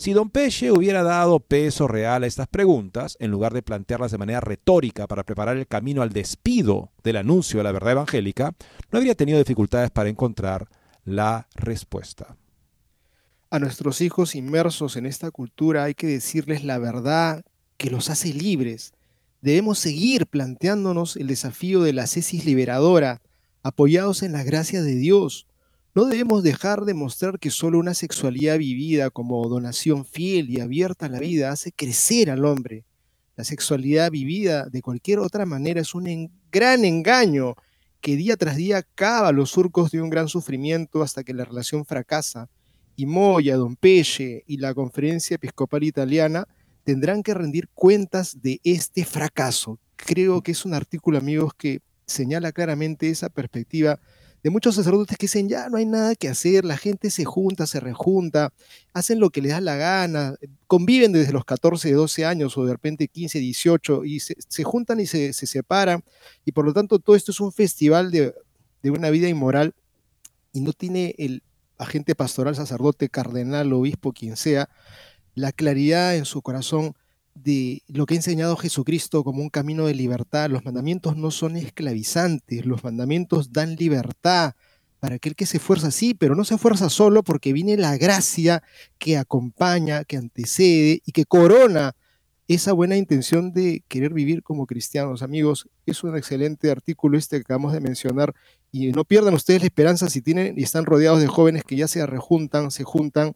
Si 0.00 0.14
don 0.14 0.30
Peche 0.30 0.72
hubiera 0.72 1.02
dado 1.02 1.40
peso 1.40 1.86
real 1.86 2.24
a 2.24 2.26
estas 2.26 2.48
preguntas, 2.48 3.18
en 3.20 3.30
lugar 3.30 3.52
de 3.52 3.60
plantearlas 3.60 4.10
de 4.10 4.16
manera 4.16 4.40
retórica 4.40 5.06
para 5.06 5.24
preparar 5.24 5.58
el 5.58 5.66
camino 5.66 6.00
al 6.00 6.08
despido 6.08 6.90
del 7.04 7.18
anuncio 7.18 7.58
de 7.58 7.64
la 7.64 7.72
verdad 7.72 7.92
evangélica, 7.92 8.54
no 8.90 8.96
habría 8.96 9.14
tenido 9.14 9.38
dificultades 9.38 9.90
para 9.90 10.08
encontrar 10.08 10.70
la 11.04 11.48
respuesta. 11.54 12.38
A 13.50 13.58
nuestros 13.58 14.00
hijos 14.00 14.34
inmersos 14.34 14.96
en 14.96 15.04
esta 15.04 15.30
cultura 15.30 15.84
hay 15.84 15.92
que 15.92 16.06
decirles 16.06 16.64
la 16.64 16.78
verdad 16.78 17.44
que 17.76 17.90
los 17.90 18.08
hace 18.08 18.32
libres. 18.32 18.94
Debemos 19.42 19.78
seguir 19.78 20.26
planteándonos 20.26 21.16
el 21.16 21.26
desafío 21.26 21.82
de 21.82 21.92
la 21.92 22.06
cesis 22.06 22.46
liberadora, 22.46 23.20
apoyados 23.62 24.22
en 24.22 24.32
la 24.32 24.44
gracia 24.44 24.80
de 24.80 24.94
Dios, 24.94 25.46
no 25.94 26.04
debemos 26.04 26.42
dejar 26.44 26.84
de 26.84 26.94
mostrar 26.94 27.38
que 27.38 27.50
solo 27.50 27.78
una 27.78 27.94
sexualidad 27.94 28.58
vivida 28.58 29.10
como 29.10 29.46
donación 29.48 30.04
fiel 30.04 30.48
y 30.48 30.60
abierta 30.60 31.06
a 31.06 31.08
la 31.08 31.18
vida 31.18 31.50
hace 31.50 31.72
crecer 31.72 32.30
al 32.30 32.44
hombre. 32.44 32.84
La 33.36 33.42
sexualidad 33.42 34.10
vivida 34.10 34.66
de 34.66 34.82
cualquier 34.82 35.18
otra 35.18 35.46
manera 35.46 35.80
es 35.80 35.94
un 35.94 36.30
gran 36.52 36.84
engaño 36.84 37.54
que 38.00 38.16
día 38.16 38.36
tras 38.36 38.56
día 38.56 38.82
cava 38.94 39.32
los 39.32 39.50
surcos 39.50 39.90
de 39.90 40.00
un 40.00 40.10
gran 40.10 40.28
sufrimiento 40.28 41.02
hasta 41.02 41.24
que 41.24 41.34
la 41.34 41.44
relación 41.44 41.84
fracasa. 41.84 42.48
Y 42.94 43.06
Moya, 43.06 43.56
Don 43.56 43.76
Peche 43.76 44.44
y 44.46 44.58
la 44.58 44.74
Conferencia 44.74 45.36
Episcopal 45.36 45.82
Italiana 45.82 46.46
tendrán 46.84 47.22
que 47.22 47.34
rendir 47.34 47.68
cuentas 47.74 48.40
de 48.40 48.60
este 48.62 49.04
fracaso. 49.04 49.78
Creo 49.96 50.42
que 50.42 50.52
es 50.52 50.64
un 50.64 50.74
artículo, 50.74 51.18
amigos, 51.18 51.52
que 51.54 51.80
señala 52.06 52.52
claramente 52.52 53.08
esa 53.08 53.28
perspectiva 53.28 54.00
de 54.42 54.50
muchos 54.50 54.74
sacerdotes 54.74 55.18
que 55.18 55.24
dicen, 55.24 55.48
ya 55.48 55.68
no 55.68 55.76
hay 55.76 55.84
nada 55.84 56.14
que 56.14 56.28
hacer, 56.28 56.64
la 56.64 56.76
gente 56.76 57.10
se 57.10 57.24
junta, 57.24 57.66
se 57.66 57.80
rejunta, 57.80 58.52
hacen 58.92 59.20
lo 59.20 59.30
que 59.30 59.42
les 59.42 59.52
da 59.52 59.60
la 59.60 59.76
gana, 59.76 60.34
conviven 60.66 61.12
desde 61.12 61.32
los 61.32 61.44
14, 61.44 61.92
12 61.92 62.24
años 62.24 62.56
o 62.56 62.64
de 62.64 62.72
repente 62.72 63.08
15, 63.08 63.38
18 63.38 64.04
y 64.04 64.20
se, 64.20 64.64
juntan 64.64 65.00
y 65.00 65.06
se, 65.06 65.32
separan. 65.32 66.02
Y 66.44 66.52
por 66.52 66.64
lo 66.64 66.72
tanto 66.72 66.98
todo 66.98 67.16
esto 67.16 67.32
es 67.32 67.40
un 67.40 67.52
festival 67.52 68.10
de, 68.10 68.34
de 68.82 68.90
una 68.90 69.10
vida 69.10 69.28
inmoral 69.28 69.74
y 70.52 70.60
no 70.60 70.72
tiene 70.72 71.14
el 71.18 71.42
agente 71.78 72.14
pastoral, 72.14 72.56
sacerdote, 72.56 73.08
cardenal, 73.08 73.72
obispo, 73.72 74.12
quien 74.12 74.36
sea, 74.36 74.68
la 75.34 75.52
claridad 75.52 76.16
en 76.16 76.24
su 76.24 76.42
corazón 76.42 76.94
de 77.42 77.82
lo 77.88 78.06
que 78.06 78.14
ha 78.14 78.16
enseñado 78.16 78.56
Jesucristo 78.56 79.24
como 79.24 79.42
un 79.42 79.50
camino 79.50 79.86
de 79.86 79.94
libertad. 79.94 80.50
Los 80.50 80.64
mandamientos 80.64 81.16
no 81.16 81.30
son 81.30 81.56
esclavizantes, 81.56 82.66
los 82.66 82.84
mandamientos 82.84 83.52
dan 83.52 83.76
libertad 83.76 84.54
para 85.00 85.14
aquel 85.14 85.34
que 85.34 85.46
se 85.46 85.56
esfuerza, 85.56 85.90
sí, 85.90 86.14
pero 86.14 86.34
no 86.34 86.44
se 86.44 86.54
esfuerza 86.54 86.90
solo 86.90 87.22
porque 87.22 87.52
viene 87.52 87.76
la 87.76 87.96
gracia 87.96 88.62
que 88.98 89.16
acompaña, 89.16 90.04
que 90.04 90.18
antecede 90.18 91.00
y 91.06 91.12
que 91.12 91.24
corona 91.24 91.96
esa 92.48 92.72
buena 92.72 92.96
intención 92.96 93.52
de 93.52 93.84
querer 93.88 94.12
vivir 94.12 94.42
como 94.42 94.66
cristianos. 94.66 95.22
Amigos, 95.22 95.68
es 95.86 96.02
un 96.04 96.16
excelente 96.16 96.70
artículo 96.70 97.16
este 97.16 97.36
que 97.36 97.42
acabamos 97.42 97.72
de 97.72 97.80
mencionar 97.80 98.34
y 98.72 98.90
no 98.92 99.04
pierdan 99.04 99.34
ustedes 99.34 99.60
la 99.60 99.66
esperanza 99.66 100.10
si 100.10 100.20
tienen 100.20 100.58
y 100.58 100.64
están 100.64 100.84
rodeados 100.84 101.20
de 101.20 101.28
jóvenes 101.28 101.62
que 101.64 101.76
ya 101.76 101.88
se 101.88 102.04
rejuntan, 102.04 102.70
se 102.70 102.84
juntan 102.84 103.34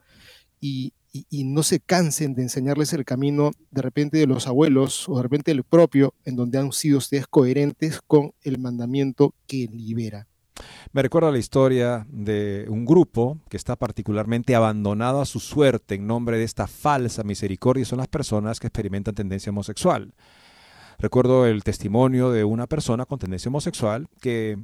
y, 0.61 0.93
y, 1.15 1.45
no 1.45 1.63
se 1.63 1.79
cansen 1.79 2.35
de 2.35 2.43
enseñarles 2.43 2.93
el 2.93 3.05
camino 3.05 3.53
de 3.71 3.83
repente 3.83 4.19
de 4.19 4.27
los 4.27 4.49
abuelos 4.49 5.09
o 5.09 5.17
de 5.17 5.23
repente 5.23 5.53
el 5.53 5.63
propio, 5.63 6.13
en 6.25 6.35
donde 6.35 6.59
han 6.59 6.73
sido 6.73 6.99
ustedes 6.99 7.29
coherentes 7.29 8.01
con 8.05 8.33
el 8.43 8.59
mandamiento 8.59 9.33
que 9.47 9.69
libera. 9.73 10.27
Me 10.93 11.03
recuerda 11.03 11.31
la 11.31 11.39
historia 11.39 12.07
de 12.11 12.67
un 12.69 12.85
grupo 12.85 13.39
que 13.49 13.57
está 13.57 13.77
particularmente 13.77 14.57
abandonado 14.57 15.21
a 15.21 15.27
su 15.27 15.39
suerte 15.39 15.95
en 15.95 16.07
nombre 16.07 16.37
de 16.37 16.45
esta 16.45 16.67
falsa 16.67 17.23
misericordia 17.23 17.83
y 17.83 17.85
son 17.85 17.99
las 17.99 18.09
personas 18.09 18.59
que 18.59 18.67
experimentan 18.67 19.15
tendencia 19.15 19.51
homosexual. 19.51 20.15
Recuerdo 20.99 21.47
el 21.47 21.63
testimonio 21.65 22.31
de 22.31 22.45
una 22.45 22.67
persona 22.67 23.05
con 23.05 23.19
tendencia 23.19 23.49
homosexual 23.49 24.09
que 24.21 24.59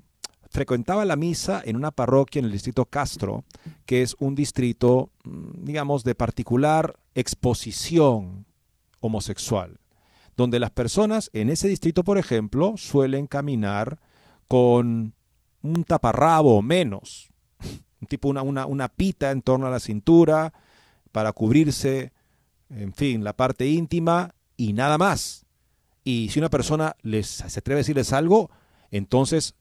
frecuentaba 0.50 1.04
la 1.04 1.16
misa 1.16 1.62
en 1.64 1.76
una 1.76 1.92
parroquia 1.92 2.40
en 2.40 2.46
el 2.46 2.52
distrito 2.52 2.84
Castro, 2.84 3.44
que 3.86 4.02
es 4.02 4.16
un 4.18 4.34
distrito, 4.34 5.10
mm, 5.24 5.64
digamos, 5.64 6.04
de 6.04 6.14
particular 6.14 6.98
exposición 7.14 8.46
homosexual, 8.98 9.78
donde 10.36 10.58
las 10.58 10.72
personas 10.72 11.30
en 11.32 11.50
ese 11.50 11.68
distrito, 11.68 12.04
por 12.04 12.18
ejemplo, 12.18 12.74
suelen 12.76 13.26
caminar 13.26 14.00
con 14.48 15.14
un 15.62 15.84
taparrabo 15.84 16.58
o 16.58 16.62
menos, 16.62 17.30
tipo 18.08 18.28
una, 18.28 18.42
una, 18.42 18.66
una 18.66 18.88
pita 18.88 19.30
en 19.30 19.42
torno 19.42 19.68
a 19.68 19.70
la 19.70 19.80
cintura 19.80 20.52
para 21.12 21.32
cubrirse, 21.32 22.12
en 22.70 22.92
fin, 22.92 23.22
la 23.22 23.36
parte 23.36 23.68
íntima 23.68 24.34
y 24.56 24.72
nada 24.72 24.98
más. 24.98 25.46
Y 26.02 26.28
si 26.30 26.40
una 26.40 26.50
persona 26.50 26.96
les, 27.02 27.26
se 27.28 27.58
atreve 27.58 27.78
a 27.78 27.82
decirles 27.82 28.12
algo, 28.12 28.50
entonces 28.90 29.54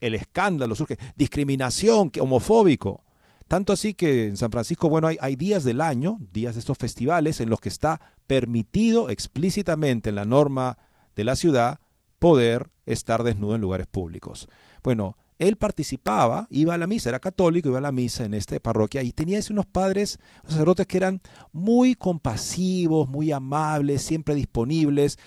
el 0.00 0.14
escándalo 0.14 0.74
surge, 0.74 0.98
discriminación, 1.16 2.10
homofóbico. 2.20 3.04
Tanto 3.48 3.72
así 3.72 3.94
que 3.94 4.26
en 4.26 4.36
San 4.36 4.52
Francisco, 4.52 4.88
bueno, 4.88 5.08
hay, 5.08 5.36
días 5.36 5.64
del 5.64 5.80
año, 5.80 6.18
días 6.32 6.54
de 6.54 6.60
estos 6.60 6.78
festivales, 6.78 7.40
en 7.40 7.50
los 7.50 7.60
que 7.60 7.68
está 7.68 8.00
permitido 8.26 9.10
explícitamente 9.10 10.10
en 10.10 10.14
la 10.14 10.24
norma 10.24 10.78
de 11.16 11.24
la 11.24 11.34
ciudad 11.34 11.80
poder 12.20 12.70
estar 12.86 13.24
desnudo 13.24 13.56
en 13.56 13.60
lugares 13.60 13.88
públicos. 13.88 14.48
Bueno, 14.84 15.16
él 15.40 15.56
participaba, 15.56 16.46
iba 16.50 16.74
a 16.74 16.78
la 16.78 16.86
misa, 16.86 17.08
era 17.08 17.18
católico, 17.18 17.70
iba 17.70 17.78
a 17.78 17.80
la 17.80 17.92
misa 17.92 18.24
en 18.24 18.34
esta 18.34 18.60
parroquia 18.60 19.02
y 19.02 19.10
tenía 19.10 19.40
unos 19.50 19.66
padres, 19.66 20.18
sacerdotes 20.46 20.86
que 20.86 20.98
eran 20.98 21.20
muy 21.50 21.94
compasivos, 21.94 23.08
muy 23.08 23.32
amables, 23.32 24.02
siempre 24.02 24.34
disponibles 24.34 25.18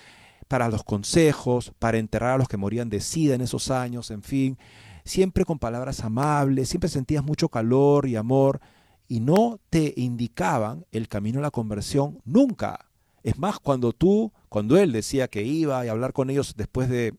para 0.44 0.68
los 0.68 0.84
consejos, 0.84 1.72
para 1.78 1.98
enterrar 1.98 2.34
a 2.34 2.38
los 2.38 2.48
que 2.48 2.56
morían 2.56 2.88
de 2.88 3.00
sida 3.00 3.34
en 3.34 3.40
esos 3.40 3.70
años, 3.70 4.10
en 4.10 4.22
fin, 4.22 4.58
siempre 5.04 5.44
con 5.44 5.58
palabras 5.58 6.00
amables, 6.04 6.68
siempre 6.68 6.88
sentías 6.88 7.24
mucho 7.24 7.48
calor 7.48 8.06
y 8.06 8.16
amor 8.16 8.60
y 9.08 9.20
no 9.20 9.60
te 9.70 9.92
indicaban 9.96 10.86
el 10.92 11.08
camino 11.08 11.38
a 11.38 11.42
la 11.42 11.50
conversión 11.50 12.20
nunca. 12.24 12.86
Es 13.22 13.38
más, 13.38 13.58
cuando 13.58 13.92
tú, 13.92 14.32
cuando 14.48 14.76
él 14.76 14.92
decía 14.92 15.28
que 15.28 15.42
iba 15.42 15.78
a 15.78 15.90
hablar 15.90 16.12
con 16.12 16.30
ellos 16.30 16.54
después 16.56 16.88
de 16.88 17.14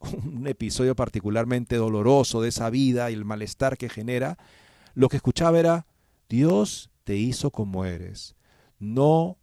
un 0.00 0.46
episodio 0.46 0.94
particularmente 0.94 1.76
doloroso 1.76 2.42
de 2.42 2.48
esa 2.48 2.70
vida 2.70 3.10
y 3.10 3.14
el 3.14 3.24
malestar 3.24 3.76
que 3.76 3.88
genera, 3.88 4.38
lo 4.94 5.08
que 5.08 5.16
escuchaba 5.16 5.58
era, 5.58 5.86
Dios 6.28 6.90
te 7.04 7.16
hizo 7.16 7.50
como 7.50 7.84
eres. 7.84 8.36
No 8.78 9.38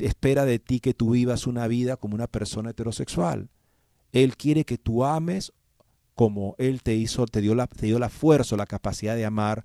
espera 0.00 0.44
de 0.44 0.58
ti 0.58 0.80
que 0.80 0.94
tú 0.94 1.10
vivas 1.10 1.46
una 1.46 1.66
vida 1.66 1.96
como 1.96 2.14
una 2.14 2.26
persona 2.26 2.70
heterosexual. 2.70 3.48
Él 4.12 4.36
quiere 4.36 4.64
que 4.64 4.78
tú 4.78 5.04
ames 5.04 5.52
como 6.14 6.56
Él 6.58 6.82
te 6.82 6.94
hizo, 6.94 7.26
te 7.26 7.40
dio 7.40 7.54
la, 7.54 7.66
te 7.68 7.86
dio 7.86 7.98
la 7.98 8.08
fuerza, 8.08 8.56
la 8.56 8.66
capacidad 8.66 9.14
de 9.14 9.24
amar 9.24 9.64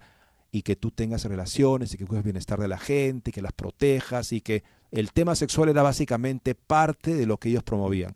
y 0.52 0.62
que 0.62 0.76
tú 0.76 0.92
tengas 0.92 1.26
relaciones 1.26 1.94
y 1.94 1.98
que 1.98 2.06
cuides 2.06 2.24
bienestar 2.24 2.60
de 2.60 2.68
la 2.68 2.78
gente, 2.78 3.32
y 3.32 3.34
que 3.34 3.42
las 3.42 3.54
protejas 3.54 4.32
y 4.32 4.42
que 4.42 4.64
el 4.92 5.12
tema 5.12 5.34
sexual 5.36 5.70
era 5.70 5.82
básicamente 5.82 6.54
parte 6.54 7.16
de 7.16 7.26
lo 7.26 7.38
que 7.38 7.50
ellos 7.50 7.64
promovían. 7.64 8.16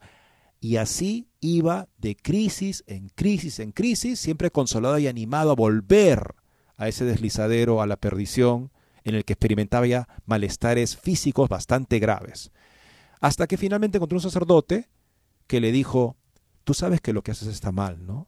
Y 0.59 0.76
así 0.76 1.28
iba 1.39 1.88
de 1.97 2.15
crisis 2.15 2.84
en 2.86 3.09
crisis 3.09 3.59
en 3.59 3.72
crisis, 3.72 4.20
siempre 4.20 4.51
consolado 4.51 4.99
y 4.99 5.07
animado 5.07 5.51
a 5.51 5.55
volver 5.55 6.36
a 6.78 6.88
ese 6.88 7.05
deslizadero, 7.05 7.82
a 7.82 7.88
la 7.88 7.97
perdición, 7.97 8.72
en 9.08 9.16
el 9.16 9.24
que 9.24 9.34
experimentaba 9.34 9.88
ya 9.88 10.08
malestares 10.26 10.97
físicos 10.97 11.47
bastante 11.47 11.97
graves. 11.99 12.51
Hasta 13.22 13.47
que 13.47 13.58
finalmente 13.58 13.97
encontró 13.97 14.18
un 14.18 14.22
sacerdote 14.22 14.89
que 15.47 15.62
le 15.62 15.72
dijo, 15.72 16.18
tú 16.66 16.74
sabes 16.74 16.99
que 16.99 17.14
lo 17.14 17.22
que 17.22 17.32
haces 17.32 17.47
está 17.47 17.72
mal, 17.72 18.05
¿no? 18.05 18.28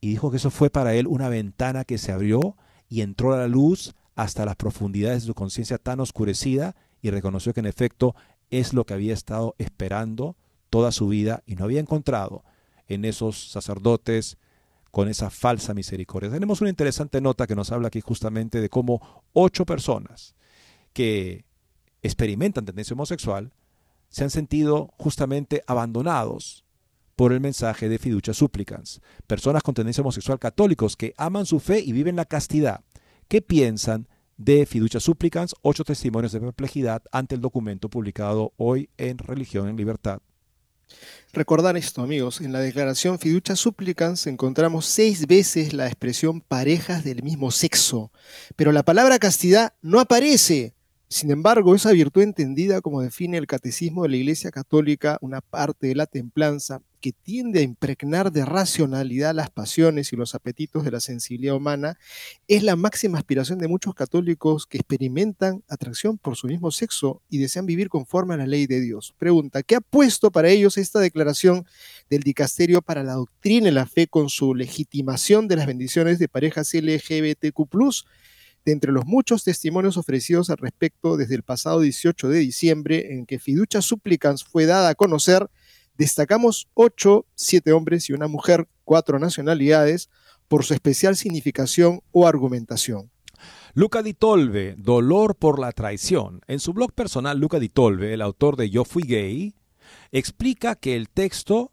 Y 0.00 0.10
dijo 0.10 0.30
que 0.30 0.36
eso 0.36 0.50
fue 0.50 0.68
para 0.68 0.94
él 0.94 1.06
una 1.06 1.30
ventana 1.30 1.84
que 1.84 1.96
se 1.96 2.12
abrió 2.12 2.56
y 2.88 3.00
entró 3.00 3.32
a 3.32 3.38
la 3.38 3.48
luz 3.48 3.94
hasta 4.14 4.44
las 4.44 4.56
profundidades 4.56 5.22
de 5.22 5.28
su 5.28 5.34
conciencia 5.34 5.78
tan 5.78 6.00
oscurecida 6.00 6.76
y 7.00 7.10
reconoció 7.10 7.54
que 7.54 7.60
en 7.60 7.66
efecto 7.66 8.14
es 8.50 8.74
lo 8.74 8.84
que 8.84 8.94
había 8.94 9.14
estado 9.14 9.54
esperando 9.58 10.36
toda 10.68 10.92
su 10.92 11.08
vida 11.08 11.42
y 11.46 11.56
no 11.56 11.64
había 11.64 11.80
encontrado 11.80 12.44
en 12.88 13.06
esos 13.06 13.50
sacerdotes 13.50 14.36
con 14.90 15.08
esa 15.08 15.30
falsa 15.30 15.74
misericordia. 15.74 16.30
Tenemos 16.30 16.60
una 16.60 16.70
interesante 16.70 17.20
nota 17.20 17.46
que 17.46 17.54
nos 17.54 17.72
habla 17.72 17.88
aquí 17.88 18.00
justamente 18.00 18.60
de 18.60 18.68
cómo 18.68 19.24
ocho 19.32 19.66
personas 19.66 20.34
que 20.92 21.44
experimentan 22.02 22.64
tendencia 22.64 22.94
homosexual 22.94 23.52
se 24.08 24.24
han 24.24 24.30
sentido 24.30 24.90
justamente 24.96 25.62
abandonados 25.66 26.64
por 27.16 27.32
el 27.32 27.40
mensaje 27.40 27.88
de 27.88 27.98
fiducia 27.98 28.32
supplicans. 28.32 29.00
Personas 29.26 29.62
con 29.62 29.74
tendencia 29.74 30.02
homosexual 30.02 30.38
católicos 30.38 30.96
que 30.96 31.14
aman 31.16 31.46
su 31.46 31.60
fe 31.60 31.80
y 31.80 31.92
viven 31.92 32.16
la 32.16 32.24
castidad. 32.24 32.84
¿Qué 33.26 33.42
piensan 33.42 34.08
de 34.36 34.64
fiducia 34.66 35.00
supplicans? 35.00 35.54
Ocho 35.62 35.84
testimonios 35.84 36.32
de 36.32 36.40
perplejidad 36.40 37.02
ante 37.10 37.34
el 37.34 37.40
documento 37.40 37.90
publicado 37.90 38.52
hoy 38.56 38.88
en 38.96 39.18
Religión 39.18 39.68
en 39.68 39.76
Libertad. 39.76 40.20
Recordar 41.32 41.76
esto, 41.76 42.02
amigos, 42.02 42.40
en 42.40 42.52
la 42.52 42.60
declaración 42.60 43.18
fiducia 43.18 43.54
supplicans 43.54 44.26
encontramos 44.26 44.86
seis 44.86 45.26
veces 45.26 45.72
la 45.72 45.86
expresión 45.86 46.40
parejas 46.40 47.04
del 47.04 47.22
mismo 47.22 47.50
sexo, 47.50 48.10
pero 48.56 48.72
la 48.72 48.82
palabra 48.82 49.18
castidad 49.18 49.74
no 49.82 50.00
aparece. 50.00 50.74
Sin 51.10 51.30
embargo, 51.30 51.74
esa 51.74 51.92
virtud 51.92 52.20
entendida 52.20 52.82
como 52.82 53.00
define 53.00 53.38
el 53.38 53.46
catecismo 53.46 54.02
de 54.02 54.10
la 54.10 54.16
Iglesia 54.16 54.50
Católica, 54.50 55.16
una 55.22 55.40
parte 55.40 55.86
de 55.86 55.94
la 55.94 56.04
templanza 56.04 56.82
que 57.00 57.12
tiende 57.12 57.60
a 57.60 57.62
impregnar 57.62 58.30
de 58.30 58.44
racionalidad 58.44 59.34
las 59.34 59.48
pasiones 59.48 60.12
y 60.12 60.16
los 60.16 60.34
apetitos 60.34 60.84
de 60.84 60.90
la 60.90 61.00
sensibilidad 61.00 61.54
humana, 61.54 61.98
es 62.46 62.62
la 62.62 62.76
máxima 62.76 63.16
aspiración 63.16 63.58
de 63.58 63.68
muchos 63.68 63.94
católicos 63.94 64.66
que 64.66 64.76
experimentan 64.76 65.64
atracción 65.68 66.18
por 66.18 66.36
su 66.36 66.46
mismo 66.46 66.70
sexo 66.70 67.22
y 67.30 67.38
desean 67.38 67.64
vivir 67.64 67.88
conforme 67.88 68.34
a 68.34 68.38
la 68.38 68.46
ley 68.46 68.66
de 68.66 68.82
Dios. 68.82 69.14
Pregunta, 69.16 69.62
¿qué 69.62 69.76
ha 69.76 69.80
puesto 69.80 70.30
para 70.30 70.50
ellos 70.50 70.76
esta 70.76 71.00
declaración 71.00 71.64
del 72.10 72.22
dicasterio 72.22 72.82
para 72.82 73.02
la 73.02 73.14
doctrina 73.14 73.68
y 73.68 73.72
la 73.72 73.86
fe 73.86 74.08
con 74.08 74.28
su 74.28 74.54
legitimación 74.54 75.48
de 75.48 75.56
las 75.56 75.66
bendiciones 75.66 76.18
de 76.18 76.28
parejas 76.28 76.74
LGBTQ? 76.74 78.04
Entre 78.72 78.92
los 78.92 79.06
muchos 79.06 79.44
testimonios 79.44 79.96
ofrecidos 79.96 80.50
al 80.50 80.58
respecto 80.58 81.16
desde 81.16 81.34
el 81.34 81.42
pasado 81.42 81.80
18 81.80 82.28
de 82.28 82.38
diciembre 82.38 83.14
en 83.14 83.26
que 83.26 83.38
Fiducia 83.38 83.82
Supplicans 83.82 84.44
fue 84.44 84.66
dada 84.66 84.90
a 84.90 84.94
conocer, 84.94 85.48
destacamos 85.96 86.68
ocho, 86.74 87.26
siete 87.34 87.72
hombres 87.72 88.08
y 88.08 88.12
una 88.12 88.28
mujer, 88.28 88.68
cuatro 88.84 89.18
nacionalidades, 89.18 90.10
por 90.48 90.64
su 90.64 90.74
especial 90.74 91.16
significación 91.16 92.00
o 92.10 92.26
argumentación. 92.26 93.10
Luca 93.74 94.02
Di 94.02 94.14
Tolve, 94.14 94.74
Dolor 94.78 95.36
por 95.36 95.58
la 95.58 95.72
traición. 95.72 96.40
En 96.48 96.58
su 96.58 96.72
blog 96.72 96.92
personal, 96.92 97.38
Luca 97.38 97.60
Di 97.60 97.68
Tolve, 97.68 98.14
el 98.14 98.22
autor 98.22 98.56
de 98.56 98.70
Yo 98.70 98.84
fui 98.84 99.02
gay, 99.02 99.54
explica 100.10 100.74
que 100.74 100.96
el 100.96 101.08
texto 101.08 101.72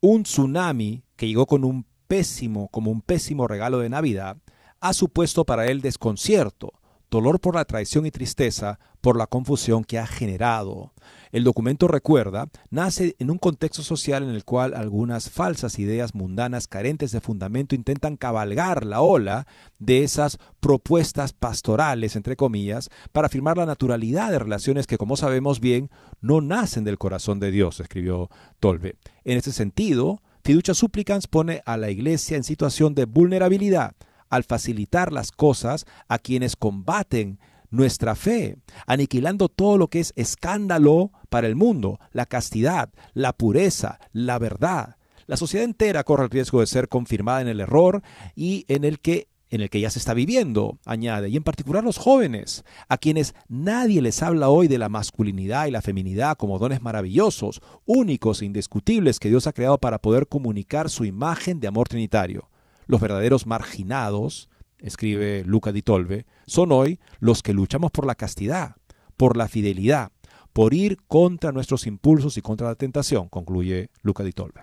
Un 0.00 0.22
tsunami 0.22 1.02
que 1.16 1.26
llegó 1.26 1.46
con 1.46 1.64
un 1.64 1.84
pésimo, 2.06 2.68
como 2.68 2.90
un 2.90 3.02
pésimo 3.02 3.48
regalo 3.48 3.80
de 3.80 3.88
Navidad, 3.88 4.38
ha 4.80 4.92
supuesto 4.92 5.44
para 5.44 5.66
él 5.66 5.80
desconcierto, 5.80 6.72
dolor 7.10 7.40
por 7.40 7.54
la 7.54 7.64
traición 7.64 8.06
y 8.06 8.10
tristeza 8.10 8.78
por 9.00 9.16
la 9.16 9.26
confusión 9.26 9.84
que 9.84 9.98
ha 9.98 10.06
generado. 10.06 10.92
El 11.30 11.44
documento 11.44 11.88
recuerda, 11.88 12.48
nace 12.70 13.14
en 13.18 13.30
un 13.30 13.38
contexto 13.38 13.82
social 13.82 14.22
en 14.22 14.30
el 14.30 14.44
cual 14.44 14.74
algunas 14.74 15.30
falsas 15.30 15.78
ideas 15.78 16.14
mundanas 16.14 16.66
carentes 16.66 17.12
de 17.12 17.20
fundamento 17.20 17.74
intentan 17.74 18.16
cabalgar 18.16 18.84
la 18.84 19.00
ola 19.00 19.46
de 19.78 20.04
esas 20.04 20.38
propuestas 20.60 21.32
pastorales, 21.32 22.16
entre 22.16 22.36
comillas, 22.36 22.90
para 23.12 23.26
afirmar 23.26 23.56
la 23.56 23.66
naturalidad 23.66 24.30
de 24.30 24.38
relaciones 24.38 24.86
que, 24.86 24.98
como 24.98 25.16
sabemos 25.16 25.60
bien, 25.60 25.90
no 26.20 26.40
nacen 26.40 26.84
del 26.84 26.98
corazón 26.98 27.40
de 27.40 27.50
Dios, 27.50 27.80
escribió 27.80 28.30
Tolbe. 28.58 28.96
En 29.24 29.38
ese 29.38 29.52
sentido, 29.52 30.22
Fiducia 30.42 30.74
Supplicans 30.74 31.26
pone 31.26 31.62
a 31.66 31.76
la 31.76 31.90
Iglesia 31.90 32.36
en 32.36 32.44
situación 32.44 32.94
de 32.94 33.04
vulnerabilidad 33.04 33.94
al 34.30 34.44
facilitar 34.44 35.12
las 35.12 35.32
cosas 35.32 35.86
a 36.08 36.18
quienes 36.18 36.56
combaten 36.56 37.38
nuestra 37.70 38.14
fe, 38.14 38.56
aniquilando 38.86 39.48
todo 39.48 39.78
lo 39.78 39.88
que 39.88 40.00
es 40.00 40.12
escándalo 40.16 41.12
para 41.28 41.46
el 41.46 41.56
mundo, 41.56 42.00
la 42.12 42.26
castidad, 42.26 42.90
la 43.14 43.32
pureza, 43.32 43.98
la 44.12 44.38
verdad. 44.38 44.96
La 45.26 45.36
sociedad 45.36 45.64
entera 45.64 46.04
corre 46.04 46.24
el 46.24 46.30
riesgo 46.30 46.60
de 46.60 46.66
ser 46.66 46.88
confirmada 46.88 47.42
en 47.42 47.48
el 47.48 47.60
error 47.60 48.02
y 48.34 48.64
en 48.68 48.84
el 48.84 48.98
que 49.00 49.28
en 49.50 49.62
el 49.62 49.70
que 49.70 49.80
ya 49.80 49.88
se 49.88 49.98
está 49.98 50.14
viviendo, 50.14 50.78
añade, 50.84 51.30
y 51.30 51.36
en 51.36 51.42
particular 51.42 51.82
los 51.82 51.96
jóvenes, 51.96 52.64
a 52.88 52.98
quienes 52.98 53.34
nadie 53.48 54.02
les 54.02 54.22
habla 54.22 54.50
hoy 54.50 54.68
de 54.68 54.76
la 54.76 54.90
masculinidad 54.90 55.66
y 55.66 55.70
la 55.70 55.82
feminidad 55.82 56.36
como 56.36 56.58
dones 56.58 56.82
maravillosos, 56.82 57.62
únicos 57.86 58.42
e 58.42 58.44
indiscutibles 58.44 59.18
que 59.18 59.30
Dios 59.30 59.46
ha 59.46 59.54
creado 59.54 59.78
para 59.78 60.00
poder 60.00 60.26
comunicar 60.26 60.90
su 60.90 61.06
imagen 61.06 61.60
de 61.60 61.68
amor 61.68 61.88
trinitario. 61.88 62.50
Los 62.88 63.02
verdaderos 63.02 63.46
marginados, 63.46 64.48
escribe 64.78 65.44
Luca 65.44 65.72
di 65.72 65.82
Tolve, 65.82 66.24
son 66.46 66.72
hoy 66.72 66.98
los 67.20 67.42
que 67.42 67.52
luchamos 67.52 67.90
por 67.90 68.06
la 68.06 68.14
castidad, 68.14 68.76
por 69.16 69.36
la 69.36 69.46
fidelidad, 69.46 70.10
por 70.54 70.72
ir 70.72 70.96
contra 71.06 71.52
nuestros 71.52 71.86
impulsos 71.86 72.38
y 72.38 72.42
contra 72.42 72.66
la 72.66 72.74
tentación, 72.74 73.28
concluye 73.28 73.90
Luca 74.02 74.24
di 74.24 74.32
Tolve. 74.32 74.62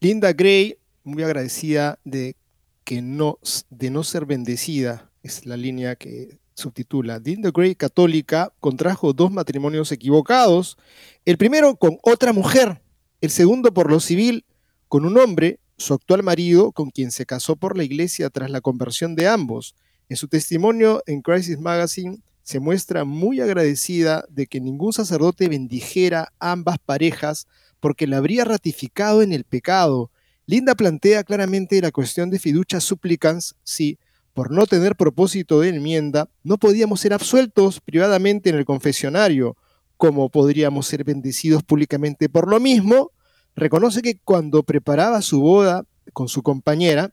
Linda 0.00 0.32
Gray, 0.32 0.76
muy 1.04 1.22
agradecida 1.22 2.00
de 2.04 2.34
que 2.82 3.00
no, 3.00 3.38
de 3.70 3.90
no 3.90 4.02
ser 4.02 4.26
bendecida, 4.26 5.12
es 5.22 5.46
la 5.46 5.56
línea 5.56 5.94
que 5.94 6.40
subtitula, 6.54 7.20
Linda 7.20 7.52
Gray, 7.54 7.76
católica, 7.76 8.52
contrajo 8.58 9.12
dos 9.12 9.30
matrimonios 9.30 9.92
equivocados, 9.92 10.78
el 11.24 11.38
primero 11.38 11.76
con 11.76 11.98
otra 12.02 12.32
mujer, 12.32 12.82
el 13.20 13.30
segundo 13.30 13.72
por 13.72 13.88
lo 13.88 14.00
civil 14.00 14.44
con 14.88 15.04
un 15.04 15.16
hombre, 15.16 15.60
su 15.80 15.94
actual 15.94 16.22
marido, 16.22 16.72
con 16.72 16.90
quien 16.90 17.10
se 17.10 17.24
casó 17.24 17.56
por 17.56 17.76
la 17.76 17.84
iglesia 17.84 18.28
tras 18.28 18.50
la 18.50 18.60
conversión 18.60 19.14
de 19.16 19.26
ambos. 19.26 19.74
En 20.08 20.16
su 20.16 20.28
testimonio 20.28 21.02
en 21.06 21.22
Crisis 21.22 21.58
Magazine 21.58 22.18
se 22.42 22.60
muestra 22.60 23.04
muy 23.04 23.40
agradecida 23.40 24.24
de 24.28 24.46
que 24.46 24.60
ningún 24.60 24.92
sacerdote 24.92 25.48
bendijera 25.48 26.32
ambas 26.38 26.78
parejas 26.78 27.46
porque 27.80 28.06
la 28.06 28.18
habría 28.18 28.44
ratificado 28.44 29.22
en 29.22 29.32
el 29.32 29.44
pecado. 29.44 30.10
Linda 30.44 30.74
plantea 30.74 31.24
claramente 31.24 31.80
la 31.80 31.92
cuestión 31.92 32.28
de 32.28 32.38
fiducia 32.38 32.80
supplicans 32.80 33.54
si, 33.62 33.98
por 34.34 34.50
no 34.50 34.66
tener 34.66 34.96
propósito 34.96 35.60
de 35.60 35.70
enmienda, 35.70 36.28
no 36.42 36.58
podíamos 36.58 37.00
ser 37.00 37.14
absueltos 37.14 37.80
privadamente 37.80 38.50
en 38.50 38.56
el 38.56 38.66
confesionario, 38.66 39.56
como 39.96 40.28
podríamos 40.28 40.86
ser 40.86 41.04
bendecidos 41.04 41.62
públicamente 41.62 42.28
por 42.28 42.50
lo 42.50 42.60
mismo, 42.60 43.12
reconoce 43.60 44.02
que 44.02 44.18
cuando 44.24 44.62
preparaba 44.62 45.22
su 45.22 45.40
boda 45.40 45.84
con 46.12 46.28
su 46.28 46.42
compañera, 46.42 47.12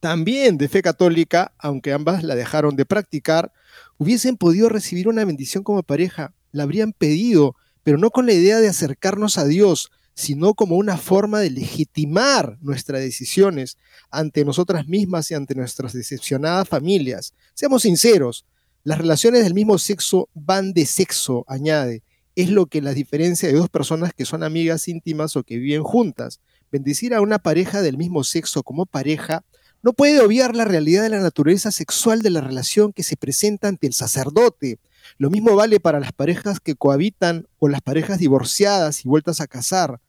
también 0.00 0.58
de 0.58 0.68
fe 0.68 0.82
católica, 0.82 1.52
aunque 1.58 1.92
ambas 1.92 2.24
la 2.24 2.34
dejaron 2.34 2.74
de 2.74 2.86
practicar, 2.86 3.52
hubiesen 3.98 4.36
podido 4.36 4.68
recibir 4.68 5.08
una 5.08 5.24
bendición 5.24 5.62
como 5.62 5.82
pareja, 5.82 6.34
la 6.52 6.62
habrían 6.62 6.92
pedido, 6.92 7.54
pero 7.82 7.98
no 7.98 8.10
con 8.10 8.26
la 8.26 8.32
idea 8.32 8.58
de 8.60 8.68
acercarnos 8.68 9.38
a 9.38 9.44
Dios, 9.44 9.90
sino 10.14 10.54
como 10.54 10.76
una 10.76 10.96
forma 10.96 11.40
de 11.40 11.50
legitimar 11.50 12.58
nuestras 12.60 13.00
decisiones 13.00 13.76
ante 14.10 14.44
nosotras 14.44 14.88
mismas 14.88 15.30
y 15.30 15.34
ante 15.34 15.54
nuestras 15.54 15.92
decepcionadas 15.92 16.68
familias. 16.68 17.34
Seamos 17.54 17.82
sinceros, 17.82 18.44
las 18.84 18.98
relaciones 18.98 19.44
del 19.44 19.54
mismo 19.54 19.78
sexo 19.78 20.28
van 20.34 20.72
de 20.72 20.86
sexo, 20.86 21.44
añade. 21.46 22.02
Es 22.38 22.50
lo 22.50 22.66
que 22.66 22.80
las 22.80 22.94
diferencia 22.94 23.48
de 23.48 23.56
dos 23.56 23.68
personas 23.68 24.12
que 24.14 24.24
son 24.24 24.44
amigas 24.44 24.86
íntimas 24.86 25.34
o 25.34 25.42
que 25.42 25.58
viven 25.58 25.82
juntas. 25.82 26.38
Bendecir 26.70 27.12
a 27.12 27.20
una 27.20 27.40
pareja 27.40 27.82
del 27.82 27.98
mismo 27.98 28.22
sexo 28.22 28.62
como 28.62 28.86
pareja 28.86 29.44
no 29.82 29.92
puede 29.92 30.20
obviar 30.20 30.54
la 30.54 30.64
realidad 30.64 31.02
de 31.02 31.08
la 31.08 31.18
naturaleza 31.18 31.72
sexual 31.72 32.22
de 32.22 32.30
la 32.30 32.40
relación 32.40 32.92
que 32.92 33.02
se 33.02 33.16
presenta 33.16 33.66
ante 33.66 33.88
el 33.88 33.92
sacerdote. 33.92 34.78
Lo 35.16 35.30
mismo 35.30 35.56
vale 35.56 35.80
para 35.80 35.98
las 35.98 36.12
parejas 36.12 36.60
que 36.60 36.76
cohabitan 36.76 37.48
o 37.58 37.66
las 37.66 37.80
parejas 37.80 38.20
divorciadas 38.20 39.04
y 39.04 39.08
vueltas 39.08 39.40
a 39.40 39.48
casar. 39.48 40.00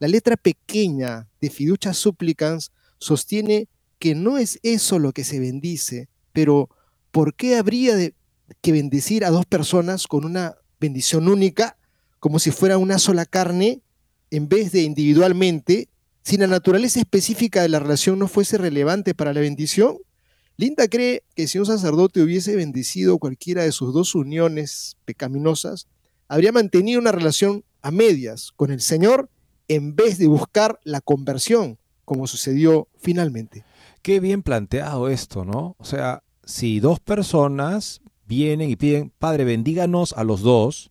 La 0.00 0.08
letra 0.08 0.36
pequeña 0.36 1.28
de 1.40 1.50
Fiducia 1.50 1.94
Supplicans 1.94 2.72
sostiene 2.98 3.68
que 4.00 4.16
no 4.16 4.38
es 4.38 4.58
eso 4.64 4.98
lo 4.98 5.12
que 5.12 5.22
se 5.22 5.38
bendice, 5.38 6.08
pero 6.32 6.68
¿por 7.12 7.34
qué 7.34 7.58
habría 7.58 7.94
de, 7.94 8.12
que 8.60 8.72
bendecir 8.72 9.24
a 9.24 9.30
dos 9.30 9.46
personas 9.46 10.08
con 10.08 10.24
una 10.24 10.56
bendición 10.80 11.28
única, 11.28 11.76
como 12.20 12.38
si 12.38 12.50
fuera 12.50 12.78
una 12.78 12.98
sola 12.98 13.26
carne, 13.26 13.80
en 14.30 14.48
vez 14.48 14.72
de 14.72 14.82
individualmente, 14.82 15.88
si 16.22 16.36
la 16.36 16.46
naturaleza 16.46 16.98
específica 16.98 17.62
de 17.62 17.68
la 17.68 17.78
relación 17.78 18.18
no 18.18 18.26
fuese 18.26 18.58
relevante 18.58 19.14
para 19.14 19.32
la 19.32 19.40
bendición, 19.40 19.98
Linda 20.56 20.88
cree 20.88 21.22
que 21.34 21.46
si 21.46 21.58
un 21.58 21.66
sacerdote 21.66 22.22
hubiese 22.22 22.56
bendecido 22.56 23.18
cualquiera 23.18 23.62
de 23.62 23.72
sus 23.72 23.92
dos 23.92 24.14
uniones 24.14 24.96
pecaminosas, 25.04 25.86
habría 26.28 26.50
mantenido 26.50 26.98
una 26.98 27.12
relación 27.12 27.62
a 27.82 27.90
medias 27.90 28.52
con 28.56 28.70
el 28.70 28.80
Señor 28.80 29.28
en 29.68 29.94
vez 29.94 30.18
de 30.18 30.26
buscar 30.28 30.80
la 30.82 31.00
conversión, 31.00 31.78
como 32.04 32.26
sucedió 32.26 32.88
finalmente. 32.96 33.64
Qué 34.00 34.18
bien 34.18 34.42
planteado 34.42 35.08
esto, 35.08 35.44
¿no? 35.44 35.76
O 35.78 35.84
sea, 35.84 36.22
si 36.44 36.80
dos 36.80 37.00
personas 37.00 38.00
vienen 38.26 38.70
y 38.70 38.76
piden, 38.76 39.12
Padre, 39.18 39.44
bendíganos 39.44 40.12
a 40.12 40.24
los 40.24 40.40
dos, 40.40 40.90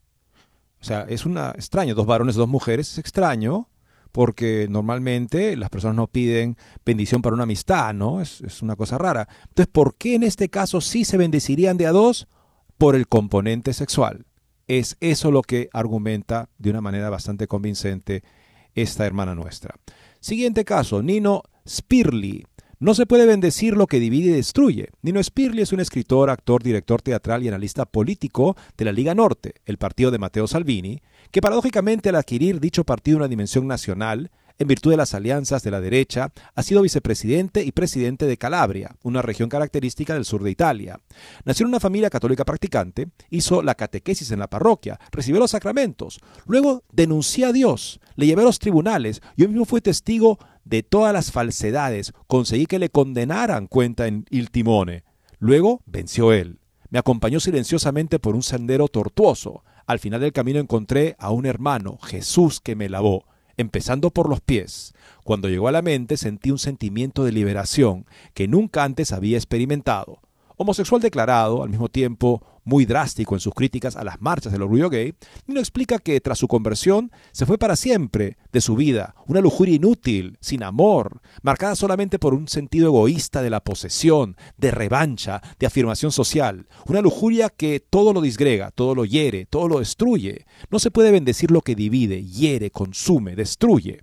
o 0.82 0.84
sea, 0.86 1.06
es 1.10 1.26
una 1.26 1.52
extraño, 1.52 1.96
dos 1.96 2.06
varones, 2.06 2.36
dos 2.36 2.48
mujeres, 2.48 2.92
es 2.92 2.98
extraño, 3.00 3.70
porque 4.12 4.68
normalmente 4.70 5.58
las 5.58 5.70
personas 5.70 5.98
no 5.98 6.08
piden 6.08 6.58
bendición 6.86 7.22
para 7.22 7.34
una 7.34 7.44
amistad, 7.44 7.94
¿no? 7.94 8.22
Es, 8.22 8.62
una 8.62 8.76
cosa 8.76 8.98
rara. 8.98 9.28
Entonces, 9.50 9.68
¿por 9.72 9.96
qué 9.96 10.16
en 10.16 10.24
este 10.24 10.48
caso 10.48 10.80
sí 10.80 11.04
se 11.04 11.18
bendecirían 11.18 11.78
de 11.78 11.88
a 11.88 11.92
dos? 11.92 12.28
Por 12.78 12.96
el 12.96 13.08
componente 13.08 13.74
sexual. 13.74 14.26
Es 14.68 14.96
eso 15.00 15.32
lo 15.32 15.42
que 15.42 15.70
argumenta 15.74 16.50
de 16.58 16.70
una 16.70 16.82
manera 16.82 17.10
bastante 17.10 17.48
convincente 17.48 18.24
esta 18.74 19.06
hermana 19.06 19.36
nuestra. 19.36 19.76
Siguiente 20.20 20.66
caso, 20.66 21.02
Nino 21.02 21.44
Spirli. 21.68 22.46
No 22.78 22.94
se 22.94 23.06
puede 23.06 23.26
bendecir 23.26 23.78
lo 23.78 23.88
que 23.88 24.02
divide 24.02 24.32
y 24.32 24.34
destruye. 24.34 24.90
Nino 25.02 25.24
Spirli 25.24 25.62
es 25.62 25.72
un 25.72 25.80
escritor, 25.80 26.30
actor, 26.30 26.62
director 26.62 27.02
teatral 27.02 27.44
y 27.44 27.48
analista 27.48 27.86
político 27.86 28.58
de 28.78 28.84
la 28.84 28.92
Liga 28.92 29.16
Norte, 29.16 29.54
el 29.66 29.78
partido 29.78 30.12
de 30.12 30.18
Matteo 30.18 30.46
Salvini, 30.46 31.02
que 31.32 31.42
paradójicamente 31.42 32.10
al 32.10 32.16
adquirir 32.16 32.60
dicho 32.60 32.84
partido 32.84 33.18
una 33.18 33.30
dimensión 33.30 33.66
nacional, 33.66 34.30
en 34.58 34.68
virtud 34.68 34.92
de 34.92 34.98
las 34.98 35.14
alianzas 35.14 35.64
de 35.64 35.72
la 35.72 35.82
derecha, 35.82 36.32
ha 36.54 36.64
sido 36.64 36.82
vicepresidente 36.82 37.64
y 37.64 37.72
presidente 37.72 38.26
de 38.26 38.38
Calabria, 38.38 38.96
una 39.04 39.22
región 39.22 39.50
característica 39.50 40.14
del 40.14 40.26
sur 40.26 40.44
de 40.44 40.52
Italia. 40.52 41.00
Nació 41.44 41.66
en 41.66 41.70
una 41.70 41.80
familia 41.82 42.10
católica 42.10 42.46
practicante, 42.46 43.10
hizo 43.30 43.62
la 43.62 43.76
catequesis 43.76 44.32
en 44.32 44.40
la 44.40 44.50
parroquia, 44.50 45.00
recibió 45.12 45.40
los 45.40 45.52
sacramentos, 45.52 46.20
luego 46.46 46.84
denunció 46.92 47.48
a 47.48 47.54
Dios, 47.54 48.00
le 48.16 48.28
llevé 48.28 48.44
a 48.44 48.46
los 48.46 48.60
tribunales, 48.60 49.22
yo 49.36 49.48
mismo 49.50 49.66
fui 49.66 49.82
testigo 49.82 50.40
de 50.66 50.84
todas 50.84 51.14
las 51.14 51.32
falsedades, 51.32 52.12
conseguí 52.28 52.66
que 52.66 52.80
le 52.80 52.90
condenaran 52.90 53.68
cuenta 53.68 54.08
en 54.08 54.26
Il 54.30 54.52
Timone. 54.52 55.04
Luego 55.40 55.82
venció 55.86 56.34
él. 56.34 56.60
Me 56.90 57.00
acompañó 57.00 57.40
silenciosamente 57.40 58.20
por 58.20 58.36
un 58.36 58.44
sendero 58.44 58.88
tortuoso. 58.88 59.64
Al 59.86 60.00
final 60.00 60.22
del 60.22 60.34
camino 60.34 60.60
encontré 60.60 61.16
a 61.20 61.32
un 61.32 61.46
hermano, 61.46 62.00
Jesús, 62.02 62.60
que 62.60 62.76
me 62.76 62.90
lavó, 62.90 63.26
empezando 63.58 64.12
por 64.12 64.28
los 64.28 64.42
pies. 64.42 64.94
Cuando 65.24 65.48
llegó 65.48 65.68
a 65.68 65.72
la 65.72 65.82
mente 65.82 66.18
sentí 66.18 66.52
un 66.52 66.60
sentimiento 66.60 67.24
de 67.24 67.32
liberación 67.32 68.06
que 68.34 68.48
nunca 68.48 68.84
antes 68.84 69.12
había 69.12 69.38
experimentado. 69.38 70.20
Homosexual 70.58 71.02
declarado, 71.02 71.64
al 71.64 71.70
mismo 71.70 71.90
tiempo 71.90 72.42
muy 72.64 72.86
drástico 72.86 73.36
en 73.36 73.40
sus 73.40 73.54
críticas 73.54 73.96
a 73.96 74.04
las 74.04 74.22
marchas 74.22 74.52
del 74.52 74.64
orgullo 74.64 74.90
gay, 74.90 75.14
Nino 75.46 75.60
explica 75.60 76.00
que 76.00 76.20
tras 76.22 76.40
su 76.40 76.48
conversión 76.48 77.12
se 77.32 77.46
fue 77.46 77.58
para 77.58 77.76
siempre 77.76 78.38
de 78.52 78.62
su 78.62 78.76
vida, 78.76 79.16
una 79.28 79.42
lujuria 79.42 79.76
inútil, 79.76 80.38
sin 80.42 80.64
amor, 80.64 81.22
marcada 81.44 81.76
solamente 81.76 82.20
por 82.20 82.34
un 82.34 82.48
sentido 82.48 82.88
egoísta 82.88 83.42
de 83.42 83.50
la 83.50 83.64
posesión, 83.64 84.36
de 84.58 84.72
revancha, 84.72 85.42
de 85.60 85.68
afirmación 85.68 86.12
social, 86.12 86.68
una 86.88 87.02
lujuria 87.02 87.50
que 87.50 87.80
todo 87.80 88.14
lo 88.14 88.22
disgrega, 88.22 88.72
todo 88.72 88.96
lo 88.96 89.06
hiere, 89.06 89.46
todo 89.46 89.68
lo 89.68 89.80
destruye. 89.80 90.46
No 90.72 90.80
se 90.80 90.90
puede 90.90 91.12
bendecir 91.12 91.52
lo 91.52 91.62
que 91.62 91.76
divide, 91.76 92.24
hiere, 92.24 92.72
consume, 92.72 93.36
destruye. 93.36 94.02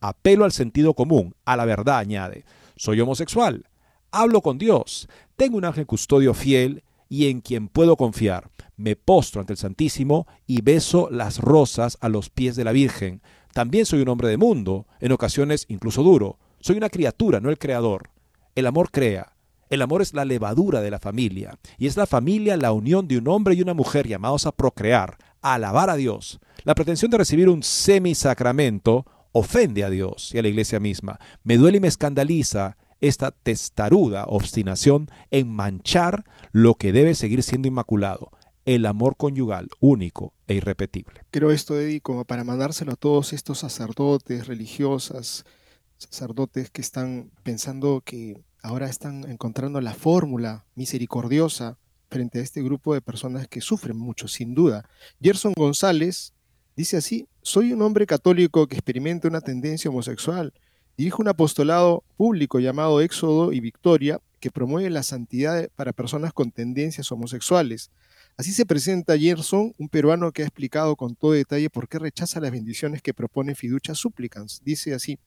Apelo 0.00 0.44
al 0.44 0.52
sentido 0.52 0.94
común, 0.94 1.34
a 1.44 1.56
la 1.56 1.64
verdad, 1.64 1.98
añade. 1.98 2.44
Soy 2.76 3.00
homosexual. 3.00 3.68
Hablo 4.10 4.40
con 4.40 4.58
Dios. 4.58 5.08
Tengo 5.36 5.58
un 5.58 5.64
ángel 5.64 5.86
custodio 5.86 6.32
fiel 6.32 6.82
y 7.08 7.28
en 7.28 7.40
quien 7.40 7.68
puedo 7.68 7.96
confiar. 7.96 8.50
Me 8.76 8.96
postro 8.96 9.40
ante 9.40 9.52
el 9.52 9.58
Santísimo 9.58 10.26
y 10.46 10.62
beso 10.62 11.08
las 11.10 11.38
rosas 11.38 11.98
a 12.00 12.08
los 12.08 12.30
pies 12.30 12.56
de 12.56 12.64
la 12.64 12.72
Virgen. 12.72 13.20
También 13.52 13.86
soy 13.86 14.00
un 14.00 14.08
hombre 14.08 14.28
de 14.28 14.36
mundo, 14.36 14.86
en 15.00 15.12
ocasiones 15.12 15.66
incluso 15.68 16.02
duro. 16.02 16.38
Soy 16.60 16.76
una 16.76 16.88
criatura, 16.88 17.40
no 17.40 17.50
el 17.50 17.58
creador. 17.58 18.10
El 18.54 18.66
amor 18.66 18.90
crea. 18.90 19.34
El 19.68 19.82
amor 19.82 20.00
es 20.00 20.14
la 20.14 20.24
levadura 20.24 20.80
de 20.80 20.90
la 20.90 20.98
familia, 20.98 21.58
y 21.76 21.86
es 21.86 21.98
la 21.98 22.06
familia 22.06 22.56
la 22.56 22.72
unión 22.72 23.06
de 23.06 23.18
un 23.18 23.28
hombre 23.28 23.54
y 23.54 23.60
una 23.60 23.74
mujer 23.74 24.08
llamados 24.08 24.46
a 24.46 24.52
procrear, 24.52 25.18
a 25.42 25.54
alabar 25.54 25.90
a 25.90 25.96
Dios. 25.96 26.40
La 26.64 26.74
pretensión 26.74 27.10
de 27.10 27.18
recibir 27.18 27.50
un 27.50 27.62
semisacramento 27.62 29.04
ofende 29.32 29.84
a 29.84 29.90
Dios 29.90 30.34
y 30.34 30.38
a 30.38 30.42
la 30.42 30.48
iglesia 30.48 30.80
misma. 30.80 31.18
Me 31.44 31.58
duele 31.58 31.76
y 31.76 31.80
me 31.80 31.88
escandaliza 31.88 32.78
esta 33.00 33.30
testaruda 33.30 34.24
obstinación 34.26 35.08
en 35.30 35.48
manchar 35.48 36.24
lo 36.52 36.74
que 36.74 36.92
debe 36.92 37.14
seguir 37.14 37.42
siendo 37.42 37.68
inmaculado, 37.68 38.30
el 38.64 38.86
amor 38.86 39.16
conyugal 39.16 39.68
único 39.80 40.34
e 40.46 40.54
irrepetible. 40.54 41.20
Creo 41.30 41.50
esto, 41.50 41.78
Eddie, 41.80 42.00
como 42.00 42.24
para 42.24 42.44
mandárselo 42.44 42.92
a 42.92 42.96
todos 42.96 43.32
estos 43.32 43.58
sacerdotes, 43.58 44.46
religiosas, 44.46 45.44
sacerdotes 45.96 46.70
que 46.70 46.80
están 46.80 47.30
pensando 47.42 48.02
que 48.04 48.42
ahora 48.62 48.88
están 48.88 49.24
encontrando 49.30 49.80
la 49.80 49.94
fórmula 49.94 50.66
misericordiosa 50.74 51.78
frente 52.10 52.38
a 52.38 52.42
este 52.42 52.62
grupo 52.62 52.94
de 52.94 53.00
personas 53.00 53.48
que 53.48 53.60
sufren 53.60 53.96
mucho, 53.96 54.28
sin 54.28 54.54
duda. 54.54 54.88
Gerson 55.20 55.52
González 55.54 56.32
dice 56.76 56.96
así, 56.96 57.28
soy 57.42 57.72
un 57.72 57.82
hombre 57.82 58.06
católico 58.06 58.66
que 58.66 58.76
experimenta 58.76 59.28
una 59.28 59.40
tendencia 59.40 59.90
homosexual 59.90 60.52
Dirige 60.98 61.22
un 61.22 61.28
apostolado 61.28 62.02
público 62.16 62.58
llamado 62.58 63.00
Éxodo 63.00 63.52
y 63.52 63.60
Victoria 63.60 64.20
que 64.40 64.50
promueve 64.50 64.90
la 64.90 65.04
santidad 65.04 65.68
para 65.76 65.92
personas 65.92 66.32
con 66.32 66.50
tendencias 66.50 67.12
homosexuales. 67.12 67.92
Así 68.36 68.50
se 68.50 68.66
presenta 68.66 69.16
Gerson, 69.16 69.76
un 69.78 69.88
peruano 69.88 70.32
que 70.32 70.42
ha 70.42 70.46
explicado 70.46 70.96
con 70.96 71.14
todo 71.14 71.32
detalle 71.32 71.70
por 71.70 71.88
qué 71.88 72.00
rechaza 72.00 72.40
las 72.40 72.50
bendiciones 72.50 73.00
que 73.00 73.14
propone 73.14 73.54
Fiducia 73.54 73.94
Supplicans. 73.94 74.60
Dice 74.64 74.92
así, 74.92 75.20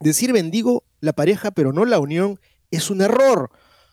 decir 0.00 0.34
bendigo 0.34 0.84
la 1.00 1.14
pareja 1.14 1.50
pero 1.50 1.72
no 1.72 1.86
la 1.86 1.98
unión 1.98 2.38
es 2.70 2.90
un 2.90 3.00
error. 3.00 3.50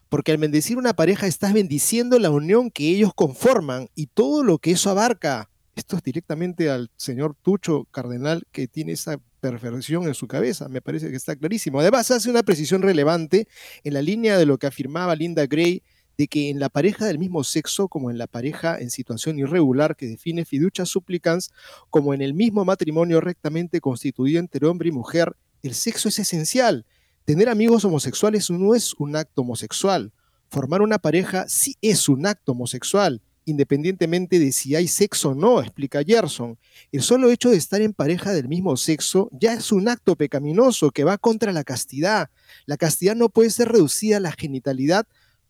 porque 0.10 0.34
al 0.34 0.38
bendecir 0.38 0.78
una 0.78 0.94
pareja 0.94 1.26
estás 1.26 1.54
bendiciendo 1.54 2.20
la 2.20 2.32
unión 2.32 2.70
que 2.70 2.90
ellos 2.90 3.14
conforman 3.16 3.88
y 3.96 4.08
todo 4.08 4.44
lo 4.44 4.58
que 4.60 4.72
eso 4.72 4.90
abarca. 4.90 5.50
Esto 5.76 5.96
es 5.96 6.04
directamente 6.04 6.70
al 6.70 6.92
señor 6.98 7.34
Tucho 7.42 7.86
Cardenal 7.92 8.44
que 8.52 8.68
tiene 8.68 8.92
esa 8.92 9.20
perfección 9.52 10.08
en 10.08 10.14
su 10.14 10.28
cabeza, 10.28 10.70
me 10.70 10.82
parece 10.82 11.10
que 11.10 11.18
está 11.18 11.36
clarísimo. 11.36 11.82
Además, 11.82 12.10
hace 12.12 12.30
una 12.30 12.44
precisión 12.44 12.82
relevante 12.82 13.48
en 13.84 13.94
la 13.94 14.02
línea 14.02 14.38
de 14.38 14.46
lo 14.46 14.58
que 14.58 14.68
afirmaba 14.68 15.16
Linda 15.16 15.46
Gray 15.46 15.84
de 16.18 16.28
que 16.28 16.50
en 16.50 16.60
la 16.60 16.70
pareja 16.70 17.06
del 17.06 17.20
mismo 17.20 17.44
sexo, 17.44 17.88
como 17.88 18.10
en 18.10 18.18
la 18.18 18.28
pareja 18.28 18.78
en 18.80 18.90
situación 18.90 19.40
irregular 19.40 19.96
que 19.96 20.08
define 20.08 20.46
fiducia 20.46 20.86
supplicans, 20.86 21.52
como 21.90 22.14
en 22.14 22.22
el 22.22 22.34
mismo 22.34 22.64
matrimonio 22.64 23.20
rectamente 23.20 23.82
constituido 23.82 24.40
entre 24.40 24.66
hombre 24.66 24.90
y 24.90 24.92
mujer, 24.92 25.36
el 25.62 25.74
sexo 25.74 26.10
es 26.10 26.20
esencial. 26.20 26.86
Tener 27.26 27.50
amigos 27.50 27.84
homosexuales 27.84 28.50
no 28.50 28.76
es 28.76 28.94
un 28.94 29.16
acto 29.16 29.42
homosexual. 29.42 30.14
Formar 30.50 30.82
una 30.82 31.00
pareja 31.00 31.46
sí 31.50 31.76
es 31.82 32.08
un 32.08 32.28
acto 32.28 32.52
homosexual, 32.52 33.22
independientemente 33.46 34.40
de 34.40 34.52
si 34.52 34.76
hay 34.76 34.88
sexo 34.88 35.30
o 35.30 35.36
no, 35.36 35.62
explica 35.62 36.04
Gerson. 36.04 36.58
El 36.92 37.02
solo 37.02 37.30
hecho 37.30 37.50
de 37.50 37.58
estar 37.58 37.82
en 37.82 37.94
pareja 37.94 38.32
del 38.32 38.48
mismo 38.48 38.78
sexo 38.78 39.30
ya 39.32 39.54
es 39.54 39.72
un 39.72 39.90
acto 39.90 40.16
pecaminoso 40.16 40.92
que 40.92 41.04
va 41.04 41.18
contra 41.18 41.52
la 41.52 41.64
castidad. 41.64 42.30
La 42.66 42.78
castidad 42.78 43.16
no 43.16 43.30
puede 43.30 43.50
ser 43.50 43.70
reducida 43.70 44.18
a 44.18 44.20
la 44.20 44.32
genitalidad 44.32 45.06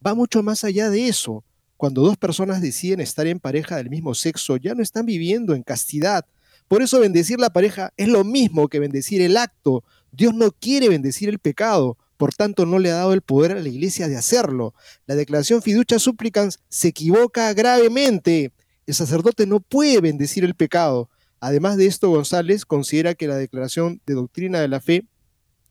va 0.06 0.14
mucho 0.14 0.44
más 0.44 0.64
allá 0.64 0.90
de 0.90 1.08
eso. 1.08 1.44
Cuando 1.78 2.02
dos 2.02 2.18
personas 2.18 2.62
deciden 2.62 3.00
estar 3.00 3.28
en 3.28 3.40
pareja 3.40 3.78
del 3.78 3.90
mismo 3.90 4.14
sexo, 4.14 4.58
ya 4.58 4.74
no 4.76 4.84
están 4.84 5.06
viviendo 5.06 5.54
en 5.54 5.64
castidad. 5.64 6.26
Por 6.68 6.82
eso 6.82 7.00
bendecir 7.00 7.40
la 7.40 7.52
pareja 7.52 7.94
es 7.98 8.08
lo 8.08 8.24
mismo 8.24 8.68
que 8.68 8.80
bendecir 8.80 9.22
el 9.22 9.38
acto. 9.38 9.84
Dios 10.12 10.34
no 10.34 10.52
quiere 10.52 10.90
bendecir 10.90 11.30
el 11.30 11.40
pecado, 11.40 11.98
por 12.18 12.34
tanto 12.34 12.66
no 12.66 12.80
le 12.80 12.92
ha 12.92 12.96
dado 12.96 13.14
el 13.14 13.22
poder 13.22 13.52
a 13.52 13.60
la 13.60 13.70
iglesia 13.70 14.08
de 14.08 14.18
hacerlo. 14.18 14.74
La 15.06 15.16
declaración 15.16 15.62
fiducia 15.62 16.00
supplicans 16.00 16.60
se 16.70 16.90
equivoca 16.90 17.54
gravemente. 17.54 18.54
El 18.86 18.94
sacerdote 18.94 19.46
no 19.46 19.60
puede 19.60 20.02
bendecir 20.02 20.44
el 20.44 20.56
pecado. 20.56 21.10
Además 21.40 21.78
de 21.78 21.88
esto, 21.88 22.10
González 22.10 22.66
considera 22.66 23.16
que 23.16 23.28
la 23.28 23.36
declaración 23.36 24.02
de 24.06 24.14
doctrina 24.14 24.62
de 24.62 24.68
la 24.68 24.80
fe 24.80 25.06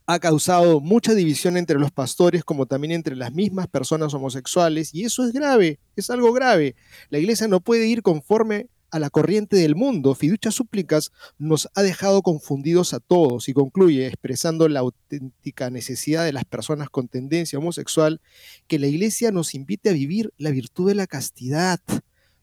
ha 0.07 0.19
causado 0.19 0.81
mucha 0.81 1.15
división 1.15 1.57
entre 1.57 1.79
los 1.79 1.93
pastores 1.93 2.45
como 2.45 2.67
también 2.67 2.93
entre 2.93 3.17
las 3.17 3.33
mismas 3.33 3.69
personas 3.69 4.13
homosexuales 4.15 4.93
y 4.95 5.05
eso 5.05 5.25
es 5.25 5.33
grave, 5.33 5.79
es 5.97 6.11
algo 6.11 6.33
grave. 6.33 6.75
La 7.09 7.19
iglesia 7.19 7.49
no 7.49 7.61
puede 7.61 7.87
ir 7.87 8.03
conforme 8.03 8.69
a 8.93 8.99
la 8.99 9.11
corriente 9.11 9.57
del 9.57 9.75
mundo. 9.75 10.15
Fiducia 10.15 10.53
súplicas 10.53 11.11
nos 11.39 11.69
ha 11.75 11.83
dejado 11.83 12.23
confundidos 12.23 12.93
a 12.93 13.01
todos 13.01 13.49
y 13.49 13.55
concluye 13.55 14.07
expresando 14.07 14.69
la 14.69 14.81
auténtica 14.81 15.71
necesidad 15.71 16.25
de 16.25 16.33
las 16.33 16.45
personas 16.45 16.91
con 16.91 17.09
tendencia 17.09 17.59
homosexual 17.59 18.21
que 18.69 18.79
la 18.79 18.87
iglesia 18.87 19.33
nos 19.33 19.55
invite 19.55 19.89
a 19.89 19.95
vivir 19.95 20.33
la 20.37 20.51
virtud 20.51 20.89
de 20.89 20.95
la 20.95 21.07
castidad. 21.07 21.81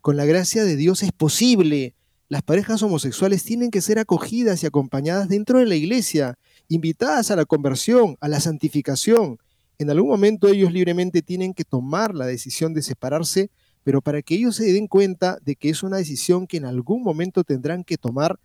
Con 0.02 0.18
la 0.18 0.26
gracia 0.26 0.64
de 0.64 0.76
Dios 0.76 1.04
es 1.04 1.12
posible. 1.12 1.94
Las 2.30 2.42
parejas 2.42 2.82
homosexuales 2.82 3.44
tienen 3.44 3.70
que 3.70 3.82
ser 3.82 4.00
acogidas 4.00 4.64
y 4.64 4.66
acompañadas 4.66 5.30
dentro 5.30 5.60
de 5.60 5.68
la 5.68 5.76
iglesia 5.76 6.38
invitadas 6.68 7.30
a 7.30 7.36
la 7.36 7.46
conversión, 7.46 8.18
a 8.22 8.28
la 8.28 8.40
santificación. 8.40 9.38
En 9.78 9.90
algún 9.92 10.10
momento 10.10 10.48
ellos 10.48 10.74
libremente 10.74 11.22
tienen 11.22 11.54
que 11.54 11.64
tomar 11.64 12.16
la 12.16 12.26
decisión 12.26 12.74
de 12.74 12.82
separarse, 12.82 13.52
pero 13.84 14.02
para 14.02 14.22
que 14.22 14.36
ellos 14.36 14.56
se 14.56 14.72
den 14.72 14.88
cuenta 14.88 15.38
de 15.44 15.56
que 15.56 15.70
es 15.70 15.84
una 15.84 15.98
decisión 15.98 16.48
que 16.48 16.58
en 16.58 16.66
algún 16.66 17.04
momento 17.04 17.44
tendrán 17.44 17.84
que 17.84 17.98
tomar, 17.98 18.40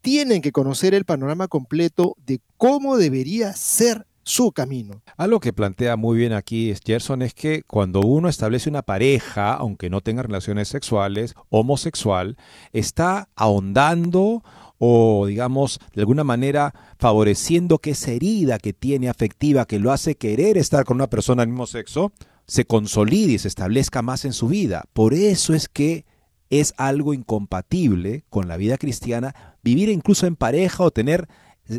tienen 0.00 0.42
que 0.42 0.52
conocer 0.52 0.94
el 0.94 1.04
panorama 1.04 1.48
completo 1.48 2.16
de 2.26 2.40
cómo 2.56 2.96
debería 2.96 3.52
ser 3.54 4.06
su 4.26 4.50
camino. 4.50 5.02
Algo 5.16 5.38
que 5.38 5.52
plantea 5.52 5.96
muy 5.96 6.18
bien 6.18 6.32
aquí 6.32 6.74
Gerson 6.84 7.22
es 7.22 7.32
que 7.32 7.62
cuando 7.62 8.00
uno 8.00 8.28
establece 8.28 8.68
una 8.68 8.82
pareja, 8.82 9.54
aunque 9.54 9.88
no 9.88 10.00
tenga 10.00 10.22
relaciones 10.22 10.66
sexuales, 10.66 11.34
homosexual, 11.48 12.36
está 12.72 13.28
ahondando 13.36 14.42
o 14.78 15.26
digamos 15.26 15.78
de 15.94 16.02
alguna 16.02 16.24
manera 16.24 16.74
favoreciendo 16.98 17.78
que 17.78 17.90
esa 17.90 18.10
herida 18.10 18.58
que 18.58 18.72
tiene 18.72 19.08
afectiva 19.08 19.64
que 19.64 19.78
lo 19.78 19.92
hace 19.92 20.16
querer 20.16 20.58
estar 20.58 20.84
con 20.84 20.96
una 20.96 21.08
persona 21.08 21.42
del 21.42 21.50
mismo 21.50 21.66
sexo 21.66 22.12
se 22.46 22.64
consolide 22.64 23.34
y 23.34 23.38
se 23.38 23.48
establezca 23.48 24.02
más 24.02 24.24
en 24.24 24.32
su 24.32 24.48
vida. 24.48 24.84
Por 24.92 25.14
eso 25.14 25.54
es 25.54 25.68
que 25.68 26.04
es 26.50 26.74
algo 26.76 27.12
incompatible 27.12 28.24
con 28.28 28.48
la 28.48 28.56
vida 28.56 28.78
cristiana 28.78 29.56
vivir 29.62 29.88
incluso 29.88 30.26
en 30.26 30.36
pareja 30.36 30.84
o 30.84 30.90
tener 30.90 31.28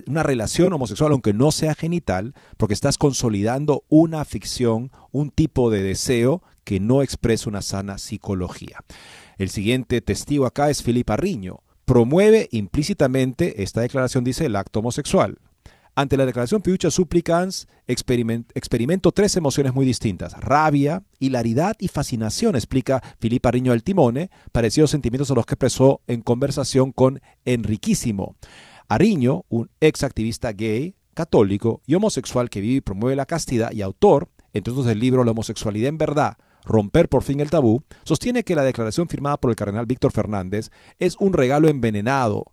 una 0.06 0.24
relación 0.24 0.74
homosexual, 0.74 1.14
aunque 1.14 1.34
no 1.34 1.52
sea 1.52 1.74
genital, 1.74 2.34
porque 2.58 2.74
estás 2.74 2.98
consolidando 2.98 3.86
una 3.88 4.26
ficción, 4.26 4.92
un 5.12 5.30
tipo 5.32 5.72
de 5.72 5.82
deseo 5.82 6.44
que 6.66 6.82
no 6.82 7.02
expresa 7.02 7.50
una 7.50 7.62
sana 7.62 7.98
psicología. 7.98 8.84
El 9.38 9.50
siguiente 9.50 10.02
testigo 10.02 10.46
acá 10.46 10.70
es 10.70 10.84
Filipe 10.84 11.14
Arriño 11.14 11.62
promueve 11.88 12.50
implícitamente, 12.52 13.64
esta 13.64 13.80
declaración 13.80 14.26
dice, 14.26 14.46
el 14.46 14.58
acto 14.58 14.80
homosexual. 14.80 15.38
Ante 15.98 16.16
la 16.16 16.28
declaración 16.28 16.62
Piucha 16.62 16.92
Supplicans, 16.92 17.68
experimento 17.88 19.12
tres 19.12 19.36
emociones 19.36 19.74
muy 19.74 19.84
distintas: 19.84 20.34
rabia, 20.34 21.02
hilaridad 21.18 21.76
y 21.80 21.88
fascinación, 21.88 22.56
explica 22.56 23.02
Filipe 23.20 23.48
Arriño 23.50 23.72
del 23.72 23.82
Timone, 23.82 24.30
parecidos 24.52 24.92
sentimientos 24.92 25.32
a 25.32 25.34
los 25.34 25.48
que 25.48 25.56
expresó 25.56 26.02
en 26.06 26.22
conversación 26.22 26.92
con 26.92 27.20
Enriquísimo. 27.46 28.36
Arriño, 28.88 29.46
un 29.50 29.72
ex 29.80 30.04
activista 30.04 30.52
gay, 30.52 30.94
católico 31.16 31.82
y 31.88 31.96
homosexual 31.96 32.52
que 32.52 32.62
vive 32.62 32.76
y 32.76 32.82
promueve 32.82 33.16
la 33.16 33.26
castidad 33.26 33.72
y 33.72 33.82
autor, 33.82 34.30
entre 34.54 34.74
otros 34.74 34.86
del 34.86 35.00
libro 35.00 35.24
La 35.24 35.32
homosexualidad 35.32 35.90
en 35.90 35.98
verdad, 35.98 36.38
romper 36.64 37.10
por 37.10 37.24
fin 37.24 37.40
el 37.40 37.50
tabú, 37.50 37.82
sostiene 38.04 38.44
que 38.44 38.54
la 38.54 38.62
declaración 38.62 39.10
firmada 39.10 39.38
por 39.38 39.50
el 39.50 39.56
cardenal 39.56 39.88
Víctor 39.88 40.12
Fernández 40.12 40.70
es 41.00 41.16
un 41.18 41.34
regalo 41.34 41.70
envenenado 41.70 42.46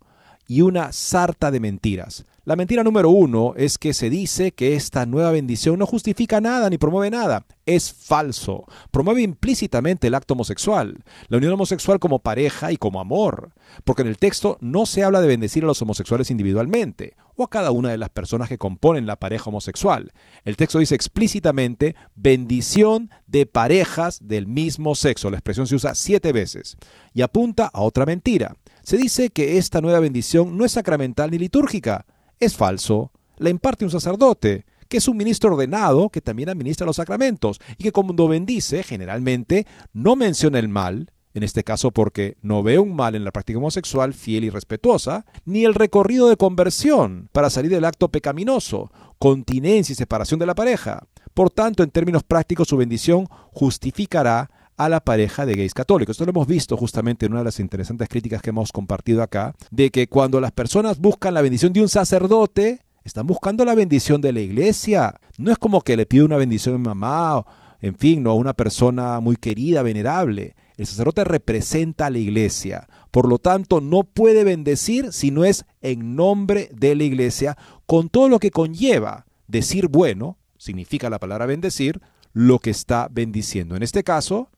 y 0.47 0.61
una 0.61 0.91
sarta 0.91 1.51
de 1.51 1.59
mentiras. 1.59 2.25
La 2.45 2.55
mentira 2.55 2.83
número 2.83 3.09
uno 3.09 3.55
es 3.57 3.79
que 3.79 3.91
se 3.91 4.11
dice 4.11 4.51
que 4.51 4.75
esta 4.75 5.07
nueva 5.07 5.31
bendición 5.31 5.79
no 5.79 5.87
justifica 5.87 6.39
nada 6.41 6.69
ni 6.69 6.77
promueve 6.77 7.09
nada. 7.09 7.43
Es 7.65 7.91
falso. 7.91 8.65
Promueve 8.91 9.23
implícitamente 9.23 10.05
el 10.05 10.13
acto 10.13 10.35
homosexual, 10.35 11.03
la 11.27 11.37
unión 11.37 11.53
homosexual 11.53 11.97
como 11.97 12.19
pareja 12.19 12.71
y 12.71 12.77
como 12.77 12.99
amor. 12.99 13.53
Porque 13.83 14.03
en 14.03 14.09
el 14.09 14.19
texto 14.19 14.59
no 14.61 14.85
se 14.85 15.03
habla 15.03 15.21
de 15.21 15.27
bendecir 15.27 15.63
a 15.63 15.65
los 15.65 15.81
homosexuales 15.81 16.29
individualmente 16.29 17.15
o 17.35 17.43
a 17.43 17.49
cada 17.49 17.71
una 17.71 17.89
de 17.89 17.97
las 17.97 18.11
personas 18.11 18.47
que 18.47 18.59
componen 18.59 19.07
la 19.07 19.15
pareja 19.15 19.49
homosexual. 19.49 20.11
El 20.43 20.55
texto 20.55 20.77
dice 20.77 20.93
explícitamente 20.93 21.95
bendición 22.13 23.09
de 23.25 23.47
parejas 23.47 24.19
del 24.21 24.45
mismo 24.45 24.93
sexo. 24.93 25.31
La 25.31 25.37
expresión 25.37 25.65
se 25.65 25.73
usa 25.77 25.95
siete 25.95 26.31
veces 26.31 26.77
y 27.11 27.23
apunta 27.23 27.71
a 27.73 27.81
otra 27.81 28.05
mentira. 28.05 28.55
Se 28.83 28.97
dice 28.97 29.31
que 29.31 29.57
esta 29.57 29.81
nueva 29.81 29.99
bendición 29.99 30.55
no 30.59 30.63
es 30.63 30.73
sacramental 30.73 31.31
ni 31.31 31.39
litúrgica 31.39 32.05
es 32.39 32.55
falso. 32.55 33.11
La 33.37 33.49
imparte 33.49 33.85
un 33.85 33.91
sacerdote, 33.91 34.65
que 34.87 34.97
es 34.97 35.07
un 35.07 35.17
ministro 35.17 35.53
ordenado 35.53 36.09
que 36.09 36.21
también 36.21 36.49
administra 36.49 36.85
los 36.85 36.95
sacramentos 36.97 37.59
y 37.77 37.83
que 37.83 37.91
cuando 37.91 38.27
bendice, 38.27 38.83
generalmente, 38.83 39.65
no 39.93 40.15
menciona 40.15 40.59
el 40.59 40.69
mal, 40.69 41.11
en 41.33 41.43
este 41.43 41.65
caso 41.65 41.91
porque 41.91 42.37
no 42.41 42.63
ve 42.63 42.79
un 42.79 42.95
mal 42.95 43.13
en 43.13 43.25
la 43.25 43.31
práctica 43.31 43.59
homosexual 43.59 44.13
fiel 44.13 44.45
y 44.45 44.49
respetuosa, 44.49 45.25
ni 45.43 45.65
el 45.65 45.73
recorrido 45.73 46.29
de 46.29 46.37
conversión 46.37 47.29
para 47.33 47.49
salir 47.49 47.71
del 47.71 47.83
acto 47.83 48.09
pecaminoso, 48.09 48.89
continencia 49.19 49.91
y 49.91 49.97
separación 49.97 50.39
de 50.39 50.45
la 50.45 50.55
pareja. 50.55 51.07
Por 51.33 51.49
tanto, 51.49 51.83
en 51.83 51.91
términos 51.91 52.23
prácticos, 52.23 52.69
su 52.69 52.77
bendición 52.77 53.27
justificará 53.51 54.49
a 54.77 54.89
la 54.89 54.99
pareja 54.99 55.45
de 55.45 55.53
gays 55.53 55.73
católicos. 55.73 56.13
Esto 56.13 56.25
lo 56.25 56.31
hemos 56.31 56.47
visto 56.47 56.77
justamente 56.77 57.25
en 57.25 57.31
una 57.31 57.41
de 57.41 57.45
las 57.45 57.59
interesantes 57.59 58.09
críticas 58.09 58.41
que 58.41 58.49
hemos 58.49 58.71
compartido 58.71 59.23
acá, 59.23 59.55
de 59.71 59.89
que 59.91 60.07
cuando 60.07 60.41
las 60.41 60.51
personas 60.51 60.99
buscan 60.99 61.33
la 61.33 61.41
bendición 61.41 61.73
de 61.73 61.81
un 61.81 61.89
sacerdote, 61.89 62.81
están 63.03 63.27
buscando 63.27 63.63
la 63.65 63.75
bendición 63.75 64.19
de 64.21 64.33
la 64.33 64.41
iglesia. 64.41 65.15
No 65.37 65.51
es 65.51 65.57
como 65.57 65.81
que 65.81 65.95
le 65.95 66.05
pide 66.05 66.23
una 66.23 66.37
bendición 66.37 66.75
a 66.75 66.77
mi 66.79 66.85
mamá, 66.85 67.37
o, 67.37 67.45
en 67.81 67.95
fin, 67.95 68.23
no 68.23 68.31
a 68.31 68.35
una 68.35 68.53
persona 68.53 69.19
muy 69.19 69.35
querida, 69.35 69.83
venerable. 69.83 70.55
El 70.75 70.87
sacerdote 70.87 71.23
representa 71.23 72.07
a 72.07 72.09
la 72.09 72.17
iglesia. 72.17 72.87
Por 73.11 73.29
lo 73.29 73.37
tanto, 73.37 73.79
no 73.79 74.03
puede 74.03 74.43
bendecir 74.43 75.13
si 75.13 75.31
no 75.31 75.45
es 75.45 75.65
en 75.81 76.15
nombre 76.15 76.69
de 76.73 76.95
la 76.95 77.03
iglesia, 77.03 77.57
con 77.85 78.09
todo 78.09 78.27
lo 78.27 78.39
que 78.39 78.51
conlleva 78.51 79.25
decir 79.47 79.87
bueno, 79.87 80.37
significa 80.57 81.09
la 81.09 81.19
palabra 81.19 81.45
bendecir, 81.45 82.01
lo 82.33 82.59
que 82.59 82.71
está 82.71 83.07
bendiciendo. 83.09 83.75
En 83.75 83.83
este 83.83 84.03
caso, 84.03 84.49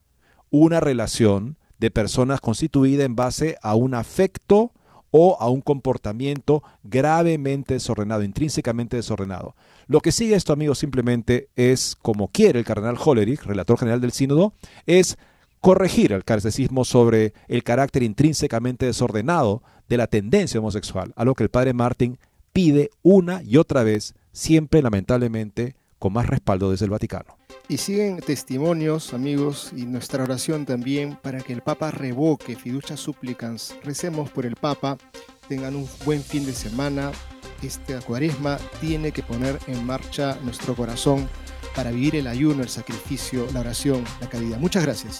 una 0.50 0.80
relación 0.80 1.58
de 1.80 1.92
personas 1.92 2.42
constituida 2.42 3.04
en 3.04 3.16
base 3.16 3.58
a 3.62 3.76
un 3.76 3.94
afecto 3.94 4.72
o 5.12 5.38
a 5.40 5.50
un 5.50 5.62
comportamiento 5.62 6.64
gravemente 6.84 7.76
desordenado, 7.76 8.24
intrínsecamente 8.24 8.98
desordenado. 8.98 9.56
Lo 9.88 10.02
que 10.02 10.12
sigue 10.12 10.36
esto, 10.36 10.54
amigos, 10.54 10.80
simplemente 10.80 11.50
es, 11.56 11.96
como 11.96 12.28
quiere 12.28 12.60
el 12.60 12.66
cardenal 12.66 12.98
Hollerich, 13.04 13.44
relator 13.44 13.80
general 13.80 14.02
del 14.02 14.12
sínodo, 14.12 14.54
es 14.86 15.18
corregir 15.62 16.12
el 16.12 16.24
catecismo 16.24 16.84
sobre 16.86 17.34
el 17.48 17.64
carácter 17.64 18.04
intrínsecamente 18.04 18.86
desordenado 18.86 19.64
de 19.88 19.98
la 19.98 20.08
tendencia 20.08 20.60
homosexual, 20.60 21.14
a 21.16 21.26
lo 21.26 21.34
que 21.34 21.44
el 21.44 21.50
padre 21.50 21.74
Martin 21.74 22.20
pide 22.52 22.90
una 23.02 23.42
y 23.44 23.58
otra 23.58 23.84
vez, 23.84 24.14
siempre 24.34 24.82
lamentablemente 24.82 25.76
con 26.00 26.14
más 26.14 26.28
respaldo 26.28 26.72
desde 26.72 26.86
el 26.86 26.92
Vaticano. 26.92 27.38
Y 27.70 27.78
siguen 27.78 28.20
testimonios, 28.20 29.14
amigos, 29.14 29.72
y 29.76 29.86
nuestra 29.86 30.24
oración 30.24 30.66
también 30.66 31.18
para 31.22 31.42
que 31.42 31.52
el 31.52 31.62
Papa 31.62 31.92
revoque 31.92 32.56
fiducia 32.56 32.96
supplicans. 32.96 33.76
Recemos 33.84 34.30
por 34.30 34.46
el 34.46 34.56
Papa, 34.56 34.98
tengan 35.50 35.76
un 35.76 35.88
buen 36.06 36.24
fin 36.24 36.46
de 36.46 36.54
semana. 36.54 37.12
Este 37.62 37.96
cuaresma 38.00 38.58
tiene 38.80 39.12
que 39.12 39.22
poner 39.22 39.60
en 39.68 39.86
marcha 39.86 40.38
nuestro 40.44 40.76
corazón 40.76 41.28
para 41.76 41.92
vivir 41.92 42.16
el 42.16 42.28
ayuno, 42.28 42.64
el 42.64 42.70
sacrificio, 42.70 43.46
la 43.54 43.60
oración, 43.60 44.04
la 44.22 44.30
caridad. 44.30 44.60
Muchas 44.60 44.84
gracias. 44.84 45.20